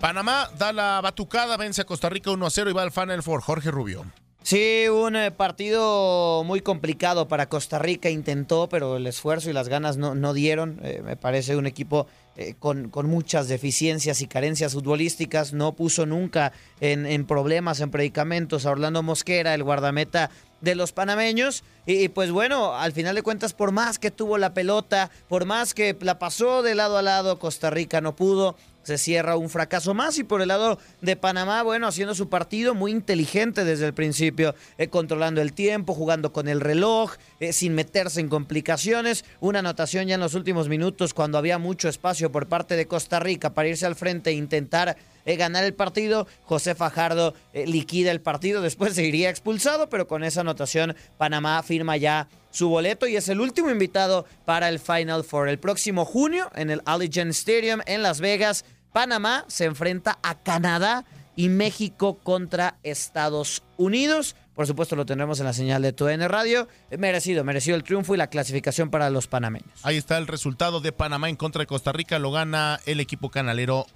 Panamá 0.00 0.48
da 0.56 0.72
la 0.72 1.00
batucada, 1.00 1.56
vence 1.56 1.82
a 1.82 1.84
Costa 1.84 2.08
Rica 2.08 2.30
1 2.30 2.46
a 2.46 2.50
0 2.50 2.70
y 2.70 2.72
va 2.72 2.82
al 2.82 2.92
Final 2.92 3.24
Four. 3.24 3.40
Jorge 3.40 3.72
Rubio. 3.72 4.04
Sí, 4.44 4.86
un 4.88 5.16
eh, 5.16 5.32
partido 5.32 6.44
muy 6.44 6.60
complicado 6.60 7.26
para 7.26 7.48
Costa 7.48 7.80
Rica. 7.80 8.08
Intentó, 8.08 8.68
pero 8.68 8.98
el 8.98 9.06
esfuerzo 9.08 9.50
y 9.50 9.52
las 9.52 9.68
ganas 9.68 9.96
no, 9.96 10.14
no 10.14 10.32
dieron. 10.34 10.78
Eh, 10.84 11.02
me 11.04 11.16
parece 11.16 11.56
un 11.56 11.66
equipo 11.66 12.06
eh, 12.36 12.54
con, 12.58 12.90
con, 12.90 13.06
muchas 13.08 13.48
deficiencias 13.48 14.20
y 14.20 14.26
carencias 14.26 14.74
futbolísticas. 14.74 15.52
No 15.52 15.72
puso 15.72 16.06
nunca 16.06 16.52
en, 16.80 17.06
en, 17.06 17.26
problemas, 17.26 17.80
en 17.80 17.90
predicamentos 17.90 18.66
a 18.66 18.70
Orlando 18.70 19.02
Mosquera, 19.02 19.54
el 19.54 19.62
guardameta 19.62 20.30
de 20.60 20.74
los 20.74 20.92
panameños. 20.92 21.64
Y, 21.86 22.04
y, 22.04 22.08
pues 22.08 22.30
bueno, 22.30 22.74
al 22.74 22.92
final 22.92 23.14
de 23.14 23.22
cuentas, 23.22 23.54
por 23.54 23.72
más 23.72 23.98
que 23.98 24.10
tuvo 24.10 24.38
la 24.38 24.54
pelota, 24.54 25.10
por 25.28 25.44
más 25.44 25.74
que 25.74 25.96
la 26.00 26.18
pasó 26.18 26.62
de 26.62 26.74
lado 26.74 26.98
a 26.98 27.02
lado, 27.02 27.38
Costa 27.38 27.70
Rica 27.70 28.00
no 28.00 28.16
pudo 28.16 28.56
se 28.86 28.98
cierra 28.98 29.36
un 29.36 29.50
fracaso 29.50 29.94
más. 29.94 30.16
Y 30.18 30.24
por 30.24 30.40
el 30.40 30.48
lado 30.48 30.78
de 31.00 31.16
Panamá, 31.16 31.64
bueno, 31.64 31.88
haciendo 31.88 32.14
su 32.14 32.28
partido 32.28 32.72
muy 32.72 32.92
inteligente 32.92 33.64
desde 33.64 33.86
el 33.86 33.94
principio, 33.94 34.54
eh, 34.78 34.86
controlando 34.86 35.42
el 35.42 35.52
tiempo, 35.52 35.92
jugando 35.92 36.32
con 36.32 36.46
el 36.46 36.60
reloj, 36.60 37.14
eh, 37.40 37.52
sin 37.52 37.74
meterse 37.74 38.20
en 38.20 38.28
complicaciones. 38.28 39.24
Una 39.40 39.58
anotación 39.58 40.06
ya 40.06 40.14
en 40.14 40.20
los 40.20 40.34
últimos 40.34 40.68
minutos 40.68 41.14
cuando 41.14 41.36
había 41.36 41.58
mucho 41.58 41.88
espacio 41.88 42.30
por 42.30 42.46
parte 42.46 42.76
de 42.76 42.86
Costa 42.86 43.18
Rica 43.18 43.54
para 43.54 43.68
irse 43.68 43.86
al 43.86 43.96
frente 43.96 44.30
e 44.30 44.34
intentar 44.34 44.96
eh, 45.24 45.34
ganar 45.34 45.64
el 45.64 45.74
partido. 45.74 46.28
José 46.44 46.76
Fajardo 46.76 47.34
liquida 47.52 48.12
el 48.12 48.20
partido, 48.20 48.62
después 48.62 48.94
se 48.94 49.04
iría 49.04 49.30
expulsado, 49.30 49.88
pero 49.88 50.06
con 50.06 50.22
esa 50.22 50.42
anotación 50.42 50.94
Panamá 51.18 51.60
firma 51.64 51.96
ya 51.96 52.28
su 52.56 52.70
boleto 52.70 53.06
y 53.06 53.16
es 53.16 53.28
el 53.28 53.40
último 53.40 53.70
invitado 53.70 54.24
para 54.46 54.70
el 54.70 54.78
Final 54.78 55.24
Four. 55.24 55.50
El 55.50 55.58
próximo 55.58 56.06
junio 56.06 56.50
en 56.54 56.70
el 56.70 56.80
Allegiant 56.86 57.30
Stadium 57.32 57.80
en 57.84 58.02
Las 58.02 58.20
Vegas 58.20 58.64
Panamá 58.92 59.44
se 59.48 59.64
enfrenta 59.64 60.18
a 60.22 60.36
Canadá 60.36 61.04
y 61.36 61.48
México 61.48 62.18
contra 62.22 62.78
Estados 62.82 63.62
Unidos. 63.76 64.36
Por 64.54 64.66
supuesto 64.66 64.96
lo 64.96 65.04
tendremos 65.04 65.38
en 65.38 65.46
la 65.46 65.52
señal 65.52 65.82
de 65.82 65.92
TUN 65.92 66.20
Radio. 66.28 66.66
Merecido, 66.98 67.44
merecido 67.44 67.76
el 67.76 67.84
triunfo 67.84 68.14
y 68.14 68.18
la 68.18 68.28
clasificación 68.28 68.90
para 68.90 69.10
los 69.10 69.26
panameños. 69.26 69.68
Ahí 69.82 69.98
está 69.98 70.16
el 70.16 70.26
resultado 70.26 70.80
de 70.80 70.92
Panamá 70.92 71.28
en 71.28 71.36
contra 71.36 71.60
de 71.60 71.66
Costa 71.66 71.92
Rica. 71.92 72.18
Lo 72.18 72.32
gana 72.32 72.80
el 72.86 73.00
equipo 73.00 73.30
canalero 73.30 73.86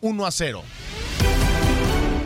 1 0.00 0.26
a 0.26 0.30
0. 0.30 0.62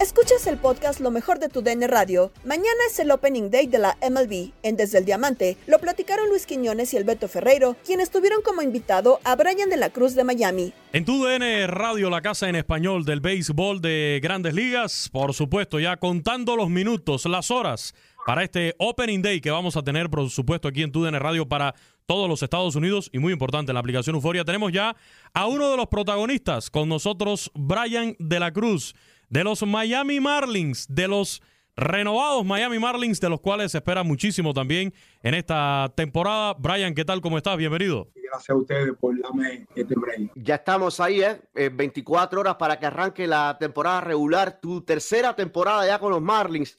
Escuchas 0.00 0.46
el 0.46 0.58
podcast 0.58 1.00
Lo 1.00 1.10
mejor 1.10 1.38
de 1.38 1.48
tu 1.48 1.62
DN 1.62 1.86
Radio. 1.86 2.30
Mañana 2.44 2.68
es 2.90 2.98
el 2.98 3.10
Opening 3.10 3.50
Day 3.50 3.66
de 3.66 3.78
la 3.78 3.96
MLB. 4.02 4.52
En 4.62 4.76
Desde 4.76 4.98
el 4.98 5.04
Diamante 5.04 5.56
lo 5.66 5.78
platicaron 5.78 6.28
Luis 6.28 6.46
Quiñones 6.46 6.92
y 6.92 6.98
el 6.98 7.04
Beto 7.04 7.26
Ferreiro, 7.26 7.74
quienes 7.86 8.10
tuvieron 8.10 8.42
como 8.42 8.60
invitado 8.60 9.18
a 9.24 9.34
Brian 9.34 9.70
de 9.70 9.76
la 9.76 9.90
Cruz 9.90 10.14
de 10.14 10.24
Miami. 10.24 10.72
En 10.92 11.04
tu 11.04 11.24
DN 11.24 11.66
Radio, 11.68 12.10
la 12.10 12.20
casa 12.22 12.48
en 12.48 12.56
español 12.56 13.04
del 13.04 13.20
béisbol 13.20 13.80
de 13.80 14.20
grandes 14.22 14.54
ligas, 14.54 15.08
por 15.10 15.32
supuesto, 15.32 15.80
ya 15.80 15.96
contando 15.96 16.54
los 16.54 16.68
minutos, 16.70 17.24
las 17.24 17.50
horas 17.50 17.94
para 18.26 18.42
este 18.42 18.74
Opening 18.78 19.22
Day 19.22 19.40
que 19.40 19.50
vamos 19.50 19.76
a 19.76 19.82
tener, 19.82 20.08
por 20.08 20.28
supuesto, 20.30 20.68
aquí 20.68 20.82
en 20.82 20.92
tu 20.92 21.04
DN 21.04 21.18
Radio 21.18 21.48
para 21.48 21.74
todos 22.06 22.28
los 22.28 22.42
Estados 22.42 22.74
Unidos 22.76 23.10
y 23.12 23.18
muy 23.18 23.32
importante 23.32 23.70
en 23.70 23.74
la 23.74 23.80
aplicación 23.80 24.16
Euforia. 24.16 24.44
Tenemos 24.44 24.72
ya 24.72 24.96
a 25.32 25.46
uno 25.46 25.70
de 25.70 25.76
los 25.76 25.86
protagonistas 25.88 26.70
con 26.70 26.88
nosotros, 26.88 27.50
Brian 27.54 28.16
de 28.18 28.40
la 28.40 28.52
Cruz, 28.52 28.94
de 29.28 29.44
los 29.44 29.62
Miami 29.66 30.20
Marlins, 30.20 30.86
de 30.88 31.08
los 31.08 31.42
renovados 31.76 32.44
Miami 32.44 32.78
Marlins, 32.78 33.20
de 33.20 33.28
los 33.28 33.40
cuales 33.40 33.72
se 33.72 33.78
espera 33.78 34.02
muchísimo 34.02 34.54
también 34.54 34.94
en 35.22 35.34
esta 35.34 35.92
temporada. 35.96 36.54
Brian, 36.54 36.94
¿qué 36.94 37.04
tal? 37.04 37.20
¿Cómo 37.20 37.36
estás? 37.36 37.56
Bienvenido. 37.56 38.08
Gracias 38.14 38.50
a 38.50 38.54
ustedes 38.54 38.92
por 38.98 39.20
darme 39.20 39.66
este 39.74 39.94
break. 39.96 40.32
Ya 40.36 40.56
estamos 40.56 41.00
ahí, 41.00 41.22
¿eh? 41.22 41.40
24 41.72 42.40
horas 42.40 42.54
para 42.56 42.78
que 42.78 42.86
arranque 42.86 43.26
la 43.26 43.56
temporada 43.58 44.00
regular, 44.00 44.60
tu 44.60 44.82
tercera 44.82 45.34
temporada 45.34 45.86
ya 45.86 45.98
con 45.98 46.10
los 46.10 46.22
Marlins. 46.22 46.78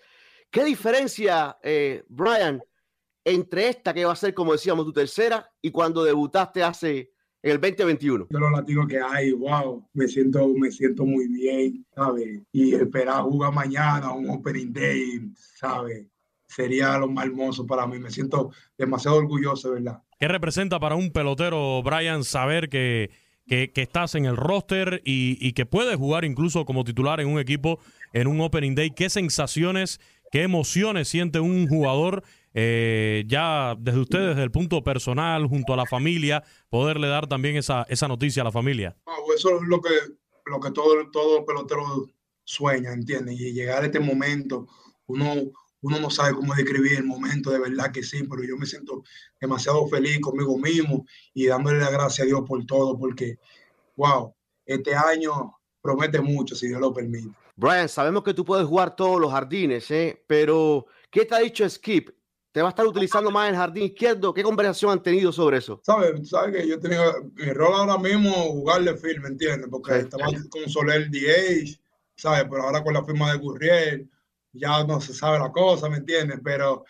¿Qué 0.56 0.64
diferencia, 0.64 1.58
eh, 1.62 2.06
Brian, 2.08 2.64
entre 3.26 3.68
esta 3.68 3.94
que 3.94 4.06
va 4.06 4.14
a 4.14 4.16
ser, 4.16 4.34
como 4.34 4.54
decíamos, 4.54 4.86
tu 4.86 4.94
tercera 4.94 5.52
y 5.62 5.70
cuando 5.70 6.02
debutaste 6.02 6.64
hace 6.64 7.12
en 7.44 7.52
el 7.52 7.60
2021? 7.60 8.28
De 8.30 8.40
los 8.40 8.52
latinos 8.54 8.88
que 8.88 8.98
hay, 8.98 9.34
wow, 9.34 9.86
me 9.92 10.08
siento, 10.08 10.48
me 10.54 10.72
siento 10.72 11.06
muy 11.06 11.28
bien, 11.28 11.86
¿sabes? 11.94 12.42
Y 12.54 12.74
esperar 12.74 13.24
jugar 13.24 13.52
mañana 13.52 14.14
un 14.14 14.30
Opening 14.30 14.72
Day, 14.72 15.30
¿sabes? 15.36 16.08
Sería 16.48 16.98
lo 17.00 17.10
más 17.10 17.26
hermoso 17.26 17.68
para 17.68 17.86
mí. 17.86 18.00
Me 18.00 18.10
siento 18.10 18.52
demasiado 18.78 19.18
orgulloso, 19.18 19.74
¿verdad? 19.74 20.02
¿Qué 20.18 20.30
representa 20.30 20.80
para 20.80 20.96
un 20.96 21.12
pelotero, 21.12 21.84
Brian, 21.84 22.24
saber 22.24 22.70
que, 22.70 23.12
que, 23.46 23.74
que 23.74 23.82
estás 23.82 24.16
en 24.16 24.24
el 24.24 24.38
roster 24.38 25.02
y, 25.04 25.38
y, 25.46 25.52
que 25.52 25.66
puedes 25.66 25.98
jugar 25.98 26.24
incluso 26.24 26.64
como 26.64 26.86
titular 26.86 27.20
en 27.20 27.28
un 27.28 27.40
equipo 27.40 27.80
en 28.14 28.28
un 28.28 28.40
Opening 28.40 28.74
Day? 28.74 28.92
¿Qué 28.92 29.10
sensaciones, 29.10 30.00
qué 30.36 30.44
emociones 30.44 31.08
siente 31.08 31.40
un 31.40 31.66
jugador 31.66 32.22
eh, 32.54 33.24
ya 33.26 33.74
desde 33.80 34.02
ustedes, 34.02 34.28
desde 34.32 34.44
el 34.44 34.52
punto 34.52 34.84
personal, 34.84 35.48
junto 35.48 35.72
a 35.72 35.78
la 35.78 35.86
familia, 35.86 36.44
poderle 36.68 37.08
dar 37.08 37.26
también 37.26 37.56
esa, 37.56 37.84
esa 37.88 38.10
noticia 38.10 38.42
a 38.42 38.44
la 38.44 38.52
familia? 38.52 38.98
eso 39.34 39.56
es 39.56 39.62
lo 39.66 39.80
que, 39.80 39.92
lo 40.48 40.60
que 40.60 40.72
todo, 40.72 41.10
todo 41.10 41.46
pelotero 41.46 42.10
sueña, 42.44 42.92
¿entiendes? 42.92 43.40
Y 43.40 43.54
llegar 43.54 43.84
a 43.84 43.86
este 43.86 44.02
momento, 44.02 44.68
uno, 45.08 45.36
uno 45.80 46.00
no 46.02 46.10
sabe 46.10 46.34
cómo 46.34 46.54
describir 46.54 46.98
el 46.98 47.06
momento, 47.06 47.50
de 47.50 47.60
verdad 47.60 47.94
que 47.94 48.04
sí, 48.04 48.24
pero 48.30 48.44
yo 48.44 48.58
me 48.58 48.66
siento 48.66 49.06
demasiado 49.40 49.88
feliz 49.88 50.20
conmigo 50.20 50.58
mismo 50.58 51.06
y 51.34 51.46
dándole 51.46 51.80
la 51.80 51.92
gracia 51.92 52.26
a 52.26 52.28
Dios 52.28 52.42
por 52.46 52.66
todo, 52.66 53.00
porque, 53.00 53.38
wow, 53.96 54.36
este 54.66 54.96
año 54.96 55.56
promete 55.82 56.20
mucho, 56.20 56.56
si 56.56 56.68
Dios 56.68 56.82
lo 56.82 56.94
permite. 56.94 57.45
Brian, 57.56 57.88
sabemos 57.88 58.24
que 58.24 58.34
tú 58.34 58.44
puedes 58.44 58.68
jugar 58.68 58.96
todos 58.96 59.20
los 59.20 59.32
jardines, 59.32 59.90
¿eh? 59.92 60.24
pero 60.28 60.88
¿qué 61.10 61.26
te 61.26 61.36
ha 61.36 61.40
dicho 61.40 61.68
Skip? 61.70 62.10
¿Te 62.52 62.62
va 62.62 62.68
a 62.68 62.70
estar 62.70 62.86
utilizando 62.86 63.32
más 63.32 63.50
el 63.50 63.56
jardín 63.56 63.84
izquierdo? 63.84 64.34
¿Qué 64.34 64.42
conversación 64.42 64.92
han 64.92 65.04
tenido 65.04 65.32
sobre 65.32 65.58
eso? 65.58 65.82
¿Sabes? 65.84 66.30
¿Sabes 66.30 66.56
que 66.56 66.68
yo 66.68 66.80
tenía 66.80 67.02
mi 67.34 67.52
rol 67.52 67.74
ahora 67.74 67.98
mismo 67.98 68.32
jugarle 68.32 68.96
film, 68.96 69.24
¿me 69.24 69.30
entiendes? 69.30 69.68
Porque 69.70 70.00
estaba 70.00 70.26
con 70.50 70.70
Soler 70.70 71.10
DH, 71.10 71.78
¿sabes? 72.16 72.46
Pero 72.50 72.64
ahora 72.64 72.82
con 72.82 72.94
la 72.94 73.04
firma 73.04 73.32
de 73.32 73.40
Gurriel 73.40 74.10
ya 74.54 74.86
no 74.86 75.02
se 75.02 75.14
sabe 75.14 75.40
la 75.40 75.52
cosa, 75.52 75.90
¿me 75.90 75.98
entiendes? 75.98 76.40
Pero 76.44 76.86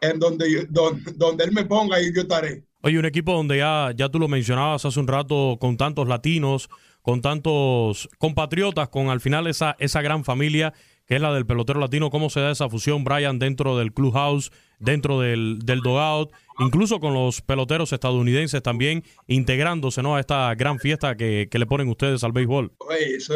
en 0.00 0.18
donde, 0.18 0.66
donde, 0.70 1.12
donde 1.12 1.44
él 1.44 1.52
me 1.52 1.64
ponga, 1.66 1.96
ahí 1.96 2.10
yo 2.14 2.22
estaré. 2.22 2.64
Oye, 2.82 2.98
un 2.98 3.04
equipo 3.04 3.34
donde 3.34 3.58
ya, 3.58 3.92
ya 3.94 4.08
tú 4.08 4.18
lo 4.18 4.26
mencionabas 4.26 4.86
hace 4.86 4.98
un 4.98 5.06
rato, 5.06 5.58
con 5.60 5.76
tantos 5.76 6.08
latinos, 6.08 6.70
con 7.02 7.20
tantos 7.20 8.08
compatriotas, 8.18 8.88
con 8.88 9.08
al 9.08 9.20
final 9.20 9.46
esa, 9.46 9.76
esa 9.78 10.02
gran 10.02 10.24
familia 10.24 10.72
que 11.06 11.16
es 11.16 11.22
la 11.22 11.34
del 11.34 11.44
pelotero 11.44 11.80
latino, 11.80 12.08
cómo 12.08 12.30
se 12.30 12.38
da 12.38 12.52
esa 12.52 12.68
fusión, 12.68 13.02
Brian, 13.02 13.40
dentro 13.40 13.76
del 13.76 13.92
clubhouse, 13.92 14.52
dentro 14.78 15.18
del, 15.18 15.58
del 15.58 15.80
dogout, 15.80 16.32
incluso 16.60 17.00
con 17.00 17.14
los 17.14 17.42
peloteros 17.42 17.92
estadounidenses 17.92 18.62
también 18.62 19.02
integrándose 19.26 20.04
¿no? 20.04 20.14
a 20.14 20.20
esta 20.20 20.54
gran 20.54 20.78
fiesta 20.78 21.16
que, 21.16 21.48
que 21.50 21.58
le 21.58 21.66
ponen 21.66 21.88
ustedes 21.88 22.22
al 22.22 22.30
béisbol. 22.30 22.72
Oye, 22.78 23.16
eso 23.16 23.34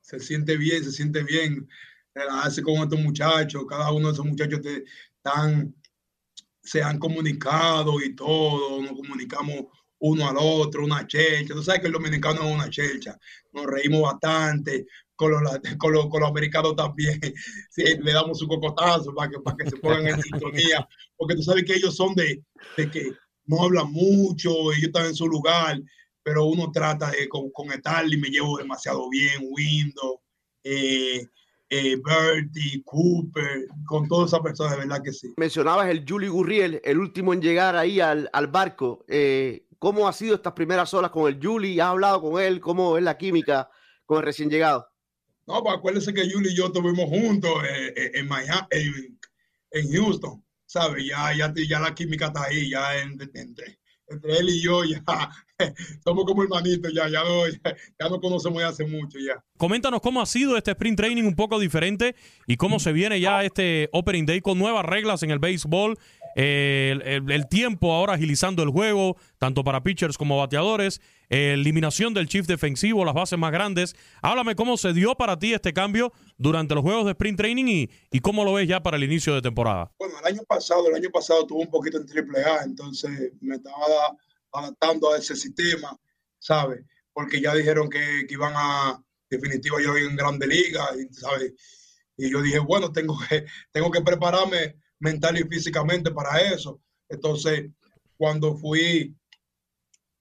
se 0.00 0.18
siente 0.18 0.56
bien, 0.56 0.82
se 0.82 0.90
siente 0.90 1.22
bien 1.22 1.68
hace 2.42 2.62
con 2.62 2.74
estos 2.74 2.98
muchachos, 2.98 3.64
cada 3.68 3.92
uno 3.92 4.08
de 4.08 4.14
esos 4.14 4.26
muchachos 4.26 4.60
te, 4.60 4.84
están, 5.16 5.74
se 6.62 6.82
han 6.82 6.98
comunicado 6.98 8.00
y 8.02 8.14
todo, 8.14 8.82
nos 8.82 8.92
comunicamos 8.92 9.66
uno 10.04 10.28
al 10.28 10.36
otro, 10.38 10.84
una 10.84 11.06
chelcha. 11.06 11.54
Tú 11.54 11.62
sabes 11.62 11.80
que 11.80 11.86
el 11.86 11.92
dominicano 11.92 12.42
es 12.42 12.54
una 12.54 12.68
chelcha. 12.68 13.16
Nos 13.52 13.66
reímos 13.66 14.02
bastante, 14.02 14.86
con 15.14 15.30
los, 15.30 15.42
con 15.78 15.92
los, 15.92 16.08
con 16.08 16.20
los 16.20 16.30
americanos 16.30 16.74
también. 16.76 17.20
Sí, 17.70 17.84
le 18.02 18.12
damos 18.12 18.38
su 18.38 18.46
cocotazo 18.48 19.14
para 19.14 19.30
que, 19.30 19.38
para 19.38 19.56
que 19.56 19.70
se 19.70 19.76
pongan 19.76 20.06
en 20.08 20.20
sintonía, 20.20 20.86
porque 21.16 21.36
tú 21.36 21.42
sabes 21.42 21.64
que 21.64 21.74
ellos 21.74 21.96
son 21.96 22.14
de, 22.14 22.42
de, 22.76 22.90
que 22.90 23.12
no 23.46 23.62
hablan 23.62 23.90
mucho, 23.90 24.72
ellos 24.72 24.88
están 24.88 25.06
en 25.06 25.14
su 25.14 25.26
lugar, 25.26 25.80
pero 26.22 26.44
uno 26.44 26.70
trata 26.70 27.10
de 27.10 27.28
con, 27.28 27.50
con 27.50 27.68
y 27.68 28.16
me 28.18 28.28
llevo 28.28 28.58
demasiado 28.58 29.08
bien, 29.08 29.40
Windows, 29.40 30.18
eh, 30.64 31.26
eh, 31.70 31.96
Bertie, 32.04 32.82
Cooper, 32.84 33.68
con 33.86 34.06
todas 34.06 34.30
esas 34.30 34.40
personas, 34.40 34.72
de 34.72 34.78
verdad 34.80 35.02
que 35.02 35.12
sí. 35.12 35.32
Mencionabas 35.38 35.88
el 35.88 36.04
Julie 36.06 36.28
Gurriel, 36.28 36.82
el 36.84 36.98
último 36.98 37.32
en 37.32 37.40
llegar 37.40 37.76
ahí 37.76 38.00
al, 38.00 38.28
al 38.34 38.48
barco. 38.48 39.06
Eh, 39.08 39.64
¿Cómo 39.82 40.06
ha 40.06 40.12
sido 40.12 40.36
estas 40.36 40.52
primeras 40.52 40.94
horas 40.94 41.10
con 41.10 41.26
el 41.26 41.40
Julie? 41.42 41.82
¿Has 41.82 41.88
hablado 41.88 42.22
con 42.22 42.40
él? 42.40 42.60
¿Cómo 42.60 42.96
es 42.96 43.02
la 43.02 43.18
química 43.18 43.68
con 44.06 44.18
el 44.18 44.22
recién 44.22 44.48
llegado? 44.48 44.86
No, 45.44 45.60
pues 45.60 45.74
acuérdense 45.74 46.14
que 46.14 46.30
Julie 46.30 46.52
y 46.52 46.54
yo 46.54 46.66
estuvimos 46.66 47.06
juntos 47.06 47.50
eh, 47.68 47.92
eh, 47.96 48.10
en, 48.14 48.28
Miami, 48.28 48.68
en, 49.72 49.92
Houston, 49.92 50.40
¿sabes? 50.66 51.04
Ya, 51.04 51.36
ya, 51.36 51.52
ya 51.68 51.80
la 51.80 51.92
química 51.96 52.26
está 52.26 52.44
ahí, 52.44 52.70
ya 52.70 52.96
entre, 53.00 53.28
entre 54.12 54.38
él 54.38 54.50
y 54.50 54.62
yo, 54.62 54.84
ya 54.84 55.02
somos 56.04 56.24
como 56.26 56.44
hermanitos, 56.44 56.92
ya, 56.94 57.08
ya, 57.08 57.24
no, 57.24 57.46
ya, 57.98 58.08
no 58.08 58.20
conocemos 58.20 58.62
hace 58.62 58.84
mucho, 58.84 59.18
ya. 59.18 59.42
Coméntanos 59.56 60.00
cómo 60.00 60.22
ha 60.22 60.26
sido 60.26 60.56
este 60.56 60.72
sprint 60.72 60.96
training 60.96 61.24
un 61.24 61.34
poco 61.34 61.58
diferente 61.58 62.14
y 62.46 62.56
cómo 62.56 62.78
se 62.78 62.92
viene 62.92 63.20
ya 63.20 63.42
este 63.44 63.88
Opening 63.92 64.26
Day 64.26 64.40
con 64.40 64.58
nuevas 64.58 64.84
reglas 64.84 65.22
en 65.22 65.30
el 65.30 65.38
béisbol 65.38 65.98
el, 66.34 67.46
tiempo 67.48 67.92
ahora 67.92 68.14
agilizando 68.14 68.62
el 68.62 68.70
juego, 68.70 69.16
tanto 69.38 69.64
para 69.64 69.82
pitchers 69.82 70.16
como 70.16 70.38
bateadores, 70.38 71.00
eliminación 71.28 72.14
del 72.14 72.28
chief 72.28 72.46
defensivo, 72.46 73.04
las 73.04 73.14
bases 73.14 73.38
más 73.38 73.52
grandes. 73.52 73.94
Háblame 74.22 74.54
cómo 74.54 74.76
se 74.76 74.92
dio 74.92 75.14
para 75.14 75.38
ti 75.38 75.54
este 75.54 75.72
cambio 75.72 76.12
durante 76.36 76.74
los 76.74 76.82
juegos 76.82 77.04
de 77.04 77.12
sprint 77.12 77.38
training 77.38 77.66
y, 77.66 77.90
y 78.10 78.20
cómo 78.20 78.44
lo 78.44 78.54
ves 78.54 78.68
ya 78.68 78.82
para 78.82 78.96
el 78.96 79.04
inicio 79.04 79.34
de 79.34 79.42
temporada. 79.42 79.92
Bueno, 79.98 80.14
el 80.20 80.26
año 80.26 80.42
pasado, 80.46 80.88
el 80.88 80.94
año 80.94 81.10
pasado 81.10 81.46
tuve 81.46 81.62
un 81.62 81.70
poquito 81.70 81.98
en 81.98 82.06
triple 82.06 82.42
A, 82.44 82.64
entonces 82.64 83.32
me 83.40 83.56
estaba 83.56 84.16
adaptando 84.52 85.12
a 85.12 85.18
ese 85.18 85.34
sistema, 85.36 85.96
¿sabes? 86.38 86.84
Porque 87.12 87.40
ya 87.40 87.54
dijeron 87.54 87.88
que, 87.88 88.26
que 88.26 88.34
iban 88.34 88.52
a, 88.56 89.02
definitiva, 89.36 89.78
yo 89.82 89.96
en 89.96 90.16
Grande 90.16 90.46
Liga, 90.46 90.88
¿sabes? 91.12 91.52
Y 92.16 92.30
yo 92.30 92.42
dije, 92.42 92.58
bueno, 92.58 92.92
tengo 92.92 93.18
que, 93.28 93.46
tengo 93.72 93.90
que 93.90 94.02
prepararme 94.02 94.76
mental 95.02 95.36
y 95.38 95.42
físicamente 95.44 96.10
para 96.12 96.40
eso. 96.40 96.80
Entonces, 97.08 97.68
cuando 98.16 98.56
fui, 98.56 99.14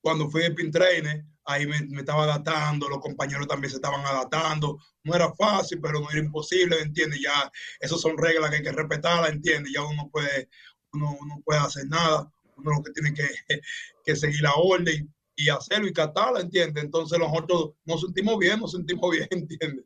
cuando 0.02 0.30
fui 0.30 0.42
de 0.42 0.52
pin 0.52 0.72
trainer, 0.72 1.24
ahí 1.46 1.68
me, 1.68 1.78
estaba 2.00 2.24
adaptando, 2.24 2.90
los 2.90 3.00
compañeros 3.00 3.48
también 3.48 3.70
se 3.70 3.78
estaban 3.78 4.04
adaptando. 4.04 4.80
No 5.04 5.16
era 5.16 5.32
fácil, 5.34 5.80
pero 5.80 6.00
no 6.00 6.10
era 6.10 6.20
imposible, 6.20 6.82
¿entiendes? 6.82 7.22
Ya, 7.22 7.52
esas 7.80 8.02
son 8.02 8.18
reglas 8.18 8.50
que 8.50 8.58
hay 8.58 8.64
que 8.64 8.72
respetarlas, 8.72 9.32
¿entiendes? 9.32 9.72
Ya 9.74 9.84
uno 9.84 10.10
puede, 10.12 10.50
uno, 10.94 11.18
no 11.28 11.42
puede 11.46 11.60
hacer 11.60 11.86
nada, 11.88 12.32
uno 12.58 12.72
lo 12.72 12.84
que 12.84 12.92
tiene 12.92 13.14
que, 13.14 13.28
que 14.04 14.16
seguir 14.16 14.42
la 14.42 14.56
orden 14.56 15.14
y 15.36 15.50
hacerlo 15.50 15.88
y 15.88 15.94
catarla, 15.94 16.42
¿entiendes? 16.42 16.84
Entonces 16.84 17.20
nosotros 17.20 17.74
nos 17.86 18.02
sentimos 18.02 18.40
bien, 18.40 18.60
nos 18.60 18.72
sentimos 18.72 19.12
bien, 19.16 19.28
¿entiendes? 19.30 19.86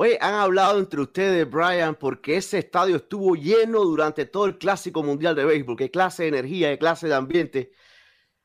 Oye, 0.00 0.16
han 0.20 0.34
hablado 0.34 0.78
entre 0.78 1.00
ustedes, 1.00 1.50
Brian, 1.50 1.96
porque 1.96 2.36
ese 2.36 2.58
estadio 2.58 2.94
estuvo 2.94 3.34
lleno 3.34 3.80
durante 3.80 4.26
todo 4.26 4.44
el 4.44 4.56
Clásico 4.56 5.02
Mundial 5.02 5.34
de 5.34 5.44
Béisbol. 5.44 5.76
Qué 5.76 5.90
clase 5.90 6.22
de 6.22 6.28
energía, 6.28 6.70
qué 6.70 6.78
clase 6.78 7.08
de 7.08 7.14
ambiente. 7.14 7.72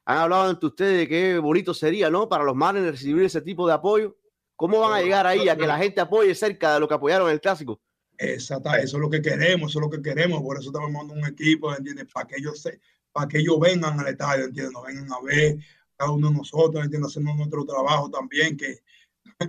Han 0.06 0.18
hablado 0.18 0.50
entre 0.50 0.66
ustedes 0.66 0.98
de 0.98 1.08
qué 1.08 1.38
bonito 1.38 1.76
sería, 1.76 2.10
¿no? 2.10 2.28
Para 2.28 2.44
los 2.44 2.56
Marlins 2.56 2.90
recibir 2.90 3.26
ese 3.26 3.40
tipo 3.40 3.68
de 3.68 3.74
apoyo. 3.76 4.18
¿Cómo 4.56 4.80
van 4.80 4.94
a 4.94 5.02
llegar 5.04 5.28
ahí 5.28 5.48
a 5.48 5.56
que 5.56 5.68
la 5.68 5.78
gente 5.78 6.02
apoye 6.02 6.34
cerca 6.34 6.74
de 6.74 6.80
lo 6.80 6.88
que 6.88 6.96
apoyaron 6.96 7.28
en 7.28 7.34
el 7.34 7.40
Clásico? 7.42 7.80
Exacto, 8.18 8.74
eso 8.74 8.98
es 8.98 9.02
lo 9.02 9.10
que 9.12 9.22
queremos, 9.22 9.70
eso 9.70 9.80
es 9.80 9.86
lo 9.86 9.92
que 9.92 10.02
queremos. 10.02 10.42
Por 10.42 10.58
eso 10.58 10.70
estamos 10.70 10.90
mandando 10.90 11.22
un 11.22 11.32
equipo, 11.32 11.72
¿entiendes? 11.72 12.08
Para 12.12 12.26
que 12.26 12.38
ellos, 12.38 12.64
se, 12.64 12.80
para 13.12 13.28
que 13.28 13.38
ellos 13.38 13.60
vengan 13.60 14.00
al 14.00 14.08
estadio, 14.08 14.46
¿entiendes? 14.46 14.74
Nos 14.74 14.88
vengan 14.88 15.14
a 15.14 15.22
ver 15.22 15.58
cada 15.98 16.10
uno 16.10 16.32
de 16.32 16.36
nosotros, 16.36 16.84
¿entiendes? 16.84 17.12
Haciendo 17.12 17.36
nuestro 17.36 17.64
trabajo 17.64 18.10
también, 18.10 18.58
que 18.58 18.80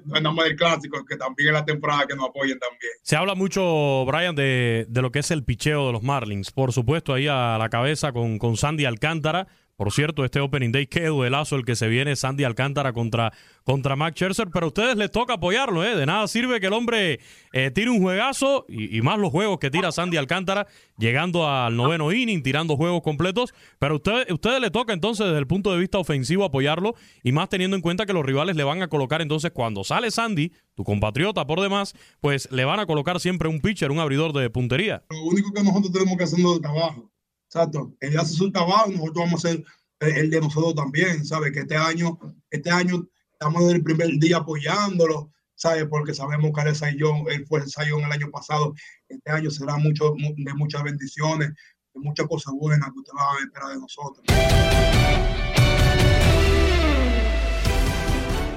no 0.05 0.17
es 0.17 0.23
nada 0.23 0.45
del 0.45 0.57
clásico, 0.57 1.05
que 1.05 1.17
también 1.17 1.49
es 1.49 1.55
la 1.55 1.65
temporada 1.65 2.07
que 2.07 2.15
nos 2.15 2.29
apoyen 2.29 2.59
también. 2.59 2.93
Se 3.03 3.17
habla 3.17 3.35
mucho, 3.35 4.05
Brian, 4.07 4.35
de, 4.35 4.87
de, 4.89 5.03
lo 5.03 5.11
que 5.11 5.21
es 5.21 5.31
el 5.31 5.45
picheo 5.45 5.87
de 5.87 5.93
los 5.93 6.03
Marlins. 6.03 6.51
Por 6.51 6.73
supuesto, 6.73 7.15
ahí 7.15 7.29
a 7.29 7.57
la 7.59 7.69
cabeza 7.69 8.13
con, 8.13 8.39
con 8.39 8.57
Sandy 8.57 8.85
Alcántara. 8.85 9.47
Por 9.77 9.93
cierto, 9.93 10.25
este 10.25 10.39
Opening 10.39 10.71
Day, 10.71 10.87
qué 10.87 11.07
duelazo 11.07 11.57
el 11.57 11.65
que 11.65 11.75
se 11.75 11.89
viene 11.89 12.15
Sandy 12.15 12.45
Alcántara 12.45 12.93
contra, 12.93 13.33
contra 13.65 13.97
Max 13.97 14.15
Scherzer, 14.15 14.49
pero 14.53 14.67
a 14.67 14.69
ustedes 14.69 14.97
les 14.97 15.11
toca 15.11 15.35
apoyarlo, 15.35 15.85
¿eh? 15.85 15.97
De 15.97 16.07
nada 16.07 16.29
sirve 16.29 16.61
que 16.61 16.67
el 16.67 16.73
hombre 16.73 17.19
eh, 17.53 17.71
tire 17.73 17.91
un 17.91 18.01
juegazo 18.01 18.67
y, 18.69 19.03
más 19.03 19.19
los 19.19 19.31
juegos 19.31 19.59
que 19.59 19.73
tira 19.73 19.91
Sandy 19.91 20.17
Alcántara, 20.17 20.69
llegando 20.97 21.49
al 21.49 21.77
noveno 21.77 22.13
inning, 22.13 22.45
tirando 22.45 22.77
juegos 22.77 23.03
completos, 23.03 23.53
pero 23.81 23.95
a 23.95 23.97
ustedes, 23.97 24.31
ustedes 24.31 24.61
le 24.61 24.71
toca 24.71 24.93
entonces 24.93 25.27
desde 25.27 25.41
el 25.41 25.49
punto 25.49 25.73
de 25.73 25.79
vista 25.79 25.99
ofensivo 25.99 26.45
apoyarlo 26.45 26.95
y 27.25 27.33
más 27.33 27.49
teniendo 27.49 27.75
en 27.75 27.83
cuenta 27.83 28.07
que 28.07 28.13
los 28.13 28.25
rivales 28.25 28.55
le 28.55 28.63
van 28.63 28.81
a 28.83 28.89
colocar 28.89 29.23
entonces 29.23 29.51
cuando 29.51 29.83
sale 29.83 30.13
Sandy, 30.13 30.53
tu 30.77 30.85
compatriota 30.85 31.47
por 31.47 31.61
demás, 31.61 31.95
pues 32.21 32.49
le 32.53 32.65
van 32.65 32.79
a 32.79 32.87
colocar 32.87 33.19
siempre 33.19 33.49
un 33.49 33.61
pitcher, 33.61 33.91
un 33.91 33.99
abridor 33.99 34.33
de 34.33 34.49
puntería. 34.51 35.03
Lo 35.11 35.25
único 35.25 35.53
que 35.53 35.65
nosotros 35.65 35.93
tenemos 35.93 36.17
que 36.17 36.25
hacer 36.25 36.39
es 36.39 36.61
trabajo 36.61 37.11
Exacto. 37.55 37.95
Él 38.01 38.19
hace 38.19 38.35
su 38.35 38.51
trabajo 38.51 38.91
nosotros 38.91 39.15
vamos 39.15 39.45
a 39.45 39.49
hacer 39.49 39.65
el 40.01 40.29
de 40.29 40.41
nosotros 40.41 40.75
también, 40.75 41.25
¿sabes? 41.25 41.53
Que 41.53 41.61
este 41.61 41.77
año, 41.77 42.19
este 42.51 42.69
año 42.69 43.09
estamos 43.31 43.63
desde 43.63 43.77
el 43.77 43.85
primer 43.85 44.09
día 44.19 44.39
apoyándolo, 44.39 45.31
¿sabes? 45.55 45.85
Porque 45.89 46.15
sabemos 46.15 46.51
que 46.53 46.69
él, 46.69 46.75
Sayón, 46.75 47.27
él 47.31 47.47
fue 47.47 47.61
el 47.61 47.71
Sayón 47.71 48.03
el 48.03 48.11
año 48.11 48.29
pasado. 48.33 48.75
Este 49.09 49.31
año 49.31 49.53
será 49.53 49.77
mucho, 49.77 50.17
de 50.37 50.55
muchas 50.55 50.83
bendiciones, 50.83 51.51
de 51.51 52.01
muchas 52.01 52.27
cosas 52.27 52.55
buenas 52.55 52.91
que 52.91 52.99
ustedes 52.99 53.15
van 53.15 53.37
a 53.37 53.45
esperar 53.45 53.69
de 53.69 53.79
nosotros. 53.79 54.27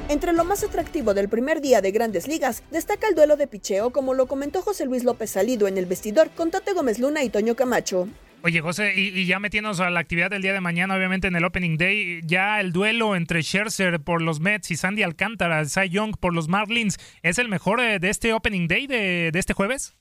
Entre 0.09 0.33
lo 0.33 0.43
más 0.43 0.63
atractivo 0.63 1.13
del 1.13 1.29
primer 1.29 1.61
día 1.61 1.81
de 1.81 1.91
Grandes 1.91 2.27
Ligas, 2.27 2.63
destaca 2.71 3.07
el 3.07 3.13
duelo 3.13 3.37
de 3.37 3.45
picheo, 3.45 3.91
como 3.91 4.15
lo 4.15 4.25
comentó 4.25 4.63
José 4.63 4.85
Luis 4.85 5.03
López 5.03 5.29
Salido 5.29 5.67
en 5.67 5.77
el 5.77 5.85
vestidor 5.85 6.31
con 6.31 6.49
Tate 6.49 6.73
Gómez 6.73 6.97
Luna 6.97 7.23
y 7.23 7.29
Toño 7.29 7.55
Camacho. 7.55 8.07
Oye, 8.43 8.61
José, 8.61 8.93
y, 8.95 9.25
ya 9.25 9.39
metiéndonos 9.39 9.79
a 9.79 9.89
la 9.89 9.99
actividad 9.99 10.29
del 10.29 10.43
día 10.43 10.53
de 10.53 10.61
mañana, 10.61 10.95
obviamente 10.95 11.27
en 11.27 11.35
el 11.35 11.43
Opening 11.43 11.77
Day, 11.77 12.21
ya 12.23 12.61
el 12.61 12.71
duelo 12.71 13.15
entre 13.15 13.41
Scherzer 13.41 13.99
por 13.99 14.21
los 14.21 14.39
Mets 14.39 14.69
y 14.69 14.75
Sandy 14.75 15.01
Alcántara, 15.01 15.65
Cy 15.65 15.89
Young 15.89 16.15
por 16.19 16.35
los 16.35 16.47
Marlins, 16.47 16.97
¿es 17.23 17.39
el 17.39 17.49
mejor 17.49 17.79
eh, 17.79 17.99
de 17.99 18.09
este 18.09 18.33
Opening 18.33 18.67
Day 18.67 18.85
de, 18.85 19.29
este 19.33 19.53
jueves? 19.53 19.97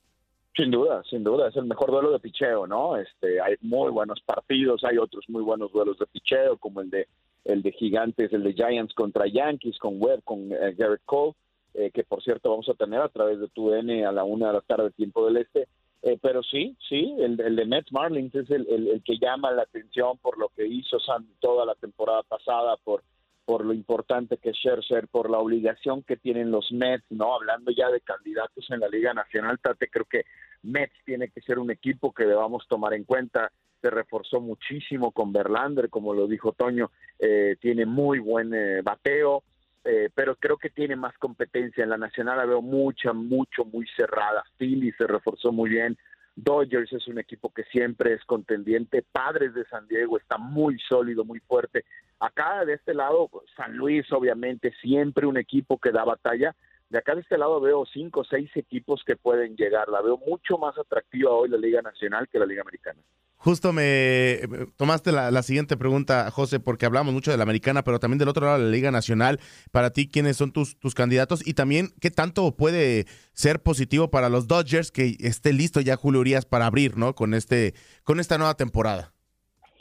Sin 0.55 0.71
duda, 0.71 1.03
sin 1.09 1.25
duda, 1.25 1.49
es 1.49 1.57
el 1.57 1.65
mejor 1.65 1.91
duelo 1.91 2.13
de 2.13 2.21
picheo, 2.21 2.67
¿no? 2.67 2.97
Este, 2.97 3.41
hay 3.41 3.55
muy 3.63 3.91
buenos 3.91 4.21
partidos, 4.21 4.85
hay 4.85 4.99
otros 4.99 5.25
muy 5.29 5.43
buenos 5.43 5.73
duelos 5.73 5.99
de 5.99 6.07
picheo, 6.07 6.59
como 6.59 6.83
el 6.83 6.91
de 6.91 7.09
el 7.45 7.63
de 7.63 7.73
Gigantes, 7.73 8.33
el 8.33 8.43
de 8.43 8.55
Giants 8.55 8.93
contra 8.95 9.27
Yankees, 9.27 9.79
con 9.79 10.03
Webb, 10.03 10.23
con 10.25 10.53
eh, 10.53 10.75
Garrett 10.77 11.03
Cole, 11.05 11.35
eh, 11.75 11.91
que 11.93 12.05
por 12.05 12.23
cierto 12.23 12.51
vamos 12.51 12.69
a 12.69 12.75
tener 12.75 13.01
a 13.01 13.09
través 13.09 13.39
de 13.39 13.49
tu 13.49 13.73
N 13.73 14.05
a 14.05 14.13
la 14.13 14.25
una 14.25 14.49
de 14.49 14.53
la 14.55 14.61
tarde, 14.63 14.91
tiempo 14.91 15.25
del 15.27 15.39
este. 15.39 15.69
Eh, 16.07 16.19
pero 16.23 16.41
sí, 16.41 16.77
sí, 16.89 17.17
el, 17.19 17.41
el, 17.41 17.57
de 17.57 17.65
Mets 17.65 17.91
Marlins 17.91 18.33
es 18.33 18.49
el, 18.51 18.65
el, 18.69 19.03
que 19.05 19.19
llama 19.19 19.51
la 19.51 19.63
atención 19.63 20.17
por 20.19 20.39
lo 20.39 20.51
que 20.51 20.65
hizo 20.65 21.01
Sandy 21.01 21.35
toda 21.41 21.67
la 21.67 21.75
temporada 21.75 22.23
pasada, 22.23 22.77
por 22.85 23.03
por 23.45 23.65
lo 23.65 23.73
importante 23.73 24.39
que 24.39 24.51
es 24.51 24.57
Scherzer, 24.57 25.07
por 25.07 25.31
la 25.31 25.39
obligación 25.39 26.03
que 26.03 26.17
tienen 26.17 26.51
los 26.51 26.73
Mets, 26.73 27.05
¿no? 27.11 27.33
Hablando 27.33 27.71
ya 27.71 27.89
de 27.91 28.01
candidatos 28.01 28.69
en 28.71 28.81
la 28.81 28.89
Liga 28.89 29.15
Nacional, 29.15 29.61
Tate, 29.61 29.89
creo 29.89 30.05
que 30.05 30.25
Mets 30.65 30.95
tiene 31.05 31.29
que 31.29 31.41
ser 31.43 31.61
un 31.61 31.71
equipo 31.71 32.13
que 32.13 32.25
debamos 32.25 32.67
tomar 32.69 32.93
en 32.95 33.05
cuenta. 33.05 33.53
Se 33.81 33.89
reforzó 33.89 34.41
muchísimo 34.41 35.13
con 35.13 35.33
Verlander, 35.33 35.91
como 35.91 36.13
lo 36.13 36.27
dijo 36.27 36.53
Toño, 36.53 36.91
eh, 37.21 37.55
tiene 37.61 37.87
muy 37.87 38.19
buen 38.19 38.53
eh, 38.53 38.83
bateo, 38.83 39.45
eh, 39.87 40.11
pero 40.15 40.37
creo 40.37 40.57
que 40.57 40.71
tiene 40.71 40.97
más 40.97 41.17
competencia. 41.19 41.85
En 41.85 41.91
la 41.91 41.97
Nacional 41.97 42.39
la 42.39 42.45
veo 42.45 42.61
mucha, 42.61 43.13
mucho, 43.13 43.65
muy 43.65 43.87
cerrada. 43.97 44.45
Philly 44.59 44.93
se 44.93 45.07
reforzó 45.07 45.53
muy 45.53 45.71
bien. 45.71 45.97
Dodgers 46.35 46.93
es 46.93 47.09
un 47.09 47.19
equipo 47.19 47.53
que 47.53 47.65
siempre 47.65 48.13
es 48.13 48.25
contendiente. 48.25 49.03
Padres 49.11 49.55
de 49.55 49.65
San 49.67 49.89
Diego 49.89 50.19
está 50.19 50.37
muy 50.37 50.79
sólido, 50.81 51.25
muy 51.25 51.41
fuerte. 51.41 51.85
Acá 52.21 52.65
de 52.65 52.75
este 52.75 52.95
lado, 52.95 53.31
San 53.57 53.77
Luis, 53.77 54.11
obviamente, 54.13 54.73
siempre 54.83 55.27
un 55.27 55.39
equipo 55.39 55.79
que 55.79 55.93
da 55.93 56.05
batalla. 56.05 56.55
De 56.89 56.99
acá 56.99 57.15
de 57.15 57.21
este 57.23 57.37
lado 57.37 57.61
veo 57.61 57.85
cinco 57.87 58.21
o 58.21 58.25
seis 58.25 58.51
equipos 58.55 59.03
que 59.05 59.17
pueden 59.17 59.57
llegar. 59.57 59.89
La 59.89 60.03
veo 60.03 60.19
mucho 60.19 60.57
más 60.59 60.79
atractiva 60.79 61.33
hoy 61.33 61.49
la 61.49 61.57
Liga 61.57 61.83
Nacional 61.83 62.29
que 62.31 62.39
la 62.39 62.47
Liga 62.47 62.63
Americana. 62.63 63.01
Justo 63.39 63.73
me 63.73 64.41
tomaste 64.77 65.13
la, 65.13 65.43
siguiente 65.43 65.77
pregunta, 65.77 66.31
José, 66.31 66.59
porque 66.59 66.87
hablamos 66.87 67.13
mucho 67.13 67.31
de 67.31 67.37
la 67.37 67.43
americana, 67.43 67.85
pero 67.85 68.01
también 68.01 68.19
del 68.19 68.29
otro 68.29 68.47
lado 68.47 68.59
de 68.59 68.65
la 68.65 68.71
Liga 68.71 68.91
Nacional. 68.91 69.39
Para 69.71 69.91
ti, 69.91 70.09
¿quiénes 70.09 70.37
son 70.37 70.53
tus, 70.53 70.79
tus 70.79 70.95
candidatos? 70.95 71.47
Y 71.47 71.55
también, 71.55 71.91
¿qué 72.01 72.11
tanto 72.11 72.57
puede 72.57 73.05
ser 73.35 73.63
positivo 73.63 74.11
para 74.11 74.31
los 74.31 74.49
Dodgers 74.49 74.91
que 74.91 75.17
esté 75.21 75.53
listo 75.53 75.81
ya 75.81 75.97
Julio 75.97 76.21
Urias 76.21 76.47
para 76.47 76.67
abrir, 76.67 76.97
¿no? 76.97 77.15
Con, 77.15 77.35
este, 77.35 77.75
con 78.05 78.21
esta 78.21 78.39
nueva 78.39 78.55
temporada. 78.55 79.13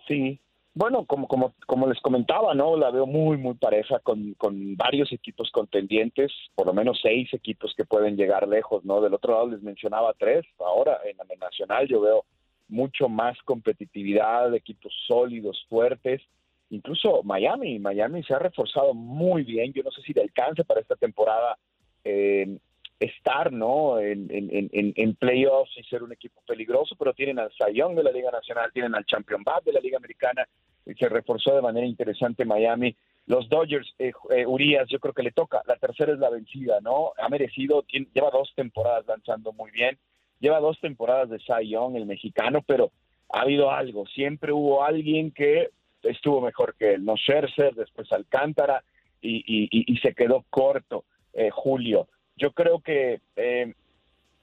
Sí, 0.08 0.40
bueno, 0.76 1.06
como, 1.06 1.28
como, 1.28 1.54
como 1.66 1.88
les 1.88 2.02
comentaba, 2.02 2.54
¿no? 2.54 2.76
La 2.76 2.92
veo 2.92 3.06
muy, 3.06 3.38
muy 3.38 3.54
pareja 3.54 4.00
con, 4.00 4.34
con 4.34 4.76
varios 4.76 5.10
equipos 5.14 5.50
contendientes, 5.52 6.34
por 6.54 6.68
lo 6.68 6.74
menos 6.74 7.00
seis 7.02 7.34
equipos 7.34 7.74
que 7.78 7.86
pueden 7.86 8.18
llegar 8.18 8.46
lejos, 8.46 8.84
¿no? 8.84 9.00
Del 9.00 9.14
otro 9.14 9.34
lado 9.34 9.48
les 9.48 9.62
mencionaba 9.62 10.14
tres, 10.20 10.46
ahora 10.60 11.00
en 11.06 11.16
la 11.16 11.24
nacional 11.40 11.88
yo 11.88 12.02
veo 12.02 12.26
mucho 12.68 13.08
más 13.08 13.38
competitividad, 13.44 14.54
equipos 14.54 14.94
sólidos, 15.08 15.66
fuertes, 15.70 16.22
incluso 16.70 17.24
Miami, 17.24 17.80
Miami 17.80 18.22
se 18.24 18.34
ha 18.34 18.40
reforzado 18.40 18.94
muy 18.94 19.44
bien, 19.44 19.72
yo 19.72 19.82
no 19.82 19.92
sé 19.92 20.02
si 20.02 20.12
le 20.12 20.24
alcance 20.24 20.66
para 20.66 20.82
esta 20.82 20.98
temporada 20.98 21.58
eh, 22.04 22.58
estar 23.00 23.52
no 23.52 24.00
en, 24.00 24.28
en, 24.32 24.70
en, 24.72 24.94
en, 24.96 25.16
playoffs 25.16 25.78
y 25.78 25.84
ser 25.84 26.04
un 26.04 26.14
equipo 26.14 26.42
peligroso, 26.48 26.96
pero 26.98 27.14
tienen 27.14 27.40
al 27.40 27.52
Sayón 27.54 27.96
de 27.96 28.04
la 28.04 28.12
Liga 28.12 28.32
Nacional, 28.32 28.72
tienen 28.74 28.96
al 28.96 29.06
Champion 29.06 29.44
Bad 29.44 29.64
de 29.64 29.74
la 29.74 29.80
Liga 29.80 29.98
Americana, 29.98 30.48
y 30.86 30.94
se 30.94 31.10
reforzó 31.10 31.56
de 31.56 31.62
manera 31.62 31.86
interesante 31.86 32.46
Miami. 32.46 32.96
Los 33.26 33.50
Dodgers, 33.50 33.94
eh, 33.98 34.12
eh, 34.30 34.46
Urias, 34.46 34.88
yo 34.88 35.00
creo 35.00 35.14
que 35.14 35.24
le 35.24 35.32
toca, 35.32 35.62
la 35.66 35.76
tercera 35.78 36.14
es 36.14 36.20
la 36.20 36.30
vencida, 36.30 36.80
¿no? 36.82 37.12
Ha 37.18 37.28
merecido, 37.28 37.84
lleva 37.88 38.30
dos 38.32 38.54
temporadas 38.56 39.06
lanzando 39.08 39.52
muy 39.52 39.72
bien, 39.72 39.98
lleva 40.40 40.60
dos 40.60 40.80
temporadas 40.80 41.30
de 41.30 41.40
Cy 41.40 41.70
Young, 41.70 41.96
el 41.96 42.06
mexicano, 42.06 42.62
pero 42.66 42.92
ha 43.34 43.42
habido 43.42 43.72
algo, 43.72 44.06
siempre 44.06 44.54
hubo 44.54 44.84
alguien 44.84 45.32
que 45.32 45.70
estuvo 46.04 46.40
mejor 46.40 46.76
que 46.76 46.94
él, 46.94 47.04
no 47.04 47.18
Scherzer, 47.18 47.74
después 47.74 48.12
Alcántara, 48.12 48.84
y, 49.22 49.38
y, 49.48 49.92
y 49.92 49.98
se 49.98 50.14
quedó 50.14 50.46
corto 50.52 51.04
eh, 51.34 51.50
Julio 51.50 52.08
yo 52.36 52.52
creo 52.52 52.80
que 52.80 53.22
eh, 53.36 53.74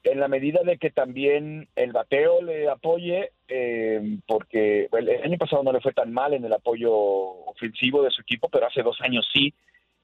en 0.05 0.21
la 0.21 0.29
medida 0.29 0.63
de 0.65 0.79
que 0.79 0.91
también 0.91 1.69
el 1.77 1.93
bateo 1.93 2.43
le 2.43 2.69
apoye, 2.69 3.31
eh, 3.49 4.19
porque 4.27 4.89
el 4.91 5.23
año 5.23 5.39
pasado 5.39 5.63
no 5.63 5.73
le 5.73 5.81
fue 5.81 5.93
tan 5.93 6.13
mal 6.13 6.35
en 6.35 6.45
el 6.45 6.53
apoyo 6.53 6.93
ofensivo 6.93 8.03
de 8.03 8.11
su 8.11 8.23
equipo, 8.23 8.49
pero 8.49 8.67
hace 8.67 8.83
dos 8.83 9.01
años 9.01 9.29
sí, 9.33 9.55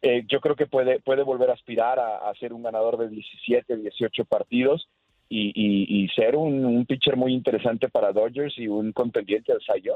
eh, 0.03 0.25
yo 0.29 0.41
creo 0.41 0.55
que 0.55 0.67
puede, 0.67 1.01
puede 1.01 1.25
volver 1.25 1.51
a 1.51 1.55
aspirar 1.55 1.99
a, 1.99 2.33
ser 2.39 2.53
un 2.53 2.63
ganador 2.63 2.99
de 2.99 3.09
17, 3.09 3.77
18 3.77 4.25
partidos 4.27 4.89
y, 5.29 6.09
ser 6.15 6.37
un, 6.37 6.87
pitcher 6.87 7.17
muy 7.17 7.35
interesante 7.35 7.89
para 7.89 8.13
Dodgers 8.13 8.57
y 8.57 8.69
un 8.69 8.93
contendiente 8.93 9.53
al 9.53 9.61
Cy 9.61 9.91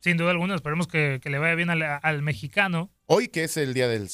Sin 0.00 0.16
duda 0.16 0.30
alguna, 0.30 0.54
esperemos 0.54 0.86
que, 0.86 1.20
le 1.22 1.38
vaya 1.38 1.54
bien 1.54 1.70
al, 1.70 1.82
al, 1.82 2.22
mexicano. 2.22 2.90
Hoy 3.06 3.28
que 3.28 3.44
es 3.44 3.56
el 3.56 3.74
día 3.74 3.88
del 3.88 4.08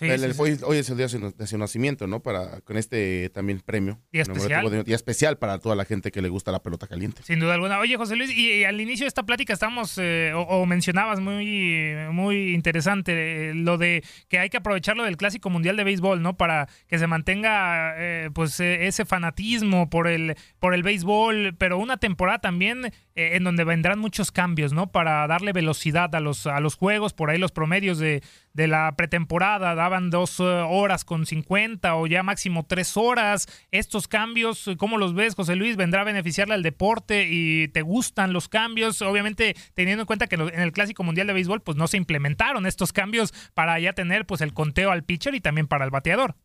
Hoy, 0.00 0.76
es 0.78 0.90
el 0.90 0.96
día 0.96 1.06
de 1.06 1.46
su 1.46 1.58
nacimiento, 1.58 2.06
¿no? 2.06 2.20
Para, 2.20 2.60
con 2.60 2.76
este 2.76 3.30
también 3.30 3.60
premio. 3.60 4.00
Día 4.12 4.22
especial. 4.22 4.84
Día 4.84 4.96
especial 4.96 5.38
para 5.38 5.58
toda 5.58 5.74
la 5.74 5.84
gente 5.84 6.12
que 6.12 6.22
le 6.22 6.28
gusta 6.28 6.52
la 6.52 6.62
pelota 6.62 6.86
caliente. 6.86 7.22
Sin 7.24 7.40
duda 7.40 7.54
alguna. 7.54 7.78
Oye, 7.78 7.96
José 7.96 8.16
Luis, 8.16 8.30
y, 8.30 8.64
al 8.64 8.80
inicio 8.80 9.04
de 9.04 9.08
esta 9.08 9.24
plática 9.24 9.52
estamos, 9.52 9.98
eh, 9.98 10.32
o, 10.34 10.66
mencionabas 10.66 11.20
muy, 11.20 11.94
muy 12.12 12.54
interesante, 12.54 13.50
eh, 13.50 13.54
lo 13.54 13.78
de 13.78 14.04
que 14.28 14.38
hay 14.38 14.50
que 14.50 14.58
aprovecharlo 14.58 15.04
del 15.04 15.16
Clásico 15.16 15.50
Mundial 15.50 15.76
de 15.76 15.84
Béisbol, 15.84 16.22
¿no? 16.22 16.36
Para 16.36 16.68
que 16.86 16.98
se 16.98 17.06
mantenga, 17.06 17.94
eh, 17.96 18.30
pues, 18.32 18.60
ese 18.60 19.04
fanatismo 19.04 19.90
por 19.90 20.06
el, 20.06 20.36
por 20.58 20.74
el 20.74 20.82
béisbol, 20.82 21.54
pero 21.58 21.78
una 21.78 21.96
temporada 21.96 22.38
también 22.38 22.92
en 23.18 23.44
donde 23.44 23.64
vendrán 23.64 23.98
muchos 23.98 24.30
cambios, 24.30 24.72
¿no? 24.72 24.92
Para 24.92 25.26
darle 25.26 25.52
velocidad 25.52 26.14
a 26.14 26.20
los, 26.20 26.46
a 26.46 26.60
los 26.60 26.76
juegos, 26.76 27.12
por 27.12 27.30
ahí 27.30 27.38
los 27.38 27.52
promedios 27.52 27.98
de, 27.98 28.22
de 28.52 28.68
la 28.68 28.94
pretemporada 28.96 29.74
daban 29.74 30.10
dos 30.10 30.40
horas 30.40 31.04
con 31.04 31.26
50 31.26 31.94
o 31.96 32.06
ya 32.06 32.22
máximo 32.22 32.66
tres 32.66 32.96
horas. 32.96 33.46
Estos 33.70 34.08
cambios, 34.08 34.70
¿cómo 34.78 34.98
los 34.98 35.14
ves, 35.14 35.34
José 35.34 35.56
Luis? 35.56 35.76
¿Vendrá 35.76 36.02
a 36.02 36.04
beneficiarle 36.04 36.54
al 36.54 36.62
deporte 36.62 37.28
y 37.30 37.68
te 37.68 37.82
gustan 37.82 38.32
los 38.32 38.48
cambios? 38.48 39.02
Obviamente, 39.02 39.56
teniendo 39.74 40.02
en 40.02 40.06
cuenta 40.06 40.26
que 40.26 40.36
en 40.36 40.60
el 40.60 40.72
Clásico 40.72 41.02
Mundial 41.04 41.26
de 41.26 41.32
Béisbol, 41.32 41.62
pues 41.62 41.76
no 41.76 41.86
se 41.88 41.96
implementaron 41.96 42.66
estos 42.66 42.92
cambios 42.92 43.32
para 43.54 43.78
ya 43.78 43.92
tener 43.92 44.26
pues 44.26 44.40
el 44.40 44.54
conteo 44.54 44.90
al 44.90 45.04
pitcher 45.04 45.34
y 45.34 45.40
también 45.40 45.66
para 45.66 45.84
el 45.84 45.90
bateador. 45.90 46.36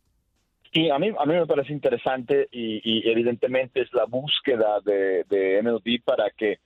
Sí, 0.74 0.90
a 0.90 0.98
mí, 0.98 1.12
a 1.16 1.24
mí 1.24 1.34
me 1.34 1.46
parece 1.46 1.72
interesante 1.72 2.48
y, 2.50 3.08
evidentemente 3.08 3.80
es 3.80 3.92
la 3.94 4.06
búsqueda 4.06 4.80
de, 4.84 5.24
de, 5.28 5.62
MLB 5.62 6.02
para 6.04 6.30
que 6.30 6.58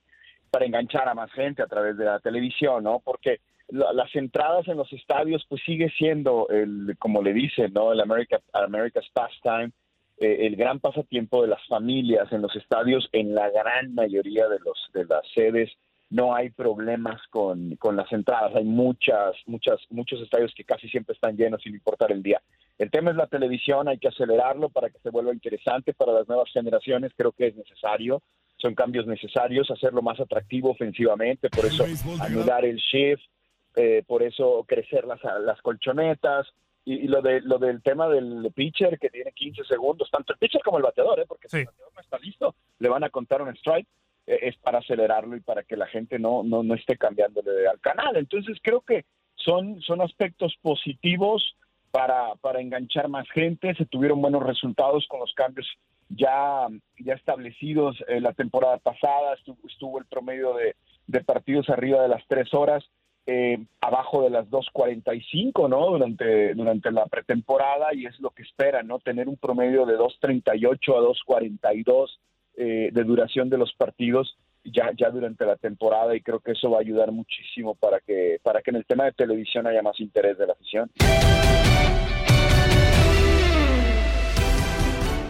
para 0.49 0.65
enganchar 0.65 1.07
a 1.07 1.13
más 1.13 1.31
gente 1.31 1.61
a 1.61 1.67
través 1.67 1.95
de 1.95 2.05
la 2.05 2.19
televisión, 2.19 2.83
¿no? 2.85 3.01
Porque 3.05 3.39
las 3.67 4.15
entradas 4.15 4.67
en 4.67 4.77
los 4.77 4.91
estadios 4.93 5.45
pues 5.47 5.61
sigue 5.63 5.91
siendo 5.95 6.47
el 6.49 6.95
como 6.97 7.21
le 7.21 7.33
dicen, 7.33 7.71
¿no? 7.71 7.93
El 7.93 8.01
America 8.01 8.41
America's 8.53 9.07
pastime, 9.13 9.71
eh, 10.17 10.47
el 10.47 10.55
gran 10.55 10.79
pasatiempo 10.79 11.43
de 11.43 11.49
las 11.49 11.63
familias 11.67 12.31
en 12.31 12.41
los 12.41 12.55
estadios 12.55 13.07
en 13.11 13.35
la 13.35 13.51
gran 13.51 13.93
mayoría 13.93 14.47
de 14.47 14.57
los 14.65 14.89
de 14.91 15.05
las 15.05 15.21
sedes 15.35 15.69
no 16.09 16.33
hay 16.33 16.49
problemas 16.49 17.21
con, 17.29 17.75
con 17.75 17.95
las 17.95 18.11
entradas, 18.11 18.55
hay 18.55 18.63
muchas, 18.63 19.35
muchas, 19.45 19.79
muchos 19.91 20.19
estadios 20.21 20.51
que 20.55 20.63
casi 20.63 20.89
siempre 20.89 21.13
están 21.13 21.37
llenos 21.37 21.61
sin 21.61 21.75
importar 21.75 22.11
el 22.11 22.23
día. 22.23 22.41
El 22.79 22.89
tema 22.89 23.11
es 23.11 23.17
la 23.17 23.27
televisión, 23.27 23.89
hay 23.89 23.97
que 23.97 24.07
acelerarlo 24.07 24.69
para 24.69 24.89
que 24.89 24.99
se 24.99 25.09
vuelva 25.09 25.33
interesante 25.33 25.93
para 25.93 26.13
las 26.13 26.27
nuevas 26.29 26.49
generaciones, 26.51 27.11
creo 27.15 27.33
que 27.33 27.47
es 27.47 27.55
necesario, 27.55 28.21
son 28.55 28.73
cambios 28.73 29.05
necesarios, 29.05 29.69
hacerlo 29.69 30.01
más 30.01 30.17
atractivo 30.19 30.71
ofensivamente, 30.71 31.49
por 31.49 31.65
eso 31.65 31.85
anular 32.21 32.63
el 32.63 32.77
shift, 32.77 33.23
eh, 33.75 34.01
por 34.07 34.23
eso 34.23 34.63
crecer 34.65 35.03
las, 35.03 35.19
las 35.41 35.61
colchonetas, 35.61 36.47
y, 36.85 37.07
lo 37.07 37.21
de 37.21 37.41
lo 37.41 37.59
del 37.59 37.83
tema 37.83 38.07
del 38.07 38.49
pitcher 38.55 38.97
que 38.97 39.09
tiene 39.09 39.33
15 39.33 39.65
segundos, 39.65 40.09
tanto 40.09 40.31
el 40.31 40.39
pitcher 40.39 40.61
como 40.63 40.77
el 40.77 40.83
bateador, 40.83 41.19
¿eh? 41.19 41.25
porque 41.27 41.49
si 41.49 41.57
el 41.57 41.65
bateador 41.65 41.93
no 41.93 42.01
está 42.01 42.17
listo, 42.19 42.55
le 42.79 42.89
van 42.89 43.03
a 43.03 43.09
contar 43.09 43.41
un 43.41 43.49
strike 43.49 43.87
eh, 44.25 44.39
es 44.43 44.57
para 44.57 44.79
acelerarlo 44.79 45.35
y 45.35 45.41
para 45.41 45.63
que 45.63 45.75
la 45.75 45.87
gente 45.87 46.17
no, 46.17 46.43
no, 46.43 46.63
no 46.63 46.75
esté 46.75 46.97
cambiándole 46.97 47.67
al 47.67 47.81
canal. 47.81 48.15
Entonces 48.15 48.57
creo 48.63 48.81
que 48.81 49.05
son, 49.35 49.81
son 49.81 50.01
aspectos 50.01 50.55
positivos 50.61 51.55
para, 51.91 52.35
para 52.41 52.61
enganchar 52.61 53.09
más 53.09 53.29
gente. 53.31 53.73
Se 53.75 53.85
tuvieron 53.85 54.21
buenos 54.21 54.43
resultados 54.43 55.05
con 55.07 55.19
los 55.19 55.33
cambios 55.33 55.67
ya, 56.09 56.67
ya 56.99 57.13
establecidos 57.13 57.97
eh, 58.07 58.19
la 58.19 58.33
temporada 58.33 58.77
pasada. 58.77 59.35
Estuvo, 59.35 59.99
el 59.99 60.05
promedio 60.05 60.53
de, 60.53 60.75
de, 61.07 61.23
partidos 61.23 61.69
arriba 61.69 62.01
de 62.01 62.09
las 62.09 62.23
tres 62.27 62.53
horas. 62.53 62.83
Eh, 63.25 63.59
abajo 63.81 64.23
de 64.23 64.31
las 64.31 64.47
2.45, 64.49 65.69
¿no? 65.69 65.91
Durante, 65.91 66.55
durante 66.55 66.91
la 66.91 67.05
pretemporada 67.05 67.93
y 67.93 68.07
es 68.07 68.19
lo 68.19 68.31
que 68.31 68.41
esperan, 68.41 68.87
¿no? 68.87 68.97
Tener 68.97 69.27
un 69.27 69.37
promedio 69.37 69.85
de 69.85 69.97
2.38 69.97 70.95
a 70.95 71.01
2.42 71.01 72.09
eh, 72.57 72.89
de 72.91 73.03
duración 73.03 73.49
de 73.49 73.59
los 73.59 73.71
partidos 73.73 74.35
ya, 74.63 74.91
ya 74.97 75.09
durante 75.09 75.45
la 75.45 75.55
temporada 75.55 76.15
y 76.15 76.21
creo 76.21 76.39
que 76.39 76.51
eso 76.51 76.69
va 76.69 76.77
a 76.77 76.81
ayudar 76.81 77.11
muchísimo 77.11 77.75
para 77.75 77.99
que, 77.99 78.39
para 78.43 78.61
que 78.61 78.71
en 78.71 78.77
el 78.77 78.85
tema 78.85 79.05
de 79.05 79.13
televisión 79.13 79.67
haya 79.67 79.81
más 79.81 79.99
interés 79.99 80.37
de 80.37 80.47
la 80.47 80.53
afición. 80.53 80.91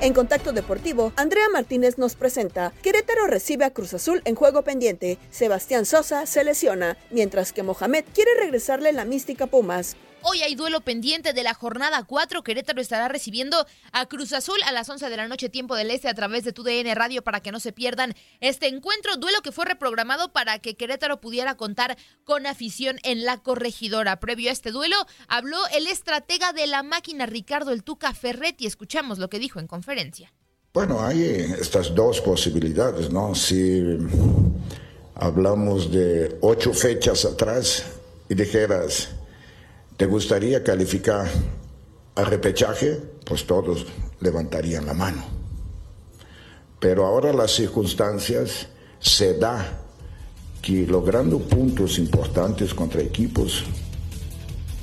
En 0.02 0.14
Contacto 0.14 0.54
Deportivo, 0.54 1.12
Andrea 1.18 1.50
Martínez 1.52 1.98
nos 1.98 2.16
presenta 2.16 2.72
Querétaro 2.82 3.28
recibe 3.28 3.66
a 3.66 3.72
Cruz 3.72 3.94
Azul 3.94 4.22
en 4.24 4.36
juego 4.36 4.64
pendiente, 4.64 5.18
Sebastián 5.30 5.86
Sosa 5.86 6.26
se 6.26 6.46
lesiona, 6.46 6.96
mientras 7.12 7.52
que 7.52 7.64
Mohamed 7.64 8.06
quiere 8.14 8.32
regresarle 8.40 8.94
la 8.94 9.04
mística 9.04 9.48
Pumas. 9.48 9.98
Hoy 10.22 10.42
hay 10.42 10.54
duelo 10.54 10.82
pendiente 10.82 11.32
de 11.32 11.44
la 11.44 11.54
jornada 11.54 12.04
4. 12.04 12.44
Querétaro 12.44 12.82
estará 12.82 13.08
recibiendo 13.08 13.66
a 13.94 14.06
Cruz 14.06 14.34
Azul 14.34 14.58
a 14.66 14.74
las 14.74 14.90
11 14.90 15.10
de 15.10 15.16
la 15.16 15.28
noche, 15.30 15.48
tiempo 15.48 15.76
del 15.76 15.92
este, 15.92 16.10
a 16.10 16.14
través 16.14 16.44
de 16.44 16.52
tu 16.52 16.64
DN 16.64 16.94
Radio 16.94 17.24
para 17.24 17.40
que 17.40 17.54
no 17.54 17.60
se 17.62 17.72
pierdan 17.72 18.14
este 18.42 18.68
encuentro. 18.68 19.16
Duelo 19.16 19.42
que 19.42 19.54
fue 19.54 19.66
reprogramado 19.66 20.34
para 20.34 20.60
que 20.60 20.76
Querétaro 20.76 21.22
pudiera 21.22 21.56
contar 21.56 21.98
con 22.26 22.48
afición 22.48 23.00
en 23.04 23.24
la 23.24 23.38
corregidora. 23.38 24.20
Previo 24.20 24.50
a 24.50 24.54
este 24.54 24.72
duelo, 24.72 24.98
habló 25.30 25.58
el 25.74 25.88
estratega 25.88 26.52
de 26.52 26.68
la 26.68 26.84
máquina, 26.84 27.26
Ricardo 27.26 27.72
El 27.72 27.84
Tuca 27.84 28.14
Ferretti. 28.14 28.66
Escuchamos 28.66 29.20
lo 29.20 29.30
que 29.30 29.40
dijo 29.40 29.60
en 29.60 29.68
conferencia. 29.68 30.34
Bueno, 30.74 31.02
hay 31.02 31.24
estas 31.60 31.96
dos 31.96 32.20
posibilidades, 32.20 33.10
¿no? 33.10 33.34
Si 33.36 33.98
hablamos 35.16 35.92
de 35.92 36.38
ocho 36.42 36.74
fechas 36.74 37.24
atrás 37.24 37.86
y 38.28 38.36
dijeras 38.36 39.10
¿Te 40.00 40.06
gustaría 40.06 40.64
calificar 40.64 41.30
a 42.16 42.24
repechaje? 42.24 43.02
Pues 43.26 43.46
todos 43.46 43.86
levantarían 44.22 44.86
la 44.86 44.94
mano. 44.94 45.22
Pero 46.80 47.06
ahora 47.06 47.34
las 47.34 47.52
circunstancias 47.52 48.68
se 49.02 49.38
da 49.38 49.78
que 50.62 50.88
logrando 50.88 51.40
puntos 51.40 52.00
importantes 52.00 52.74
contra 52.74 53.02
equipos 53.02 53.66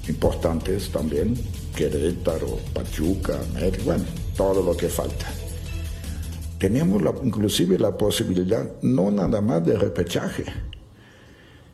importantes 0.07 0.91
también, 0.93 1.35
Querétaro, 1.75 2.59
Pachuca, 2.75 3.41
América, 3.55 3.85
bueno, 3.87 4.05
todo 4.37 4.63
lo 4.63 4.77
que 4.77 4.91
falta. 4.91 5.33
Tenemos 6.59 7.01
inclusive 7.25 7.79
la 7.79 7.97
posibilidad 7.97 8.71
no 8.83 9.11
nada 9.11 9.41
más 9.41 9.65
de 9.65 9.79
repechaje, 9.79 10.45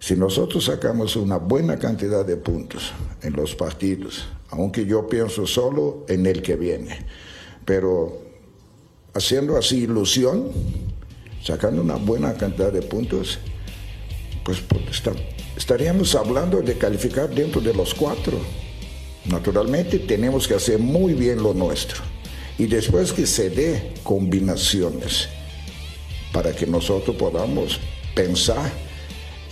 si 0.02 0.16
nosotros 0.16 0.64
sacamos 0.64 1.14
una 1.14 1.36
buena 1.36 1.78
cantidad 1.78 2.26
de 2.26 2.36
puntos 2.36 2.90
en 3.22 3.34
los 3.34 3.54
partidos, 3.54 4.26
aunque 4.50 4.84
yo 4.84 5.06
pienso 5.06 5.46
solo 5.46 6.04
en 6.08 6.26
el 6.26 6.42
que 6.42 6.56
viene, 6.56 7.06
pero 7.64 8.20
haciendo 9.14 9.56
así 9.56 9.84
ilusión, 9.84 10.50
sacando 11.40 11.80
una 11.80 11.94
buena 11.94 12.34
cantidad 12.34 12.72
de 12.72 12.82
puntos, 12.82 13.38
pues, 14.44 14.60
pues 14.60 15.00
estaríamos 15.56 16.16
hablando 16.16 16.60
de 16.62 16.76
calificar 16.76 17.32
dentro 17.32 17.60
de 17.60 17.72
los 17.72 17.94
cuatro. 17.94 18.40
Naturalmente 19.26 20.00
tenemos 20.00 20.48
que 20.48 20.54
hacer 20.54 20.80
muy 20.80 21.14
bien 21.14 21.40
lo 21.40 21.54
nuestro. 21.54 22.02
Y 22.58 22.66
después 22.66 23.12
que 23.12 23.24
se 23.24 23.50
dé 23.50 23.94
combinaciones 24.02 25.28
para 26.32 26.52
que 26.52 26.66
nosotros 26.66 27.14
podamos 27.14 27.78
pensar 28.16 28.91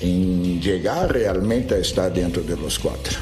en 0.01 0.61
llegar 0.61 1.12
realmente 1.12 1.74
a 1.74 1.78
estar 1.78 2.12
dentro 2.12 2.42
de 2.42 2.57
los 2.57 2.78
cuatro. 2.78 3.18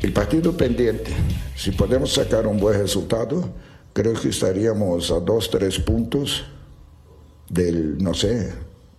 El 0.00 0.12
partido 0.12 0.56
pendiente, 0.56 1.12
si 1.56 1.72
podemos 1.72 2.12
sacar 2.12 2.46
un 2.46 2.58
buen 2.58 2.78
resultado, 2.80 3.48
creo 3.92 4.14
que 4.14 4.28
estaríamos 4.28 5.10
a 5.10 5.18
dos, 5.18 5.50
tres 5.50 5.78
puntos 5.80 6.44
del, 7.48 7.98
no 7.98 8.14
sé, 8.14 8.52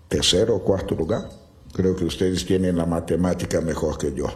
tercero 0.10 0.58
o 0.58 0.64
cuarto 0.64 0.96
lugar. 0.96 1.30
Creo 1.72 1.96
que 1.96 2.04
ustedes 2.04 2.46
tienen 2.46 2.76
la 2.76 2.86
matemática 2.86 3.62
mejor 3.62 3.98
que 3.98 4.14
yo. 4.14 4.28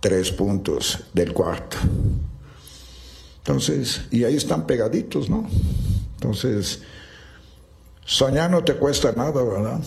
Tres 0.00 0.32
puntos 0.32 1.04
del 1.14 1.32
cuarto. 1.32 1.78
Entonces, 3.38 4.02
y 4.10 4.24
ahí 4.24 4.36
están 4.36 4.66
pegaditos, 4.66 5.30
¿no? 5.30 5.48
Entonces, 6.14 6.80
soñar 8.04 8.50
no 8.50 8.64
te 8.64 8.74
cuesta 8.74 9.12
nada, 9.12 9.42
¿verdad? 9.42 9.80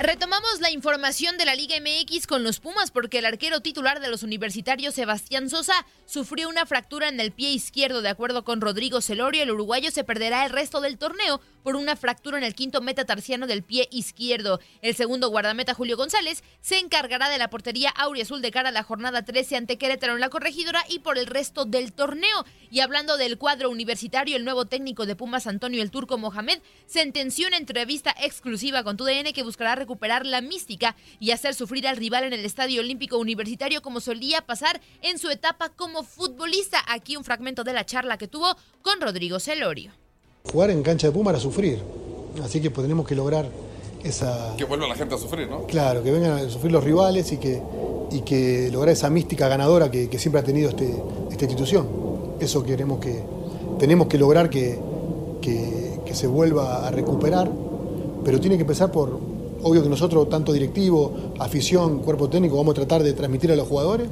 Retomando 0.00 0.29
la 0.60 0.70
información 0.70 1.38
de 1.38 1.46
la 1.46 1.54
Liga 1.54 1.76
MX 1.80 2.26
con 2.26 2.44
los 2.44 2.60
Pumas 2.60 2.90
porque 2.90 3.20
el 3.20 3.24
arquero 3.24 3.60
titular 3.60 3.98
de 3.98 4.10
los 4.10 4.22
universitarios, 4.22 4.94
Sebastián 4.94 5.48
Sosa, 5.48 5.86
sufrió 6.04 6.50
una 6.50 6.66
fractura 6.66 7.08
en 7.08 7.18
el 7.18 7.32
pie 7.32 7.50
izquierdo. 7.50 8.02
De 8.02 8.10
acuerdo 8.10 8.44
con 8.44 8.60
Rodrigo 8.60 9.00
Celorio, 9.00 9.42
el 9.42 9.52
uruguayo 9.52 9.90
se 9.90 10.04
perderá 10.04 10.44
el 10.44 10.50
resto 10.50 10.82
del 10.82 10.98
torneo 10.98 11.40
por 11.62 11.76
una 11.76 11.96
fractura 11.96 12.36
en 12.36 12.44
el 12.44 12.54
quinto 12.54 12.82
metatarsiano 12.82 13.46
del 13.46 13.62
pie 13.62 13.88
izquierdo. 13.90 14.60
El 14.82 14.94
segundo 14.94 15.30
guardameta, 15.30 15.72
Julio 15.72 15.96
González, 15.96 16.42
se 16.60 16.78
encargará 16.78 17.30
de 17.30 17.38
la 17.38 17.48
portería 17.48 17.90
auriazul 17.90 18.42
de 18.42 18.50
cara 18.50 18.68
a 18.68 18.72
la 18.72 18.82
jornada 18.82 19.24
13 19.24 19.56
ante 19.56 19.78
Querétaro 19.78 20.14
en 20.14 20.20
la 20.20 20.28
corregidora 20.28 20.84
y 20.88 20.98
por 20.98 21.16
el 21.16 21.26
resto 21.26 21.64
del 21.64 21.94
torneo. 21.94 22.44
Y 22.70 22.80
hablando 22.80 23.16
del 23.16 23.38
cuadro 23.38 23.70
universitario, 23.70 24.36
el 24.36 24.44
nuevo 24.44 24.66
técnico 24.66 25.06
de 25.06 25.16
Pumas, 25.16 25.46
Antonio 25.46 25.82
el 25.82 25.90
Turco 25.90 26.18
Mohamed, 26.18 26.60
sentenció 26.86 27.46
en 27.46 27.54
entrevista 27.54 28.14
exclusiva 28.20 28.84
con 28.84 28.98
TUDN 28.98 29.32
que 29.32 29.42
buscará 29.42 29.74
recuperar 29.74 30.26
la 30.26 30.40
mística 30.50 30.96
y 31.20 31.30
hacer 31.30 31.54
sufrir 31.54 31.86
al 31.86 31.96
rival 31.96 32.24
en 32.24 32.32
el 32.32 32.44
Estadio 32.44 32.80
Olímpico 32.80 33.18
Universitario 33.18 33.82
como 33.82 34.00
solía 34.00 34.42
pasar 34.42 34.80
en 35.00 35.18
su 35.18 35.30
etapa 35.30 35.70
como 35.70 36.02
futbolista. 36.02 36.78
Aquí 36.88 37.16
un 37.16 37.24
fragmento 37.24 37.62
de 37.62 37.72
la 37.72 37.86
charla 37.86 38.18
que 38.18 38.26
tuvo 38.26 38.56
con 38.82 39.00
Rodrigo 39.00 39.38
Celorio. 39.38 39.92
Jugar 40.50 40.70
en 40.70 40.82
cancha 40.82 41.06
de 41.06 41.12
Puma 41.12 41.30
era 41.30 41.38
sufrir, 41.38 41.78
así 42.42 42.60
que 42.60 42.70
pues 42.70 42.84
tenemos 42.84 43.06
que 43.06 43.14
lograr 43.14 43.48
esa... 44.02 44.54
Que 44.56 44.64
vuelva 44.64 44.88
la 44.88 44.96
gente 44.96 45.14
a 45.14 45.18
sufrir, 45.18 45.48
¿no? 45.48 45.66
Claro, 45.66 46.02
que 46.02 46.10
vengan 46.10 46.32
a 46.32 46.50
sufrir 46.50 46.72
los 46.72 46.82
rivales 46.82 47.30
y 47.30 47.36
que, 47.36 47.62
y 48.10 48.22
que 48.22 48.70
lograr 48.72 48.92
esa 48.92 49.08
mística 49.08 49.46
ganadora 49.46 49.90
que, 49.90 50.18
siempre 50.18 50.40
ha 50.40 50.44
tenido 50.44 50.70
este, 50.70 50.90
esta 51.30 51.44
institución. 51.44 51.88
Eso 52.40 52.64
queremos 52.64 52.98
que, 52.98 53.22
tenemos 53.78 54.08
que 54.08 54.18
lograr 54.18 54.50
que, 54.50 54.80
que, 55.40 56.00
que 56.04 56.14
se 56.14 56.26
vuelva 56.26 56.88
a 56.88 56.90
recuperar, 56.90 57.48
pero 58.24 58.40
tiene 58.40 58.56
que 58.56 58.62
empezar 58.62 58.90
por, 58.90 59.29
Obvio 59.62 59.82
que 59.82 59.88
nosotros, 59.88 60.28
tanto 60.28 60.52
directivo, 60.52 61.34
afición, 61.38 61.98
cuerpo 61.98 62.28
técnico, 62.28 62.56
vamos 62.56 62.72
a 62.72 62.74
tratar 62.74 63.02
de 63.02 63.12
transmitir 63.12 63.52
a 63.52 63.56
los 63.56 63.68
jugadores, 63.68 64.08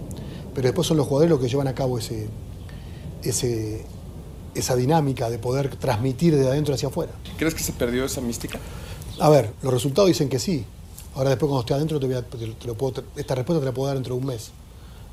pero 0.55 0.67
después 0.67 0.87
son 0.87 0.97
los 0.97 1.07
jugadores 1.07 1.31
los 1.31 1.41
que 1.41 1.49
llevan 1.49 1.69
a 1.69 1.75
cabo 1.75 1.99
ese, 1.99 2.29
ese, 3.23 3.85
esa 4.55 4.77
dinámica 4.77 5.31
de 5.31 5.39
poder 5.39 5.77
transmitir 5.77 6.37
de 6.37 6.47
adentro 6.47 6.75
hacia 6.75 6.89
afuera. 6.89 7.13
¿Crees 7.39 7.55
que 7.55 7.63
se 7.63 7.73
perdió 7.73 8.05
esa 8.05 8.21
mística? 8.21 8.59
A 9.21 9.31
ver, 9.31 9.53
los 9.63 9.73
resultados 9.73 10.09
dicen 10.09 10.29
que 10.29 10.39
sí. 10.39 10.65
Ahora 11.15 11.31
después 11.31 11.49
cuando 11.49 11.61
esté 11.61 11.75
adentro, 11.75 11.99
te 11.99 12.07
esta 13.21 13.35
respuesta 13.35 13.61
te 13.61 13.67
la 13.67 13.73
puedo 13.73 13.87
dar 13.87 13.97
dentro 13.97 14.15
de 14.15 14.21
un 14.21 14.27
mes, 14.27 14.51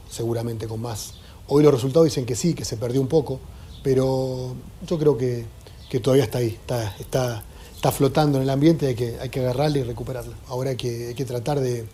seguramente 0.10 0.68
con 0.68 0.82
más. 0.82 1.16
Hoy 1.48 1.64
los 1.64 1.74
resultados 1.74 2.06
dicen 2.06 2.26
que 2.26 2.36
sí, 2.36 2.54
que 2.54 2.66
se 2.66 2.78
perdió 2.78 3.02
un 3.02 3.08
poco, 3.08 3.40
pero 3.84 4.56
yo 4.86 5.00
creo 5.00 5.18
que, 5.18 5.46
que 5.90 6.00
todavía 6.00 6.26
está 6.26 6.40
ahí, 6.40 6.48
está, 6.48 6.96
está, 7.00 7.44
está 7.76 7.92
flotando 7.92 8.38
en 8.38 8.44
el 8.44 8.50
ambiente, 8.50 8.88
hay 8.88 8.96
que, 8.96 9.18
hay 9.20 9.30
que 9.30 9.42
agarrarla 9.42 9.80
y 9.80 9.84
recuperarla. 9.84 10.36
Ahora 10.48 10.72
hay 10.72 10.76
que, 10.76 11.10
hay 11.10 11.14
que 11.14 11.26
tratar 11.26 11.60
de, 11.60 11.86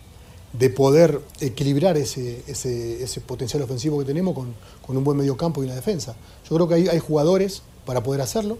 de, 0.52 0.70
poder 0.70 1.20
equilibrar 1.40 1.96
ese, 1.96 2.42
ese, 2.46 3.02
ese, 3.02 3.20
potencial 3.20 3.62
ofensivo 3.62 3.98
que 3.98 4.04
tenemos 4.04 4.34
con, 4.34 4.54
con, 4.86 4.96
un 4.96 5.04
buen 5.04 5.18
medio 5.18 5.36
campo 5.36 5.62
y 5.62 5.66
una 5.66 5.74
defensa. 5.74 6.16
Yo 6.48 6.56
creo 6.56 6.68
que 6.68 6.74
hay, 6.74 6.88
hay 6.88 6.98
jugadores 6.98 7.62
para 7.84 8.02
poder 8.02 8.20
hacerlo 8.20 8.58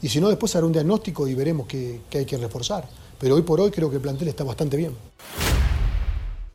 y 0.00 0.08
si 0.08 0.20
no, 0.20 0.28
después 0.28 0.54
hará 0.54 0.66
un 0.66 0.72
diagnóstico 0.72 1.26
y 1.26 1.34
veremos 1.34 1.66
qué 1.66 2.00
hay 2.12 2.24
que 2.24 2.36
reforzar. 2.36 2.88
Pero 3.18 3.34
hoy 3.34 3.42
por 3.42 3.60
hoy 3.60 3.70
creo 3.70 3.90
que 3.90 3.96
el 3.96 4.02
plantel 4.02 4.28
está 4.28 4.44
bastante 4.44 4.76
bien 4.76 4.92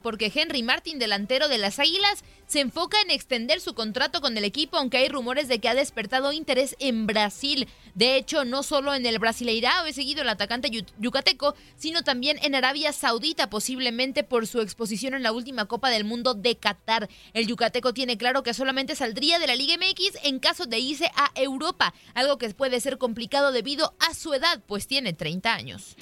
porque 0.04 0.32
Henry 0.34 0.62
Martin, 0.62 1.00
delantero 1.00 1.48
de 1.48 1.58
las 1.58 1.80
Águilas, 1.80 2.24
se 2.46 2.60
enfoca 2.60 3.02
en 3.02 3.10
extender 3.10 3.62
su 3.62 3.74
contrato 3.74 4.22
con 4.22 4.38
el 4.38 4.44
equipo, 4.44 4.78
aunque 4.78 4.98
hay 4.98 5.10
rumores 5.10 5.48
de 5.48 5.58
que 5.58 5.70
ha 5.70 5.74
despertado 5.74 6.32
interés 6.34 6.76
en 6.78 7.08
Brasil. 7.08 7.68
De 7.96 8.18
hecho, 8.18 8.46
no 8.46 8.62
solo 8.62 8.94
en 8.94 9.06
el 9.08 9.18
Brasileirao 9.18 9.88
he 9.88 9.94
seguido 9.94 10.22
el 10.22 10.30
atacante 10.30 10.70
yucateco, 11.00 11.56
sino 11.78 12.04
también 12.04 12.38
en 12.44 12.54
Arabia 12.54 12.94
Saudita, 12.94 13.50
posiblemente 13.50 14.24
por 14.24 14.46
su 14.46 14.62
exposición 14.62 15.14
en 15.16 15.24
la 15.24 15.32
última 15.32 15.66
Copa 15.66 15.90
del 15.90 16.04
Mundo 16.04 16.34
de 16.34 16.58
Qatar. 16.58 17.10
El 17.34 17.48
yucateco 17.48 17.94
tiene 17.94 18.18
claro 18.18 18.44
que 18.44 18.54
solamente 18.54 18.96
saldría 18.96 19.40
de 19.40 19.48
la 19.48 19.56
Liga 19.56 19.76
MX 19.78 20.20
en 20.24 20.40
caso 20.40 20.66
de 20.66 20.80
irse 20.80 21.10
a 21.16 21.32
Europa, 21.36 21.94
algo 22.14 22.38
que 22.38 22.50
puede 22.54 22.82
ser 22.82 22.98
complicado 22.98 23.52
debido 23.52 23.96
a 24.00 24.14
su 24.14 24.34
edad, 24.34 24.62
pues 24.68 24.86
tiene 24.86 25.14
30 25.14 25.54
años. 25.54 25.96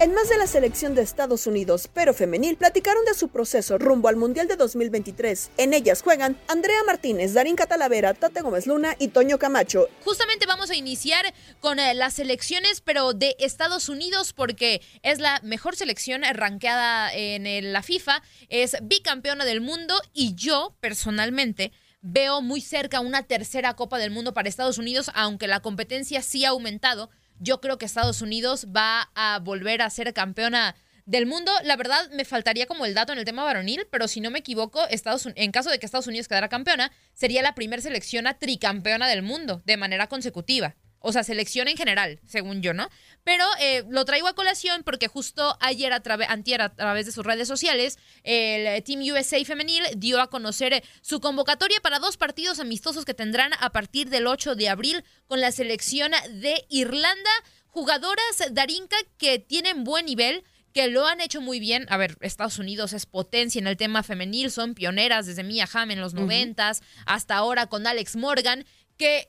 En 0.00 0.14
más 0.14 0.30
de 0.30 0.38
la 0.38 0.46
selección 0.46 0.94
de 0.94 1.02
Estados 1.02 1.46
Unidos, 1.46 1.86
pero 1.92 2.14
femenil, 2.14 2.56
platicaron 2.56 3.04
de 3.04 3.12
su 3.12 3.28
proceso 3.28 3.76
rumbo 3.76 4.08
al 4.08 4.16
Mundial 4.16 4.48
de 4.48 4.56
2023. 4.56 5.50
En 5.58 5.74
ellas 5.74 6.00
juegan 6.00 6.38
Andrea 6.48 6.82
Martínez, 6.86 7.34
Darín 7.34 7.54
Catalavera, 7.54 8.14
Tate 8.14 8.40
Gómez 8.40 8.66
Luna 8.66 8.96
y 8.98 9.08
Toño 9.08 9.38
Camacho. 9.38 9.88
Justamente 10.02 10.46
vamos 10.46 10.70
a 10.70 10.74
iniciar 10.74 11.34
con 11.60 11.78
eh, 11.78 11.92
las 11.92 12.14
selecciones, 12.14 12.80
pero 12.80 13.12
de 13.12 13.36
Estados 13.40 13.90
Unidos, 13.90 14.32
porque 14.32 14.80
es 15.02 15.18
la 15.18 15.38
mejor 15.42 15.76
selección 15.76 16.22
ranqueada 16.32 17.12
en 17.12 17.70
la 17.70 17.82
FIFA, 17.82 18.22
es 18.48 18.78
bicampeona 18.80 19.44
del 19.44 19.60
mundo 19.60 20.00
y 20.14 20.34
yo, 20.34 20.74
personalmente, 20.80 21.72
veo 22.00 22.40
muy 22.40 22.62
cerca 22.62 23.00
una 23.00 23.24
tercera 23.24 23.76
Copa 23.76 23.98
del 23.98 24.10
Mundo 24.10 24.32
para 24.32 24.48
Estados 24.48 24.78
Unidos, 24.78 25.10
aunque 25.12 25.46
la 25.46 25.60
competencia 25.60 26.22
sí 26.22 26.46
ha 26.46 26.48
aumentado 26.48 27.10
yo 27.40 27.60
creo 27.60 27.78
que 27.78 27.86
Estados 27.86 28.22
Unidos 28.22 28.68
va 28.74 29.10
a 29.14 29.40
volver 29.40 29.82
a 29.82 29.90
ser 29.90 30.12
campeona 30.14 30.76
del 31.06 31.26
mundo. 31.26 31.50
La 31.64 31.76
verdad, 31.76 32.08
me 32.12 32.24
faltaría 32.24 32.66
como 32.66 32.86
el 32.86 32.94
dato 32.94 33.12
en 33.12 33.18
el 33.18 33.24
tema 33.24 33.42
varonil, 33.42 33.88
pero 33.90 34.06
si 34.06 34.20
no 34.20 34.30
me 34.30 34.38
equivoco, 34.38 34.86
Estados, 34.88 35.28
en 35.34 35.50
caso 35.50 35.70
de 35.70 35.78
que 35.78 35.86
Estados 35.86 36.06
Unidos 36.06 36.28
quedara 36.28 36.48
campeona, 36.48 36.92
sería 37.14 37.42
la 37.42 37.54
primera 37.54 37.82
selección 37.82 38.26
a 38.26 38.38
tricampeona 38.38 39.08
del 39.08 39.22
mundo 39.22 39.62
de 39.64 39.76
manera 39.76 40.06
consecutiva. 40.06 40.76
O 41.00 41.12
sea, 41.12 41.24
selección 41.24 41.66
en 41.66 41.76
general, 41.76 42.20
según 42.26 42.60
yo, 42.62 42.74
¿no? 42.74 42.88
Pero 43.24 43.44
eh, 43.58 43.84
lo 43.88 44.04
traigo 44.04 44.28
a 44.28 44.34
colación 44.34 44.82
porque 44.84 45.08
justo 45.08 45.56
ayer, 45.60 45.92
a 45.92 46.00
través, 46.00 46.28
antier, 46.28 46.60
a 46.60 46.74
través 46.74 47.06
de 47.06 47.12
sus 47.12 47.24
redes 47.24 47.48
sociales, 47.48 47.98
el 48.22 48.82
Team 48.84 49.00
USA 49.00 49.42
femenil 49.44 49.82
dio 49.96 50.20
a 50.20 50.28
conocer 50.28 50.74
eh, 50.74 50.84
su 51.00 51.20
convocatoria 51.20 51.80
para 51.80 51.98
dos 51.98 52.16
partidos 52.16 52.60
amistosos 52.60 53.04
que 53.04 53.14
tendrán 53.14 53.52
a 53.60 53.70
partir 53.70 54.10
del 54.10 54.26
8 54.26 54.54
de 54.54 54.68
abril 54.68 55.04
con 55.26 55.40
la 55.40 55.52
selección 55.52 56.12
de 56.30 56.64
Irlanda. 56.68 57.30
Jugadoras 57.68 58.42
Darinka 58.50 58.96
que 59.16 59.38
tienen 59.38 59.84
buen 59.84 60.04
nivel, 60.06 60.44
que 60.72 60.88
lo 60.88 61.06
han 61.06 61.20
hecho 61.20 61.40
muy 61.40 61.60
bien. 61.60 61.86
A 61.88 61.96
ver, 61.96 62.16
Estados 62.20 62.58
Unidos 62.58 62.92
es 62.92 63.06
potencia 63.06 63.58
en 63.58 63.66
el 63.66 63.76
tema 63.76 64.02
femenil, 64.02 64.50
son 64.50 64.74
pioneras 64.74 65.26
desde 65.26 65.44
Mia 65.44 65.68
Hamm 65.72 65.90
en 65.92 66.00
los 66.00 66.14
noventas 66.14 66.82
hasta 67.06 67.36
ahora 67.36 67.66
con 67.66 67.86
Alex 67.86 68.16
Morgan, 68.16 68.64
que 68.96 69.28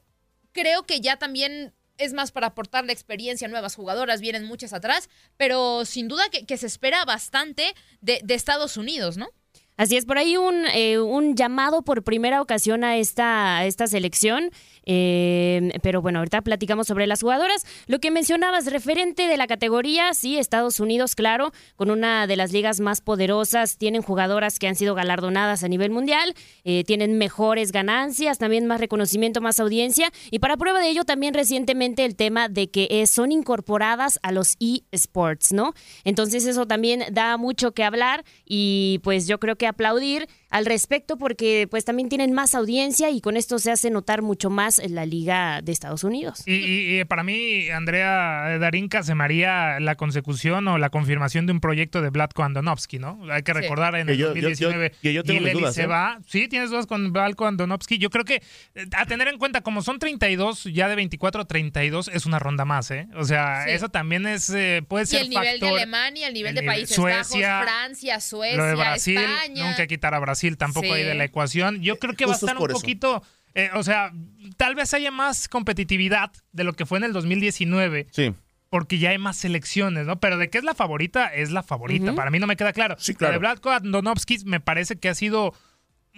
creo 0.51 0.83
que 0.83 1.01
ya 1.01 1.17
también 1.17 1.73
es 1.97 2.13
más 2.13 2.31
para 2.31 2.47
aportar 2.47 2.85
la 2.85 2.93
experiencia 2.93 3.47
nuevas 3.47 3.75
jugadoras, 3.75 4.21
vienen 4.21 4.45
muchas 4.45 4.73
atrás, 4.73 5.09
pero 5.37 5.85
sin 5.85 6.07
duda 6.07 6.23
que, 6.29 6.57
se 6.57 6.67
espera 6.67 7.05
bastante 7.05 7.73
de, 8.01 8.19
de 8.23 8.33
Estados 8.33 8.77
Unidos, 8.77 9.17
¿no? 9.17 9.29
Así 9.77 9.97
es, 9.97 10.05
por 10.05 10.19
ahí 10.19 10.37
un, 10.37 10.65
eh, 10.73 10.99
un 10.99 11.35
llamado 11.35 11.81
por 11.81 12.03
primera 12.03 12.41
ocasión 12.41 12.83
a 12.83 12.97
esta, 12.97 13.57
a 13.57 13.65
esta 13.65 13.87
selección. 13.87 14.51
Eh, 14.85 15.71
pero 15.81 16.01
bueno, 16.01 16.19
ahorita 16.19 16.41
platicamos 16.41 16.87
sobre 16.87 17.07
las 17.07 17.21
jugadoras. 17.21 17.65
Lo 17.87 17.99
que 17.99 18.11
mencionabas, 18.11 18.65
referente 18.65 19.27
de 19.27 19.37
la 19.37 19.47
categoría, 19.47 20.13
sí, 20.13 20.37
Estados 20.37 20.79
Unidos, 20.79 21.15
claro, 21.15 21.51
con 21.75 21.91
una 21.91 22.27
de 22.27 22.35
las 22.35 22.51
ligas 22.51 22.79
más 22.79 23.01
poderosas, 23.01 23.77
tienen 23.77 24.01
jugadoras 24.01 24.59
que 24.59 24.67
han 24.67 24.75
sido 24.75 24.95
galardonadas 24.95 25.63
a 25.63 25.67
nivel 25.67 25.91
mundial, 25.91 26.33
eh, 26.63 26.83
tienen 26.83 27.17
mejores 27.17 27.71
ganancias, 27.71 28.37
también 28.37 28.65
más 28.65 28.79
reconocimiento, 28.79 29.41
más 29.41 29.59
audiencia. 29.59 30.11
Y 30.31 30.39
para 30.39 30.57
prueba 30.57 30.79
de 30.79 30.89
ello, 30.89 31.03
también 31.03 31.33
recientemente 31.33 32.05
el 32.05 32.15
tema 32.15 32.49
de 32.49 32.69
que 32.69 33.05
son 33.07 33.31
incorporadas 33.31 34.19
a 34.23 34.31
los 34.31 34.57
eSports, 34.59 35.53
¿no? 35.53 35.73
Entonces 36.03 36.45
eso 36.45 36.65
también 36.65 37.03
da 37.11 37.37
mucho 37.37 37.71
que 37.73 37.83
hablar 37.83 38.23
y 38.45 38.99
pues 39.03 39.27
yo 39.27 39.39
creo 39.39 39.55
que 39.55 39.67
aplaudir 39.67 40.27
al 40.51 40.65
respecto 40.65 41.17
porque 41.17 41.67
pues 41.69 41.83
también 41.83 42.09
tienen 42.09 42.31
más 42.33 42.53
audiencia 42.53 43.09
y 43.09 43.21
con 43.21 43.37
esto 43.37 43.57
se 43.57 43.71
hace 43.71 43.89
notar 43.89 44.21
mucho 44.21 44.51
más 44.51 44.77
en 44.77 44.93
la 44.93 45.05
liga 45.05 45.61
de 45.61 45.71
Estados 45.71 46.03
Unidos. 46.03 46.43
Y, 46.45 47.03
para 47.05 47.23
mí, 47.23 47.69
Andrea 47.69 48.59
Darinka 48.59 49.01
se 49.01 49.15
me 49.15 49.21
la 49.31 49.95
consecución 49.95 50.67
o 50.67 50.77
la 50.77 50.89
confirmación 50.89 51.45
de 51.45 51.53
un 51.53 51.59
proyecto 51.59 52.01
de 52.01 52.09
Vladko 52.09 52.43
Andonovsky, 52.43 52.99
¿no? 52.99 53.19
Hay 53.31 53.43
que 53.43 53.53
recordar 53.53 53.95
en 53.95 54.09
el 54.09 54.17
2019 54.17 54.93
yo, 55.01 55.11
yo, 55.11 55.23
dudas, 55.23 55.75
se 55.75 55.83
¿eh? 55.83 55.87
va. 55.87 56.19
Sí, 56.27 56.47
tienes 56.47 56.69
dudas 56.69 56.85
con 56.85 57.13
Vladko 57.13 57.47
Andonovsky. 57.47 57.97
Yo 57.97 58.09
creo 58.09 58.25
que 58.25 58.41
eh, 58.75 58.85
a 58.95 59.05
tener 59.05 59.27
en 59.27 59.37
cuenta, 59.37 59.61
como 59.61 59.81
son 59.81 59.99
32, 59.99 60.65
ya 60.65 60.89
de 60.89 60.95
24 60.95 61.41
a 61.41 61.45
32 61.45 62.09
es 62.09 62.25
una 62.25 62.39
ronda 62.39 62.65
más, 62.65 62.91
¿eh? 62.91 63.07
O 63.15 63.23
sea, 63.23 63.67
eso 63.67 63.89
también 63.89 64.25
es 64.25 64.49
eh, 64.49 64.83
puede 64.87 65.05
ser 65.05 65.21
Y 65.21 65.23
el 65.23 65.29
nivel 65.29 65.59
de 65.59 65.69
Alemania, 65.69 66.27
el 66.27 66.33
nivel 66.33 66.55
de 66.55 66.63
Países 66.63 66.97
Bajos, 66.97 67.37
Francia, 67.37 68.19
Suecia, 68.19 68.75
Brasil, 68.75 69.17
España. 69.17 69.69
Nunca 69.69 69.87
quitar 69.87 70.13
a 70.13 70.19
Brasil 70.19 70.40
tampoco 70.57 70.93
hay 70.93 71.03
de 71.03 71.15
la 71.15 71.23
ecuación. 71.23 71.81
Yo 71.81 71.99
creo 71.99 72.15
que 72.15 72.25
va 72.25 72.33
a 72.33 72.35
estar 72.35 72.57
un 72.57 72.67
poquito, 72.67 73.23
eh, 73.53 73.69
o 73.73 73.83
sea, 73.83 74.11
tal 74.57 74.75
vez 74.75 74.93
haya 74.93 75.11
más 75.11 75.47
competitividad 75.47 76.31
de 76.51 76.63
lo 76.63 76.73
que 76.73 76.85
fue 76.85 76.97
en 76.97 77.05
el 77.05 77.13
2019. 77.13 78.07
Sí. 78.11 78.33
Porque 78.69 78.99
ya 78.99 79.09
hay 79.09 79.17
más 79.17 79.35
selecciones, 79.35 80.05
¿no? 80.05 80.19
Pero 80.19 80.37
de 80.37 80.49
qué 80.49 80.57
es 80.57 80.63
la 80.63 80.73
favorita, 80.73 81.27
es 81.27 81.51
la 81.51 81.61
favorita. 81.61 82.15
Para 82.15 82.31
mí 82.31 82.39
no 82.39 82.47
me 82.47 82.55
queda 82.55 82.71
claro. 82.71 82.95
Sí, 82.99 83.13
claro. 83.13 83.33
de 83.33 83.39
Bradko 83.39 83.69
Andonovsky 83.69 84.45
me 84.45 84.61
parece 84.61 84.97
que 84.97 85.09
ha 85.09 85.15
sido 85.15 85.53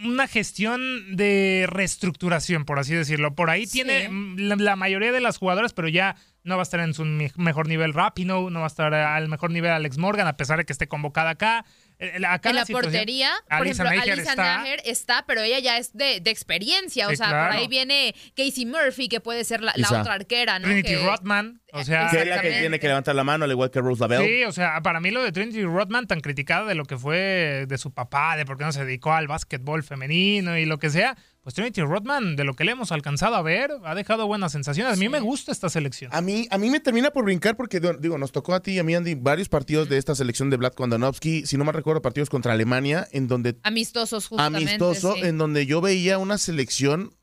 una 0.03 0.28
gestión 0.28 1.15
de 1.15 1.65
reestructuración, 1.67 2.65
por 2.65 2.80
así 2.80 2.93
decirlo. 2.93 3.36
Por 3.36 3.49
ahí 3.49 3.67
tiene 3.67 4.09
la, 4.38 4.76
mayoría 4.76 5.11
de 5.11 5.21
las 5.21 5.38
jugadoras, 5.38 5.74
pero 5.74 5.88
ya 5.88 6.15
no 6.43 6.55
va 6.55 6.61
a 6.61 6.63
estar 6.63 6.79
en 6.79 6.93
su 6.93 7.05
mejor 7.05 7.67
nivel 7.67 7.93
Rapino, 7.93 8.49
no 8.49 8.59
va 8.59 8.65
a 8.65 8.67
estar 8.67 8.93
al 8.93 9.29
mejor 9.29 9.51
nivel 9.51 9.71
Alex 9.71 9.97
Morgan, 9.97 10.27
a 10.27 10.37
pesar 10.37 10.57
de 10.57 10.65
que 10.65 10.73
esté 10.73 10.87
convocada 10.87 11.31
acá. 11.31 11.65
Eh, 11.99 12.13
en 12.15 12.21
la 12.21 12.65
portería, 12.65 13.31
por 13.49 13.65
ejemplo, 13.65 13.89
Alisa 13.89 14.31
está. 14.31 14.65
está, 14.83 15.25
pero 15.25 15.41
ella 15.41 15.59
ya 15.59 15.77
es 15.77 15.93
de, 15.93 16.17
experiencia. 16.25 17.07
o 17.07 17.15
sea, 17.15 17.27
por 17.27 17.57
ahí 17.57 17.67
viene 17.67 18.13
Casey 18.35 18.65
Murphy, 18.65 19.07
que 19.07 19.21
puede 19.21 19.43
ser 19.45 19.61
la, 19.61 19.73
otra 19.87 20.13
arquera, 20.13 20.59
¿no? 20.59 20.67
Trinity 20.67 20.95
Rodman. 20.95 21.61
O 21.71 21.83
sea, 21.83 22.09
que 22.09 22.21
es 22.21 22.27
la 22.27 22.41
que 22.41 22.51
tiene 22.51 22.79
que 22.79 22.87
levantar 22.87 23.15
la 23.15 23.23
mano, 23.23 23.45
al 23.45 23.51
igual 23.51 23.71
que 23.71 23.79
Rose 23.79 24.01
Lavelle. 24.01 24.27
Sí, 24.27 24.43
o 24.43 24.51
sea, 24.51 24.81
para 24.81 24.99
mí 24.99 25.11
lo 25.11 25.23
de 25.23 25.31
Trinity 25.31 25.63
Rodman, 25.63 26.07
tan 26.07 26.19
criticada 26.19 26.67
de 26.67 26.75
lo 26.75 26.85
que 26.85 26.97
fue 26.97 27.65
de 27.67 27.77
su 27.77 27.93
papá, 27.93 28.35
de 28.35 28.45
por 28.45 28.57
qué 28.57 28.65
no 28.65 28.71
se 28.71 28.83
dedicó 28.85 29.13
al 29.13 29.27
básquetbol 29.27 29.83
femenino 29.83 30.57
y 30.57 30.65
lo 30.65 30.77
que 30.77 30.89
sea, 30.89 31.15
pues 31.43 31.55
Trinity 31.55 31.81
Rodman, 31.81 32.37
de 32.37 32.45
lo 32.45 32.53
que 32.53 32.63
le 32.63 32.71
hemos 32.71 32.93
alcanzado 32.93 33.35
a 33.35 33.41
ver, 33.41 33.69
ha 33.83 33.95
dejado 33.95 34.27
buenas 34.27 34.53
sensaciones. 34.53 34.93
A 34.93 34.95
mí 34.95 35.09
me 35.09 35.19
gusta 35.19 35.51
esta 35.51 35.69
selección. 35.69 36.09
A 36.13 36.21
mí, 36.21 36.47
a 36.49 36.57
mí 36.57 36.69
me 36.69 36.79
termina 36.79 37.11
por 37.11 37.25
brincar 37.25 37.57
porque, 37.57 37.81
digo, 37.99 38.17
nos 38.17 38.31
tocó 38.31 38.53
a 38.53 38.61
ti 38.61 38.71
y 38.71 38.79
a 38.79 38.83
mí, 38.83 38.95
Andy, 38.95 39.15
varios 39.15 39.49
partidos 39.49 39.89
de 39.89 39.97
esta 39.97 40.15
selección 40.15 40.49
de 40.49 40.55
Vlad 40.55 40.71
Kondanovsky, 40.71 41.45
si 41.45 41.57
no 41.57 41.65
me 41.65 41.73
recuerdo, 41.73 42.01
partidos 42.01 42.29
contra 42.29 42.53
Alemania, 42.53 43.09
en 43.11 43.27
donde... 43.27 43.57
Amistosos, 43.63 44.27
justamente. 44.27 44.69
Amistoso, 44.69 45.17
en 45.17 45.37
donde 45.37 45.65
yo 45.65 45.81
veía 45.81 46.17
una 46.17 46.37
selección 46.37 47.13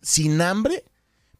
sin 0.00 0.40
hambre, 0.40 0.84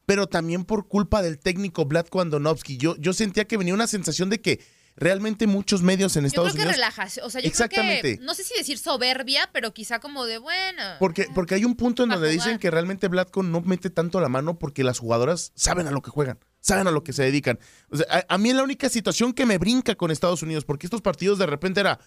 pero 0.04 0.26
también 0.26 0.64
por 0.64 0.86
culpa 0.86 1.22
del 1.22 1.38
técnico 1.38 1.86
Vlad 1.86 2.08
Kondanovsky. 2.08 2.76
Yo, 2.76 2.94
yo 2.98 3.14
sentía 3.14 3.46
que 3.46 3.56
venía 3.56 3.72
una 3.72 3.86
sensación 3.86 4.28
de 4.28 4.42
que 4.42 4.60
realmente 5.00 5.46
muchos 5.46 5.82
medios 5.82 6.14
en 6.16 6.26
Estados 6.26 6.52
Unidos. 6.52 6.58
Yo 6.58 6.62
creo 6.62 6.70
que 6.70 6.76
relajas, 6.76 7.20
o 7.24 7.30
sea, 7.30 7.40
yo 7.40 7.50
creo 7.50 7.68
que 7.68 8.18
no 8.20 8.34
sé 8.34 8.44
si 8.44 8.54
decir 8.56 8.78
soberbia, 8.78 9.48
pero 9.52 9.72
quizá 9.72 9.98
como 9.98 10.26
de 10.26 10.38
bueno. 10.38 10.82
Porque 11.00 11.26
porque 11.34 11.54
hay 11.54 11.64
un 11.64 11.74
punto 11.74 12.04
en 12.04 12.10
donde 12.10 12.28
dicen 12.28 12.58
que 12.58 12.70
realmente 12.70 13.08
Vladko 13.08 13.42
no 13.42 13.62
mete 13.62 13.90
tanto 13.90 14.20
la 14.20 14.28
mano 14.28 14.58
porque 14.58 14.84
las 14.84 14.98
jugadoras 14.98 15.52
saben 15.56 15.88
a 15.88 15.90
lo 15.90 16.02
que 16.02 16.10
juegan, 16.10 16.38
saben 16.60 16.86
a 16.86 16.90
lo 16.90 17.02
que 17.02 17.12
se 17.12 17.22
dedican. 17.22 17.58
O 17.90 17.96
sea, 17.96 18.06
a, 18.10 18.34
a 18.34 18.38
mí 18.38 18.50
es 18.50 18.56
la 18.56 18.62
única 18.62 18.88
situación 18.90 19.32
que 19.32 19.46
me 19.46 19.58
brinca 19.58 19.94
con 19.94 20.10
Estados 20.10 20.42
Unidos 20.42 20.64
porque 20.64 20.86
estos 20.86 21.00
partidos 21.00 21.38
de 21.38 21.46
repente 21.46 21.80
era 21.80 21.98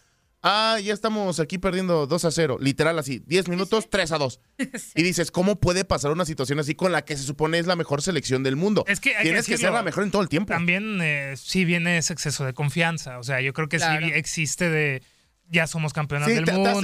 Ah, 0.44 0.78
ya 0.84 0.94
estamos 0.94 1.40
aquí 1.40 1.58
perdiendo 1.58 2.06
2 2.06 2.26
a 2.26 2.32
0. 2.32 2.58
Literal 2.60 3.00
así, 3.00 3.24
10 3.26 3.48
minutos, 3.48 3.90
3 3.90 4.12
a 4.12 4.18
2. 4.18 4.40
Y 4.96 5.04
dices, 5.04 5.32
¿cómo 5.32 5.60
puede 5.60 5.86
pasar 5.86 6.12
una 6.12 6.26
situación 6.26 6.60
así 6.60 6.76
con 6.76 6.92
la 6.92 7.06
que 7.06 7.16
se 7.16 7.24
supone 7.24 7.60
es 7.60 7.66
la 7.66 7.78
mejor 7.78 8.02
selección 8.02 8.44
del 8.44 8.58
mundo? 8.58 8.84
Es 8.88 9.00
que 9.00 9.16
Tienes 9.22 9.48
que, 9.48 9.58
ser 9.58 9.72
la 9.72 9.84
mejor 9.84 10.04
en 10.04 10.12
todo 10.12 10.22
el 10.22 10.28
tiempo. 10.28 10.52
También 10.54 11.00
eh, 11.02 11.36
sí 11.38 11.64
viene 11.64 11.98
ese 11.98 12.12
exceso 12.12 12.46
de 12.46 12.54
confianza. 12.54 13.20
O 13.20 13.24
sea, 13.24 13.40
yo 13.40 13.54
creo 13.54 13.70
que 13.70 13.80
sí 13.80 13.86
existe 14.14 14.70
de 14.70 15.02
ya 15.50 15.68
somos 15.68 15.94
campeonas 15.94 16.28
del 16.28 16.46
mundo. 16.46 16.82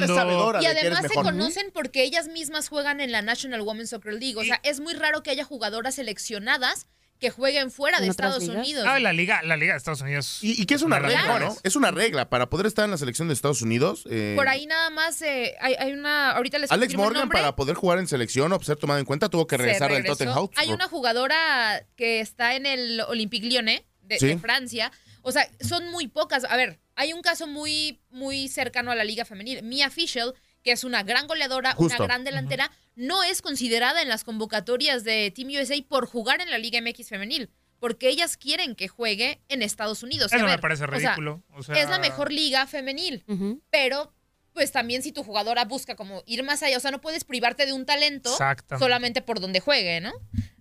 Y 0.61 0.65
además 0.65 1.05
se 1.07 1.15
conocen 1.15 1.71
porque 1.73 2.03
ellas 2.03 2.29
mismas 2.29 2.69
juegan 2.69 3.01
en 3.01 3.11
la 3.11 3.21
National 3.21 3.61
Women's 3.61 3.89
Soccer 3.89 4.13
League. 4.13 4.37
O 4.37 4.43
sea, 4.43 4.61
es 4.63 4.79
muy 4.79 4.93
raro 4.93 5.21
que 5.21 5.31
haya 5.31 5.43
jugadoras 5.43 5.95
seleccionadas 5.95 6.87
que 7.19 7.29
jueguen 7.29 7.69
fuera 7.69 7.99
de 7.99 8.07
Estados 8.07 8.47
Unidos. 8.47 8.85
Ah, 8.87 8.99
la 8.99 9.11
liga, 9.11 9.41
la 9.43 9.57
liga 9.57 9.73
de 9.73 9.77
Estados 9.77 10.01
Unidos. 10.01 10.39
Y, 10.41 10.65
que 10.65 10.73
es 10.73 10.81
una 10.81 10.99
regla, 10.99 11.39
¿no? 11.39 11.55
Es 11.63 11.75
una 11.75 11.91
regla 11.91 12.29
para 12.29 12.49
poder 12.49 12.65
estar 12.65 12.85
en 12.85 12.91
la 12.91 12.97
selección 12.97 13.27
de 13.27 13.33
Estados 13.33 13.61
Unidos. 13.61 14.05
Eh, 14.09 14.33
Por 14.35 14.47
ahí 14.47 14.65
nada 14.65 14.89
más 14.89 15.21
eh, 15.21 15.55
hay, 15.59 15.91
una, 15.91 16.31
ahorita 16.31 16.57
les 16.59 16.71
Alex 16.71 16.95
Morgan 16.95 17.29
para 17.29 17.55
poder 17.55 17.75
jugar 17.75 17.99
en 17.99 18.07
selección 18.07 18.51
o 18.53 18.61
ser 18.61 18.77
tomado 18.77 18.99
en 18.99 19.05
cuenta 19.05 19.29
tuvo 19.29 19.47
que 19.47 19.57
regresar 19.57 19.91
del 19.91 20.05
Tottenham. 20.05 20.49
Hay 20.55 20.71
una 20.71 20.87
jugadora 20.87 21.85
que 21.95 22.21
está 22.21 22.55
en 22.55 22.65
el 22.65 23.01
Olympique 23.01 23.47
Lyonnais 23.47 23.83
de, 24.01 24.37
Francia. 24.37 24.91
O 25.21 25.31
sea, 25.31 25.47
son 25.59 25.91
muy 25.91 26.07
pocas. 26.07 26.45
A 26.45 26.55
ver, 26.55 26.79
hay 26.95 27.13
un 27.13 27.21
caso 27.21 27.47
muy, 27.47 28.01
muy 28.09 28.47
cercano 28.47 28.91
a 28.91 28.95
la 28.95 29.03
liga 29.03 29.25
femenil. 29.25 29.61
Mia 29.63 29.89
Fischel, 29.89 30.33
que 30.63 30.71
es 30.71 30.83
una 30.83 31.03
gran 31.03 31.27
goleadora, 31.27 31.75
una 31.77 31.97
gran 31.97 32.23
delantera, 32.23 32.71
no 32.95 33.23
es 33.23 33.41
considerada 33.41 34.01
en 34.01 34.09
las 34.09 34.23
convocatorias 34.23 35.03
de 35.03 35.31
Team 35.31 35.49
USA 35.49 35.75
por 35.87 36.05
jugar 36.05 36.41
en 36.41 36.51
la 36.51 36.57
Liga 36.57 36.81
MX 36.81 37.09
femenil. 37.09 37.49
Porque 37.79 38.09
ellas 38.09 38.35
quieren 38.35 38.75
que 38.75 38.89
juegue 38.89 39.39
en 39.47 39.61
Estados 39.61 40.03
Unidos. 40.03 40.33
Eso 40.33 40.45
me 40.45 40.59
parece 40.59 40.85
ridículo. 40.85 41.43
Es 41.73 41.89
la 41.89 41.99
mejor 41.99 42.31
liga 42.31 42.67
femenil. 42.67 43.23
Pero 43.69 44.13
pues 44.53 44.71
también 44.73 45.01
si 45.01 45.13
tu 45.13 45.23
jugadora 45.23 45.63
busca 45.63 45.95
como 45.95 46.23
ir 46.25 46.43
más 46.43 46.61
allá, 46.63 46.75
o 46.75 46.79
sea, 46.81 46.91
no 46.91 46.99
puedes 46.99 47.23
privarte 47.23 47.65
de 47.65 47.71
un 47.71 47.85
talento 47.85 48.35
solamente 48.77 49.21
por 49.21 49.39
donde 49.39 49.61
juegue, 49.61 50.01
¿no? 50.01 50.11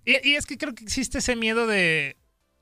y, 0.04 0.36
es 0.36 0.46
que 0.46 0.56
creo 0.56 0.74
que 0.74 0.84
existe 0.84 1.18
ese 1.18 1.34
miedo 1.34 1.66
de, 1.66 2.16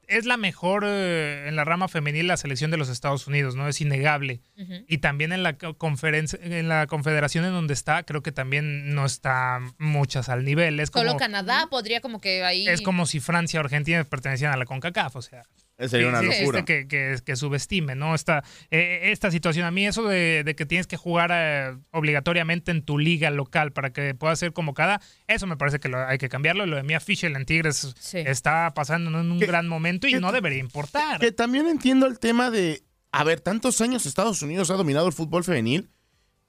es 0.06 0.24
la 0.24 0.36
mejor 0.36 0.84
eh, 0.86 1.48
en 1.48 1.56
la 1.56 1.64
rama 1.64 1.88
femenil 1.88 2.26
la 2.26 2.36
selección 2.36 2.70
de 2.70 2.76
los 2.76 2.88
Estados 2.88 3.26
Unidos, 3.26 3.56
¿no? 3.56 3.68
Es 3.68 3.80
innegable. 3.80 4.40
Y 4.88 4.98
también 4.98 5.32
en 5.32 5.42
la 5.42 5.54
conferencia, 5.56 6.38
en 6.42 6.68
la 6.68 6.86
confederación 6.86 7.44
en 7.44 7.52
donde 7.52 7.74
está, 7.74 8.02
creo 8.04 8.22
que 8.22 8.32
también 8.32 8.94
no 8.94 9.04
está 9.04 9.60
muchas 9.78 10.28
al 10.28 10.44
nivel. 10.44 10.80
Es 10.80 10.90
Solo 10.92 11.16
Canadá 11.16 11.66
podría 11.70 12.00
como 12.00 12.20
que 12.20 12.44
ahí. 12.44 12.66
Es 12.68 12.82
como 12.82 13.06
si 13.06 13.20
Francia 13.20 13.60
o 13.60 13.64
Argentina 13.64 14.02
pertenecieran 14.04 14.54
a 14.54 14.58
la 14.58 14.64
CONCACAF, 14.64 15.16
o 15.16 15.22
sea. 15.22 15.44
Sería 15.78 16.08
una 16.08 16.22
locura. 16.22 16.64
que, 16.64 16.86
que, 16.86 17.36
subestime, 17.36 17.94
¿no? 17.94 18.14
Esta, 18.14 18.42
eh, 18.70 19.10
esta 19.12 19.30
situación. 19.30 19.66
A 19.66 19.70
mí 19.70 19.86
eso 19.86 20.04
de, 20.04 20.54
que 20.56 20.64
tienes 20.64 20.86
que 20.86 20.96
jugar 20.96 21.30
eh, 21.34 21.76
obligatoriamente 21.90 22.70
en 22.70 22.82
tu 22.82 22.98
liga 22.98 23.30
local 23.30 23.72
para 23.72 23.92
que 23.92 24.14
pueda 24.14 24.34
ser 24.36 24.54
convocada, 24.54 25.02
eso 25.26 25.46
me 25.46 25.58
parece 25.58 25.78
que 25.78 25.88
lo, 25.88 25.98
hay 25.98 26.16
que 26.16 26.30
cambiarlo. 26.30 26.64
Lo 26.64 26.76
de 26.76 26.82
Mia 26.82 26.98
Fischel 27.00 27.36
en 27.36 27.44
Tigres 27.44 27.94
está 28.14 28.72
pasando 28.74 29.10
en 29.10 29.30
un 29.30 29.38
gran 29.38 29.68
momento 29.68 30.08
y 30.08 30.14
no 30.14 30.32
debería 30.32 30.58
importar. 30.58 31.20
Que 31.20 31.32
también 31.32 31.66
entiendo 31.66 32.06
el 32.06 32.18
tema 32.18 32.50
de, 32.50 32.82
a 33.12 33.24
ver, 33.24 33.40
tantos 33.40 33.80
años 33.82 34.06
Estados 34.06 34.40
Unidos 34.40 34.70
ha 34.70 34.74
dominado 34.74 35.06
el 35.06 35.12
fútbol 35.12 35.44
femenil 35.44 35.90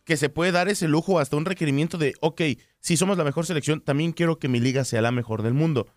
que 0.05 0.15
se 0.15 0.29
puede 0.29 0.53
dar 0.53 0.69
ese 0.69 0.87
lujo 0.87 1.19
hasta 1.19 1.35
un 1.35 1.43
requerimiento 1.43 1.97
de, 1.97 2.13
ok, 2.21 2.41
si 2.79 2.95
somos 2.95 3.17
la 3.17 3.25
mejor 3.25 3.45
selección, 3.45 3.81
también 3.81 4.13
quiero 4.13 4.39
que 4.39 4.47
mi 4.47 4.61
liga 4.61 4.85
sea 4.85 5.01
la 5.01 5.11
mejor 5.11 5.43
del 5.43 5.53
mundo 5.53 5.87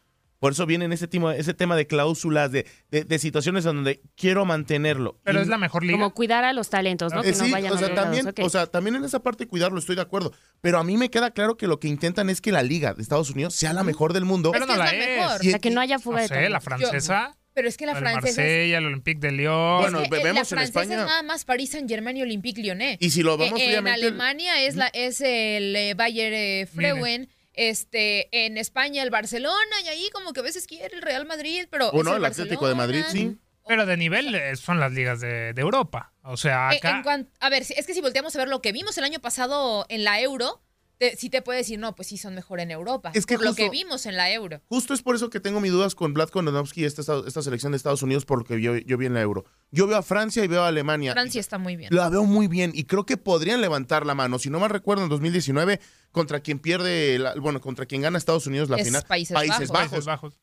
Por 0.40 0.52
eso 0.52 0.64
viene 0.66 0.92
ese 0.92 1.06
tema, 1.06 1.36
ese 1.36 1.52
tema 1.54 1.76
de 1.76 1.86
cláusulas, 1.86 2.50
de, 2.50 2.66
de, 2.90 3.04
de 3.04 3.18
situaciones 3.18 3.66
en 3.66 3.76
donde 3.76 4.00
quiero 4.16 4.44
mantenerlo. 4.46 5.20
Pero 5.22 5.38
Y- 5.38 5.42
es 5.42 5.48
la 5.48 5.58
mejor 5.58 5.84
liga. 5.84 5.98
Como 5.98 6.14
cuidar 6.14 6.44
a 6.44 6.52
los 6.52 6.70
talentos, 6.70 7.12
¿no? 7.12 7.20
eh, 7.20 7.24
que 7.30 7.38
no 7.38 7.44
sí, 7.44 7.50
vayan 7.52 7.72
o 7.74 7.78
sea, 7.78 7.88
a 7.88 7.94
también, 7.94 8.24
lados, 8.24 8.38
ok. 8.40 8.46
o 8.46 8.50
sea, 8.50 8.66
también 8.66 8.96
en 8.96 9.04
esa 9.04 9.22
parte 9.22 9.46
cuidarlo, 9.46 9.78
estoy 9.78 9.96
de 9.96 10.02
acuerdo. 10.02 10.32
Pero 10.62 10.78
a 10.78 10.84
mí 10.84 10.96
me 10.96 11.10
queda 11.10 11.30
claro 11.30 11.56
que 11.58 11.66
lo 11.66 11.78
que 11.78 11.88
intentan 11.88 12.30
es 12.30 12.40
que 12.40 12.52
la 12.52 12.62
liga 12.62 12.94
de 12.94 13.02
Estados 13.02 13.28
Unidos 13.30 13.54
sea 13.54 13.72
la 13.74 13.84
mejor 13.84 14.12
del 14.14 14.24
mundo. 14.24 14.50
Pero 14.50 14.64
no 14.66 14.76
la 14.76 14.90
es. 14.90 15.40
O 15.40 15.44
sea, 15.44 15.58
que 15.58 15.70
no 15.70 15.80
haya 15.80 15.98
fuga 15.98 16.16
No 16.16 16.22
de 16.22 16.28
sé, 16.28 16.48
la 16.48 16.60
francesa. 16.60 17.36
Pero 17.52 17.68
es 17.68 17.76
que 17.76 17.84
la 17.84 17.92
el 17.92 17.98
francesa 17.98 18.28
es- 18.30 18.36
Marsella, 18.38 18.78
el 18.78 18.86
Olympique 18.86 19.20
de 19.20 19.32
Lyon. 19.32 19.80
Bueno, 19.82 20.00
Es 20.00 20.08
que, 20.08 20.14
eh, 20.14 20.18
la 20.18 20.24
vemos 20.24 20.52
en 20.52 20.58
España- 20.60 20.94
es 21.00 21.06
nada 21.06 21.22
más 21.24 21.44
París 21.44 21.70
Saint 21.70 21.88
Germain 21.90 22.16
y 22.16 22.22
Olympique 22.22 22.62
Lyonnais. 22.62 22.96
Y 23.00 23.10
si 23.10 23.22
lo 23.24 23.36
vemos 23.36 23.58
Eh, 23.60 23.64
en 23.64 23.68
fríamente, 23.70 24.00
el- 24.00 24.06
Alemania 24.06 24.62
es 24.62 24.76
la 24.76 24.86
es 24.86 25.20
el 25.20 25.74
eh, 25.76 25.94
Bayer 25.94 26.32
eh, 26.32 26.66
Freuen. 26.72 27.28
Este, 27.68 28.28
en 28.46 28.56
España 28.56 29.02
el 29.02 29.10
Barcelona 29.10 29.80
y 29.84 29.88
ahí 29.88 30.08
como 30.12 30.32
que 30.32 30.40
a 30.40 30.42
veces 30.42 30.66
quiere 30.66 30.94
el 30.96 31.02
Real 31.02 31.26
Madrid, 31.26 31.66
pero 31.70 31.88
O 31.90 31.98
es 31.98 32.04
no, 32.04 32.12
el, 32.12 32.16
el 32.18 32.24
Atlético 32.24 32.66
de 32.66 32.74
Madrid, 32.74 33.04
sí. 33.10 33.36
Pero 33.68 33.84
de 33.86 33.96
nivel 33.98 34.34
eh, 34.34 34.56
son 34.56 34.80
las 34.80 34.92
ligas 34.92 35.20
de, 35.20 35.52
de 35.52 35.60
Europa. 35.60 36.12
O 36.22 36.36
sea, 36.36 36.70
Eh, 36.72 36.78
acá. 36.78 37.02
en 37.14 37.28
a 37.38 37.48
ver, 37.50 37.64
si- 37.64 37.74
es 37.76 37.86
que 37.86 37.92
si 37.94 38.00
volteamos 38.00 38.34
a 38.34 38.38
ver 38.38 38.48
lo 38.48 38.62
que 38.62 38.72
vimos 38.72 38.96
el 38.98 39.04
año 39.04 39.20
pasado 39.20 39.84
en 39.90 40.04
la 40.04 40.20
Euro, 40.20 40.62
te- 41.00 41.16
sí 41.16 41.30
te 41.30 41.40
puede 41.40 41.60
decir, 41.60 41.78
no, 41.78 41.96
pues 41.96 42.08
sí 42.08 42.18
son 42.18 42.34
mejor 42.34 42.60
en 42.60 42.70
Europa. 42.70 43.10
Es 43.14 43.24
que 43.24 43.36
por 43.36 43.46
lo 43.46 43.54
que 43.54 43.70
vimos 43.70 44.04
en 44.04 44.16
la 44.16 44.30
Euro. 44.30 44.60
Justo 44.68 44.92
es 44.92 45.00
por 45.00 45.16
eso 45.16 45.30
que 45.30 45.40
tengo 45.40 45.58
mis 45.58 45.72
dudas 45.72 45.94
con 45.94 46.12
Vlad 46.12 46.28
Kondonovsky 46.28 46.82
y 46.82 46.84
esta, 46.84 47.00
esta 47.26 47.42
selección 47.42 47.72
de 47.72 47.76
Estados 47.76 48.02
Unidos 48.02 48.26
por 48.26 48.38
lo 48.40 48.44
que 48.44 48.60
yo, 48.60 48.76
yo 48.76 48.98
vi 48.98 49.06
en 49.06 49.14
la 49.14 49.22
Euro. 49.22 49.46
Yo 49.70 49.86
veo 49.86 49.96
a 49.96 50.02
Francia 50.02 50.44
y 50.44 50.46
veo 50.48 50.62
a 50.62 50.68
Alemania. 50.68 51.12
Francia 51.12 51.40
está 51.40 51.56
muy 51.56 51.74
bien. 51.76 51.88
La 51.94 52.10
veo 52.10 52.24
muy 52.24 52.46
bien 52.48 52.72
y 52.74 52.84
creo 52.84 53.06
que 53.06 53.16
podrían 53.16 53.62
levantar 53.62 54.04
la 54.04 54.14
mano. 54.14 54.38
Si 54.38 54.50
no 54.50 54.60
mal 54.60 54.68
recuerdo, 54.70 55.02
en 55.04 55.08
2019, 55.08 55.80
contra 56.12 56.40
quien 56.40 56.58
pierde, 56.58 57.18
la- 57.18 57.34
bueno, 57.36 57.62
contra 57.62 57.86
quien 57.86 58.02
gana 58.02 58.18
Estados 58.18 58.46
Unidos 58.46 58.68
la 58.68 58.76
Es 58.76 58.86
final. 58.86 59.02
Países 59.08 59.34
Bajos. 59.34 59.70
Países 59.70 60.04
Bajos. 60.04 60.34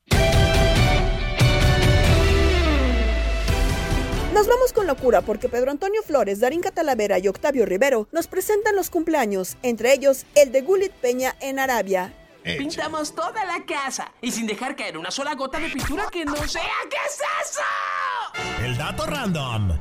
Nos 4.37 4.45
vamos 4.45 4.71
con 4.71 4.85
locura 4.85 5.21
porque 5.21 5.49
Pedro 5.49 5.71
Antonio 5.71 6.03
Flores, 6.03 6.39
Darín 6.39 6.61
Catalavera 6.61 7.17
y 7.17 7.27
Octavio 7.27 7.65
Rivero 7.65 8.07
nos 8.11 8.27
presentan 8.27 8.75
los 8.75 8.91
cumpleaños, 8.91 9.57
entre 9.63 9.91
ellos 9.91 10.27
el 10.35 10.51
de 10.51 10.61
Gulit 10.61 10.91
Peña 10.91 11.35
en 11.41 11.57
Arabia. 11.57 12.13
Pintamos 12.43 13.15
toda 13.15 13.43
la 13.45 13.65
casa 13.65 14.11
y 14.21 14.31
sin 14.31 14.45
dejar 14.45 14.75
caer 14.75 14.95
una 14.99 15.09
sola 15.09 15.33
gota 15.33 15.59
de 15.59 15.69
pintura 15.69 16.05
que 16.11 16.23
no 16.23 16.35
sea. 16.47 16.61
¿Qué 16.87 16.97
es 17.07 17.19
eso? 17.49 18.63
El 18.63 18.77
dato 18.77 19.07
random. 19.07 19.71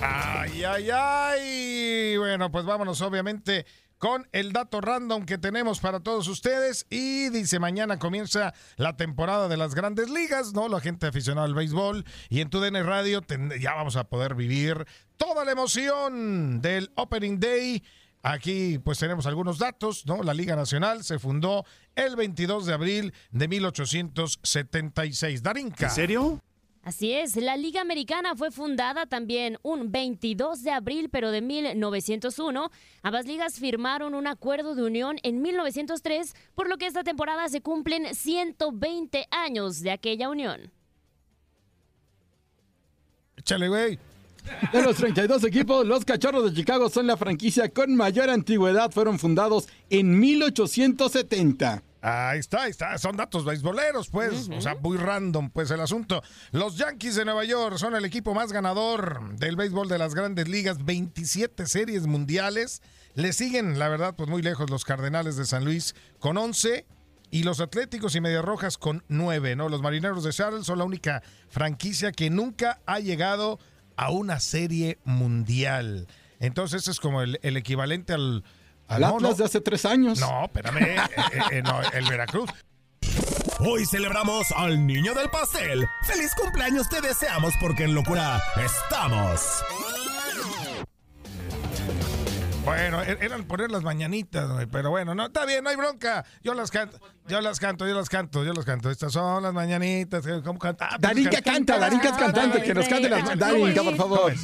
Ay, 0.00 0.62
ay, 0.62 0.90
ay. 0.92 2.16
Bueno, 2.18 2.52
pues 2.52 2.64
vámonos 2.64 3.00
obviamente 3.00 3.66
con 3.98 4.26
el 4.32 4.52
dato 4.52 4.80
random 4.80 5.26
que 5.26 5.38
tenemos 5.38 5.80
para 5.80 6.00
todos 6.00 6.28
ustedes. 6.28 6.86
Y 6.90 7.28
dice, 7.30 7.58
mañana 7.58 7.98
comienza 7.98 8.54
la 8.76 8.96
temporada 8.96 9.48
de 9.48 9.56
las 9.56 9.74
grandes 9.74 10.08
ligas, 10.10 10.52
¿no? 10.54 10.68
La 10.68 10.80
gente 10.80 11.06
aficionada 11.06 11.46
al 11.46 11.54
béisbol. 11.54 12.04
Y 12.28 12.40
en 12.40 12.50
tu 12.50 12.60
DN 12.60 12.82
Radio 12.82 13.22
ya 13.60 13.74
vamos 13.74 13.96
a 13.96 14.04
poder 14.04 14.34
vivir 14.34 14.86
toda 15.16 15.44
la 15.44 15.52
emoción 15.52 16.60
del 16.60 16.90
Opening 16.94 17.40
Day. 17.40 17.82
Aquí 18.22 18.78
pues 18.78 18.98
tenemos 18.98 19.26
algunos 19.26 19.58
datos, 19.58 20.06
¿no? 20.06 20.22
La 20.22 20.34
Liga 20.34 20.56
Nacional 20.56 21.04
se 21.04 21.18
fundó 21.18 21.64
el 21.94 22.16
22 22.16 22.66
de 22.66 22.74
abril 22.74 23.14
de 23.30 23.48
1876. 23.48 25.42
Darinka. 25.42 25.86
¿En 25.86 25.92
serio? 25.92 26.42
Así 26.82 27.12
es, 27.12 27.36
la 27.36 27.56
Liga 27.56 27.80
Americana 27.80 28.34
fue 28.34 28.50
fundada 28.50 29.06
también 29.06 29.58
un 29.62 29.92
22 29.92 30.62
de 30.62 30.70
abril, 30.70 31.10
pero 31.10 31.30
de 31.30 31.42
1901. 31.42 32.70
Ambas 33.02 33.26
ligas 33.26 33.58
firmaron 33.58 34.14
un 34.14 34.26
acuerdo 34.26 34.74
de 34.74 34.84
unión 34.84 35.18
en 35.22 35.42
1903, 35.42 36.34
por 36.54 36.68
lo 36.68 36.78
que 36.78 36.86
esta 36.86 37.04
temporada 37.04 37.48
se 37.48 37.60
cumplen 37.60 38.14
120 38.14 39.26
años 39.30 39.80
de 39.80 39.90
aquella 39.90 40.30
unión. 40.30 40.72
Échale, 43.36 43.68
güey. 43.68 43.98
De 44.72 44.82
los 44.82 44.96
32 44.96 45.44
equipos, 45.44 45.86
los 45.86 46.04
Cachorros 46.04 46.44
de 46.44 46.56
Chicago 46.56 46.88
son 46.88 47.06
la 47.06 47.16
franquicia 47.16 47.68
con 47.68 47.94
mayor 47.94 48.30
antigüedad. 48.30 48.90
Fueron 48.90 49.18
fundados 49.18 49.68
en 49.90 50.18
1870. 50.18 51.82
Ahí 52.00 52.38
está, 52.38 52.62
ahí 52.62 52.70
está. 52.70 52.96
Son 52.98 53.16
datos 53.16 53.44
beisboleros, 53.44 54.08
pues. 54.08 54.48
O 54.50 54.60
sea, 54.60 54.76
muy 54.76 54.96
random, 54.96 55.50
pues, 55.50 55.70
el 55.70 55.80
asunto. 55.80 56.22
Los 56.52 56.76
Yankees 56.76 57.16
de 57.16 57.24
Nueva 57.24 57.44
York 57.44 57.76
son 57.78 57.96
el 57.96 58.04
equipo 58.04 58.34
más 58.34 58.52
ganador 58.52 59.36
del 59.36 59.56
béisbol 59.56 59.88
de 59.88 59.98
las 59.98 60.14
grandes 60.14 60.48
ligas. 60.48 60.84
27 60.84 61.66
series 61.66 62.06
mundiales. 62.06 62.82
Le 63.14 63.32
siguen, 63.32 63.78
la 63.78 63.88
verdad, 63.88 64.14
pues 64.14 64.28
muy 64.28 64.42
lejos 64.42 64.70
los 64.70 64.84
Cardenales 64.84 65.36
de 65.36 65.44
San 65.44 65.64
Luis 65.64 65.96
con 66.20 66.36
11. 66.36 66.86
Y 67.30 67.42
los 67.42 67.60
Atléticos 67.60 68.14
y 68.14 68.20
Medias 68.20 68.44
Rojas 68.44 68.78
con 68.78 69.04
9, 69.08 69.56
¿no? 69.56 69.68
Los 69.68 69.82
Marineros 69.82 70.24
de 70.24 70.32
Seattle 70.32 70.64
son 70.64 70.78
la 70.78 70.84
única 70.84 71.22
franquicia 71.48 72.12
que 72.12 72.30
nunca 72.30 72.80
ha 72.86 73.00
llegado 73.00 73.58
a 73.96 74.10
una 74.10 74.40
serie 74.40 74.98
mundial. 75.04 76.06
Entonces, 76.38 76.86
es 76.88 77.00
como 77.00 77.22
el, 77.22 77.40
el 77.42 77.56
equivalente 77.56 78.12
al... 78.12 78.44
al- 78.88 79.04
Atlas 79.04 79.36
de 79.38 79.44
hace 79.44 79.60
tres 79.60 79.84
años. 79.84 80.18
No, 80.20 80.44
espérame. 80.44 80.78
eh, 80.82 80.96
eh, 80.96 81.40
eh, 81.52 81.62
no, 81.62 81.80
el 81.92 82.04
Veracruz. 82.08 82.50
Hoy 83.60 83.84
celebramos 83.86 84.50
al 84.52 84.86
niño 84.86 85.14
del 85.14 85.30
pastel. 85.30 85.86
¡Feliz 86.04 86.30
cumpleaños 86.36 86.88
te 86.88 87.00
deseamos 87.00 87.54
porque 87.60 87.84
en 87.84 87.94
locura 87.94 88.40
estamos! 88.64 89.40
Bueno, 92.64 93.02
er- 93.02 93.18
eran 93.22 93.44
poner 93.44 93.70
las 93.70 93.82
mañanitas, 93.82 94.46
pero 94.70 94.90
bueno, 94.90 95.14
no, 95.14 95.26
está 95.26 95.46
bien, 95.46 95.64
no 95.64 95.70
hay 95.70 95.76
bronca. 95.76 96.24
Yo 96.42 96.52
las 96.52 96.70
canto, 96.70 97.00
yo 97.26 97.40
las 97.40 97.58
canto, 97.60 97.86
yo 97.88 97.94
las 97.94 98.08
canto, 98.10 98.44
yo 98.44 98.52
las 98.52 98.64
canto. 98.66 98.90
Estas 98.90 99.12
son 99.12 99.42
las 99.42 99.54
mañanitas. 99.54 100.26
eh, 100.26 100.42
¿Cómo 100.44 100.58
canta? 100.58 100.84
Ah, 100.86 100.88
pues, 100.90 101.00
Darinka 101.00 101.40
canta, 101.40 101.78
Darinka 101.78 102.08
es 102.10 102.16
cantante, 102.16 102.62
que 102.62 102.74
nos 102.74 102.86
cante 102.86 103.08
las 103.08 103.38
Darinka, 103.38 103.82
por 103.82 103.96
favor. 103.96 104.34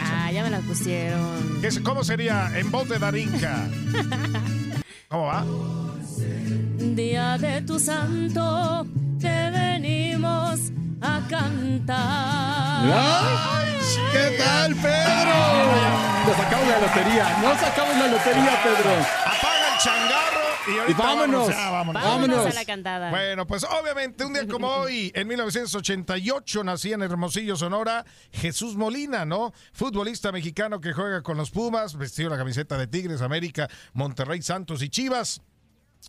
Ah, 0.00 0.30
ya 0.32 0.42
me 0.42 0.50
la 0.50 0.60
pusieron. 0.60 1.58
¿Qué 1.60 1.66
es- 1.68 1.80
¿Cómo 1.80 2.02
sería 2.04 2.50
en 2.58 2.70
voz 2.70 2.88
de 2.88 2.98
Darinka? 2.98 3.66
¿Cómo 5.08 5.24
va? 5.26 5.44
Día 6.78 7.38
de 7.38 7.62
tu 7.62 7.78
santo, 7.78 8.86
te 9.20 9.50
venimos 9.50 10.60
a 11.00 11.20
cantar. 11.28 11.96
¡Ay! 12.84 13.72
¿Qué 14.12 14.36
tal, 14.38 14.74
Pedro? 14.76 15.34
Nos 16.26 16.36
sacamos 16.36 16.68
la 16.68 16.78
lotería, 16.80 17.38
nos 17.42 17.58
sacamos 17.58 17.96
la 17.96 18.06
lotería, 18.08 18.62
Pedro. 18.62 19.31
Y 20.66 20.92
vámonos, 20.94 21.48
ya, 21.48 21.70
vámonos. 21.70 22.02
Vámonos 22.02 22.46
a 22.46 22.52
la 22.52 22.64
cantada. 22.64 23.10
Bueno, 23.10 23.46
pues 23.46 23.64
obviamente 23.64 24.24
un 24.24 24.32
día 24.32 24.46
como 24.46 24.68
hoy, 24.72 25.10
en 25.14 25.26
1988, 25.26 26.64
nacía 26.64 26.94
en 26.94 27.02
Hermosillo, 27.02 27.56
Sonora, 27.56 28.04
Jesús 28.30 28.76
Molina, 28.76 29.24
¿no? 29.24 29.52
Futbolista 29.72 30.30
mexicano 30.30 30.80
que 30.80 30.92
juega 30.92 31.22
con 31.22 31.36
los 31.36 31.50
Pumas, 31.50 31.96
vestido 31.96 32.30
la 32.30 32.38
camiseta 32.38 32.78
de 32.78 32.86
Tigres, 32.86 33.22
América, 33.22 33.68
Monterrey, 33.92 34.40
Santos 34.42 34.82
y 34.82 34.88
Chivas. 34.88 35.42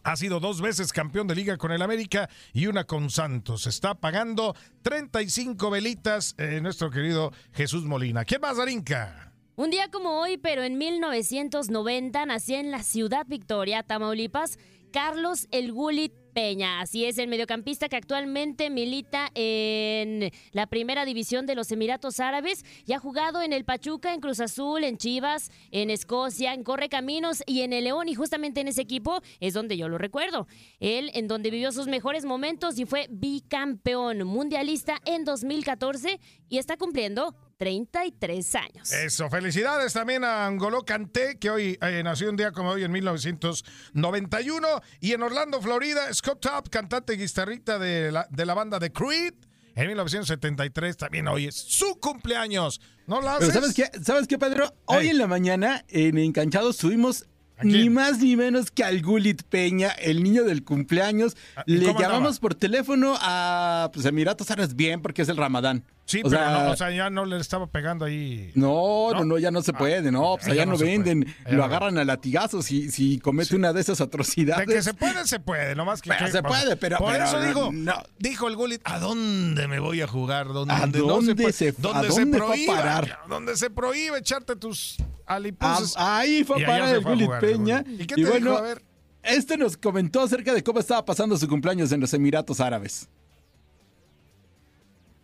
Ha 0.04 0.16
sido 0.16 0.40
dos 0.40 0.62
veces 0.62 0.92
campeón 0.92 1.28
de 1.28 1.36
liga 1.36 1.58
con 1.58 1.72
el 1.72 1.82
América 1.82 2.30
y 2.52 2.68
una 2.68 2.84
con 2.84 3.10
Santos. 3.10 3.68
Está 3.68 3.96
pagando 3.96 4.56
35 4.82 5.70
velitas 5.70 6.36
eh, 6.38 6.60
nuestro 6.62 6.90
querido 6.90 7.32
Jesús 7.54 7.86
Molina. 7.86 8.26
¿Quién 8.26 8.42
más, 8.42 8.58
Darinka? 8.58 9.33
Un 9.56 9.70
día 9.70 9.88
como 9.92 10.20
hoy, 10.20 10.38
pero 10.38 10.64
en 10.64 10.80
1990, 10.80 12.26
nació 12.26 12.58
en 12.58 12.72
la 12.72 12.82
ciudad 12.82 13.28
Victoria, 13.28 13.84
Tamaulipas, 13.84 14.58
Carlos 14.92 15.48
El 15.52 15.72
Gulit 15.72 16.12
Peña. 16.34 16.82
Así 16.82 17.06
es, 17.06 17.20
el 17.20 17.28
mediocampista 17.28 17.88
que 17.88 17.96
actualmente 17.96 18.72
milita 18.72 19.30
en 19.36 20.32
la 20.54 20.66
primera 20.66 21.06
división 21.06 21.46
de 21.46 21.54
los 21.54 21.72
Emiratos 21.72 22.20
Árabes 22.20 22.66
y 22.88 22.94
ha 22.94 23.00
jugado 23.00 23.44
en 23.44 23.54
el 23.54 23.64
Pachuca, 23.64 24.16
en 24.16 24.22
Cruz 24.22 24.40
Azul, 24.40 24.84
en 24.84 24.98
Chivas, 24.98 25.52
en 25.70 25.92
Escocia, 25.92 26.56
en 26.56 26.64
Correcaminos 26.64 27.44
y 27.46 27.62
en 27.62 27.74
el 27.74 27.84
León. 27.84 28.10
Y 28.10 28.16
justamente 28.16 28.62
en 28.62 28.70
ese 28.70 28.82
equipo 28.82 29.22
es 29.40 29.54
donde 29.54 29.78
yo 29.78 29.88
lo 29.88 30.00
recuerdo. 30.00 30.48
Él, 30.80 31.12
en 31.14 31.28
donde 31.28 31.52
vivió 31.52 31.72
sus 31.72 31.86
mejores 31.86 32.26
momentos 32.26 32.80
y 32.80 32.86
fue 32.86 33.06
bicampeón 33.12 34.24
mundialista 34.26 35.00
en 35.06 35.26
2014 35.26 36.20
y 36.50 36.58
está 36.58 36.76
cumpliendo 36.76 37.36
33 37.64 38.56
años. 38.56 38.92
Eso, 38.92 39.30
felicidades 39.30 39.94
también 39.94 40.26
a 40.26 40.46
Angolo 40.46 40.84
Canté, 40.84 41.38
que 41.40 41.50
hoy 41.50 41.80
eh, 41.82 42.02
nació 42.04 42.30
un 42.30 42.36
día 42.36 42.52
como 42.52 42.72
hoy 42.72 42.84
en 42.84 42.92
1991. 42.92 44.68
Y 45.00 45.14
en 45.14 45.24
Orlando, 45.24 45.62
Florida, 45.62 46.14
Scott 46.14 46.42
Tapp, 46.42 46.68
cantante 46.68 47.14
y 47.14 47.18
guitarrista 47.18 47.80
de 47.80 48.12
la, 48.12 48.28
de 48.30 48.46
la 48.46 48.54
banda 48.54 48.80
de 48.80 48.92
Creed. 48.92 49.36
En 49.76 49.88
1973 49.88 50.98
también 50.98 51.26
hoy 51.30 51.46
es 51.48 51.56
su 51.56 51.98
cumpleaños. 52.02 52.82
¿No 53.08 53.22
la 53.22 53.38
Pero 53.38 53.52
haces? 53.52 53.54
¿sabes 53.54 53.74
qué, 53.74 54.04
¿sabes 54.04 54.28
qué, 54.28 54.38
Pedro? 54.38 54.70
Hoy 54.84 55.08
en 55.08 55.18
la 55.18 55.28
mañana, 55.28 55.86
en 55.88 56.18
Encanchados, 56.18 56.76
subimos 56.76 57.28
ni 57.64 57.90
más 57.90 58.20
ni 58.20 58.36
menos 58.36 58.72
que 58.72 58.84
al 58.84 59.02
Gulit 59.02 59.44
Peña, 59.44 59.90
el 59.90 60.24
niño 60.24 60.44
del 60.44 60.64
cumpleaños. 60.64 61.36
Ah, 61.56 61.64
¿y 61.66 61.78
Le 61.78 61.94
llamamos 61.94 62.40
por 62.40 62.56
teléfono 62.56 63.16
a 63.20 63.90
pues, 63.94 64.06
Emiratos 64.06 64.50
Árabes 64.52 64.76
bien 64.76 65.02
porque 65.02 65.22
es 65.24 65.30
el 65.30 65.38
Ramadán. 65.38 65.84
Sí, 66.06 66.20
O 66.20 66.30
pero 66.30 66.42
sea, 66.42 66.52
no, 66.66 66.72
o 66.72 66.76
sea, 66.76 66.92
ya 66.92 67.10
no 67.10 67.24
le 67.26 67.38
estaba 67.40 67.66
pegando 67.68 68.04
ahí. 68.04 68.52
No, 68.56 69.12
no, 69.14 69.24
no, 69.24 69.38
ya 69.38 69.52
no 69.52 69.62
se 69.62 69.72
puede, 69.72 70.12
no, 70.12 70.34
pues 70.36 70.48
ya 70.48 70.52
allá 70.52 70.66
no 70.66 70.76
se 70.78 70.84
puede. 70.84 70.98
venden, 70.98 71.34
lo 71.50 71.64
agarran 71.64 71.98
a 71.98 72.04
latigazos 72.04 72.66
si, 72.66 72.92
si 72.92 73.20
comete 73.20 73.56
una 73.56 73.72
de 73.72 73.80
esas 73.80 74.00
De 74.00 74.04
atrocidades. 74.04 74.68
que 74.68 74.82
se 74.82 74.94
puede, 74.94 75.26
se 75.26 75.40
puede, 75.40 75.76
nomás 75.76 76.02
que... 76.02 76.10
Pero 76.10 76.26
que- 76.26 76.32
se 76.34 76.44
puede, 76.44 76.76
pero- 76.76 76.98
Por 76.98 77.14
pero 77.14 77.24
eso 77.24 77.40
no, 77.40 77.48
dijo, 77.48 77.72
no. 77.72 77.94
dijo 78.20 78.50
el 78.50 78.58
Gullit, 78.58 78.82
¿a 78.84 79.00
dónde 79.00 79.66
me 79.70 79.80
voy 79.80 80.02
a 80.02 80.08
jugar? 80.08 80.48
¿Dónde, 80.48 80.74
¿A 80.74 80.88
no 80.88 80.92
dónde 81.08 81.36
puede- 81.36 81.54
se- 81.54 81.70
a 81.70 81.72
se 81.72 81.82
dónde 81.82 82.08
a 82.38 82.38
prohíba, 82.38 82.76
parar? 82.76 83.20
Donde 83.30 83.56
se 83.56 83.70
prohíbe 83.70 84.18
echarte 84.20 84.58
tus 84.58 84.98
Ah, 85.26 85.80
ahí 86.20 86.44
fue 86.44 86.60
Y 86.60 86.64
a 86.64 86.68
allá 86.68 87.02
parar 87.02 87.14
el 87.14 87.22
el 87.22 87.30
Peña. 87.40 87.84
¿Y 87.88 88.06
qué 88.06 88.16
te 88.16 88.22
dijo? 88.22 88.32
bueno, 88.32 88.58
A 88.58 88.62
ver. 88.62 88.82
este 89.24 89.58
nos 89.58 89.78
comentó 89.78 90.22
acerca 90.22 90.54
de 90.54 90.64
cómo 90.64 90.80
estaba 90.80 91.06
pasando 91.06 91.38
su 91.38 91.48
cumpleaños 91.48 91.92
en 91.92 92.02
los 92.02 92.14
Emiratos 92.14 92.60
Árabes. 92.60 93.10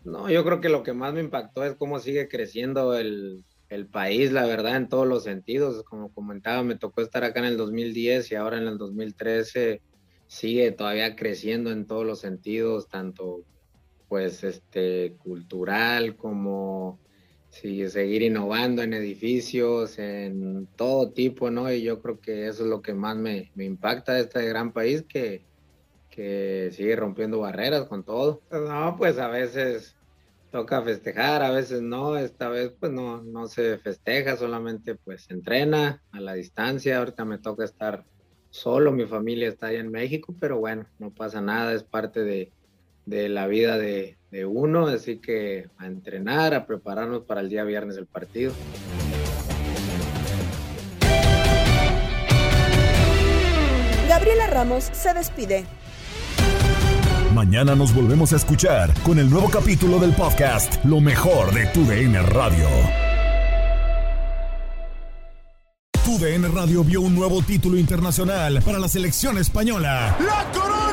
No, 0.04 0.30
yo 0.30 0.44
creo 0.44 0.60
que 0.60 0.68
lo 0.70 0.82
que 0.82 0.92
más 0.94 1.12
me 1.12 1.20
impactó 1.20 1.64
es 1.64 1.74
cómo 1.74 1.98
sigue 1.98 2.28
creciendo 2.28 2.96
el, 2.96 3.44
el 3.68 3.86
país, 3.86 4.32
la 4.32 4.46
verdad, 4.46 4.76
en 4.76 4.88
todos 4.88 5.06
los 5.06 5.24
sentidos. 5.24 5.84
Como 5.84 6.12
comentaba, 6.12 6.62
me 6.62 6.76
tocó 6.76 7.02
estar 7.02 7.22
acá 7.22 7.40
en 7.40 7.46
el 7.46 7.56
2010 7.58 8.32
y 8.32 8.34
ahora 8.34 8.56
en 8.58 8.66
el 8.66 8.78
2013 8.78 9.82
sigue 10.26 10.72
todavía 10.72 11.16
creciendo 11.16 11.70
en 11.70 11.86
todos 11.86 12.06
los 12.06 12.20
sentidos, 12.20 12.88
tanto 12.88 13.40
pues 14.08 14.42
este 14.42 15.16
cultural 15.18 16.16
como 16.16 16.98
sí, 17.50 17.88
seguir 17.88 18.22
innovando 18.22 18.82
en 18.82 18.94
edificios, 18.94 19.98
en 19.98 20.66
todo 20.76 21.10
tipo, 21.10 21.50
¿no? 21.50 21.70
Y 21.72 21.82
yo 21.82 22.00
creo 22.00 22.20
que 22.20 22.46
eso 22.46 22.64
es 22.64 22.70
lo 22.70 22.80
que 22.80 22.94
más 22.94 23.16
me, 23.16 23.50
me 23.54 23.64
impacta 23.64 24.14
de 24.14 24.22
este 24.22 24.44
gran 24.46 24.72
país 24.72 25.04
que, 25.08 25.44
que 26.10 26.70
sigue 26.72 26.96
rompiendo 26.96 27.40
barreras 27.40 27.86
con 27.86 28.04
todo. 28.04 28.42
No, 28.50 28.96
pues 28.96 29.18
a 29.18 29.28
veces 29.28 29.96
toca 30.50 30.82
festejar, 30.82 31.42
a 31.42 31.50
veces 31.50 31.82
no, 31.82 32.16
esta 32.16 32.48
vez 32.48 32.72
pues 32.78 32.92
no, 32.92 33.22
no 33.22 33.46
se 33.46 33.78
festeja, 33.78 34.36
solamente 34.36 34.96
pues 34.96 35.24
se 35.24 35.34
entrena 35.34 36.02
a 36.10 36.20
la 36.20 36.34
distancia, 36.34 36.98
ahorita 36.98 37.24
me 37.24 37.38
toca 37.38 37.64
estar 37.64 38.04
solo, 38.50 38.90
mi 38.90 39.06
familia 39.06 39.48
está 39.48 39.68
allá 39.68 39.78
en 39.78 39.92
México, 39.92 40.34
pero 40.40 40.58
bueno, 40.58 40.86
no 40.98 41.12
pasa 41.12 41.40
nada, 41.40 41.72
es 41.72 41.84
parte 41.84 42.24
de, 42.24 42.52
de 43.06 43.28
la 43.28 43.46
vida 43.46 43.78
de, 43.78 44.18
de 44.30 44.46
uno, 44.46 44.86
así 44.86 45.18
que 45.18 45.68
a 45.78 45.86
entrenar, 45.86 46.54
a 46.54 46.66
prepararnos 46.66 47.22
para 47.22 47.40
el 47.40 47.48
día 47.48 47.64
viernes 47.64 47.96
del 47.96 48.06
partido. 48.06 48.52
Gabriela 54.08 54.46
Ramos 54.48 54.90
se 54.92 55.14
despide. 55.14 55.64
Mañana 57.34 57.76
nos 57.76 57.94
volvemos 57.94 58.32
a 58.32 58.36
escuchar 58.36 58.92
con 59.02 59.18
el 59.20 59.30
nuevo 59.30 59.48
capítulo 59.48 60.00
del 60.00 60.12
podcast 60.12 60.84
Lo 60.84 61.00
mejor 61.00 61.54
de 61.54 61.66
tu 61.66 61.84
DN 61.84 62.20
Radio. 62.22 62.68
Tu 66.04 66.18
DN 66.18 66.48
Radio 66.48 66.82
vio 66.82 67.02
un 67.02 67.14
nuevo 67.14 67.40
título 67.40 67.78
internacional 67.78 68.60
para 68.64 68.80
la 68.80 68.88
selección 68.88 69.38
española. 69.38 70.16
¡La 70.18 70.50
corona! 70.52 70.89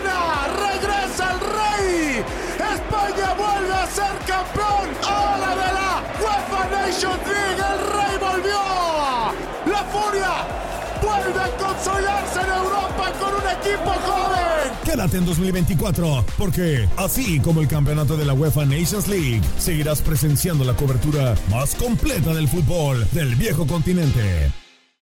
Vuelve 3.58 3.74
a 3.74 3.88
ser 3.88 4.18
campeón! 4.26 4.89
¡Ahora 5.03 5.49
de 5.49 5.74
la 5.74 6.03
UEFA 6.22 6.70
Nations 6.70 7.28
League! 7.28 7.62
¡El 7.74 7.80
rey 7.93 8.18
volvió! 8.20 8.60
¡La 9.72 9.84
furia! 9.86 10.32
¡Vuelve 11.01 11.39
a 11.39 11.58
consolidarse 11.58 12.39
en 12.41 12.49
Europa 12.49 13.14
con 13.20 13.34
un 13.36 13.49
equipo 13.60 13.91
joven! 14.05 14.74
Quédate 14.84 15.18
en 15.18 15.26
2024, 15.26 16.26
porque 16.38 16.88
así 16.97 17.39
como 17.39 17.62
el 17.62 17.68
campeonato 17.68 18.18
de 18.18 18.26
la 18.26 18.34
UEFA 18.34 18.66
Nations 18.66 19.08
League, 19.08 19.41
seguirás 19.58 20.01
presenciando 20.01 20.64
la 20.64 20.74
cobertura 20.74 21.36
más 21.49 21.76
completa 21.76 22.34
del 22.34 22.47
fútbol 22.47 23.08
del 23.12 23.36
viejo 23.36 23.66
continente. 23.68 24.51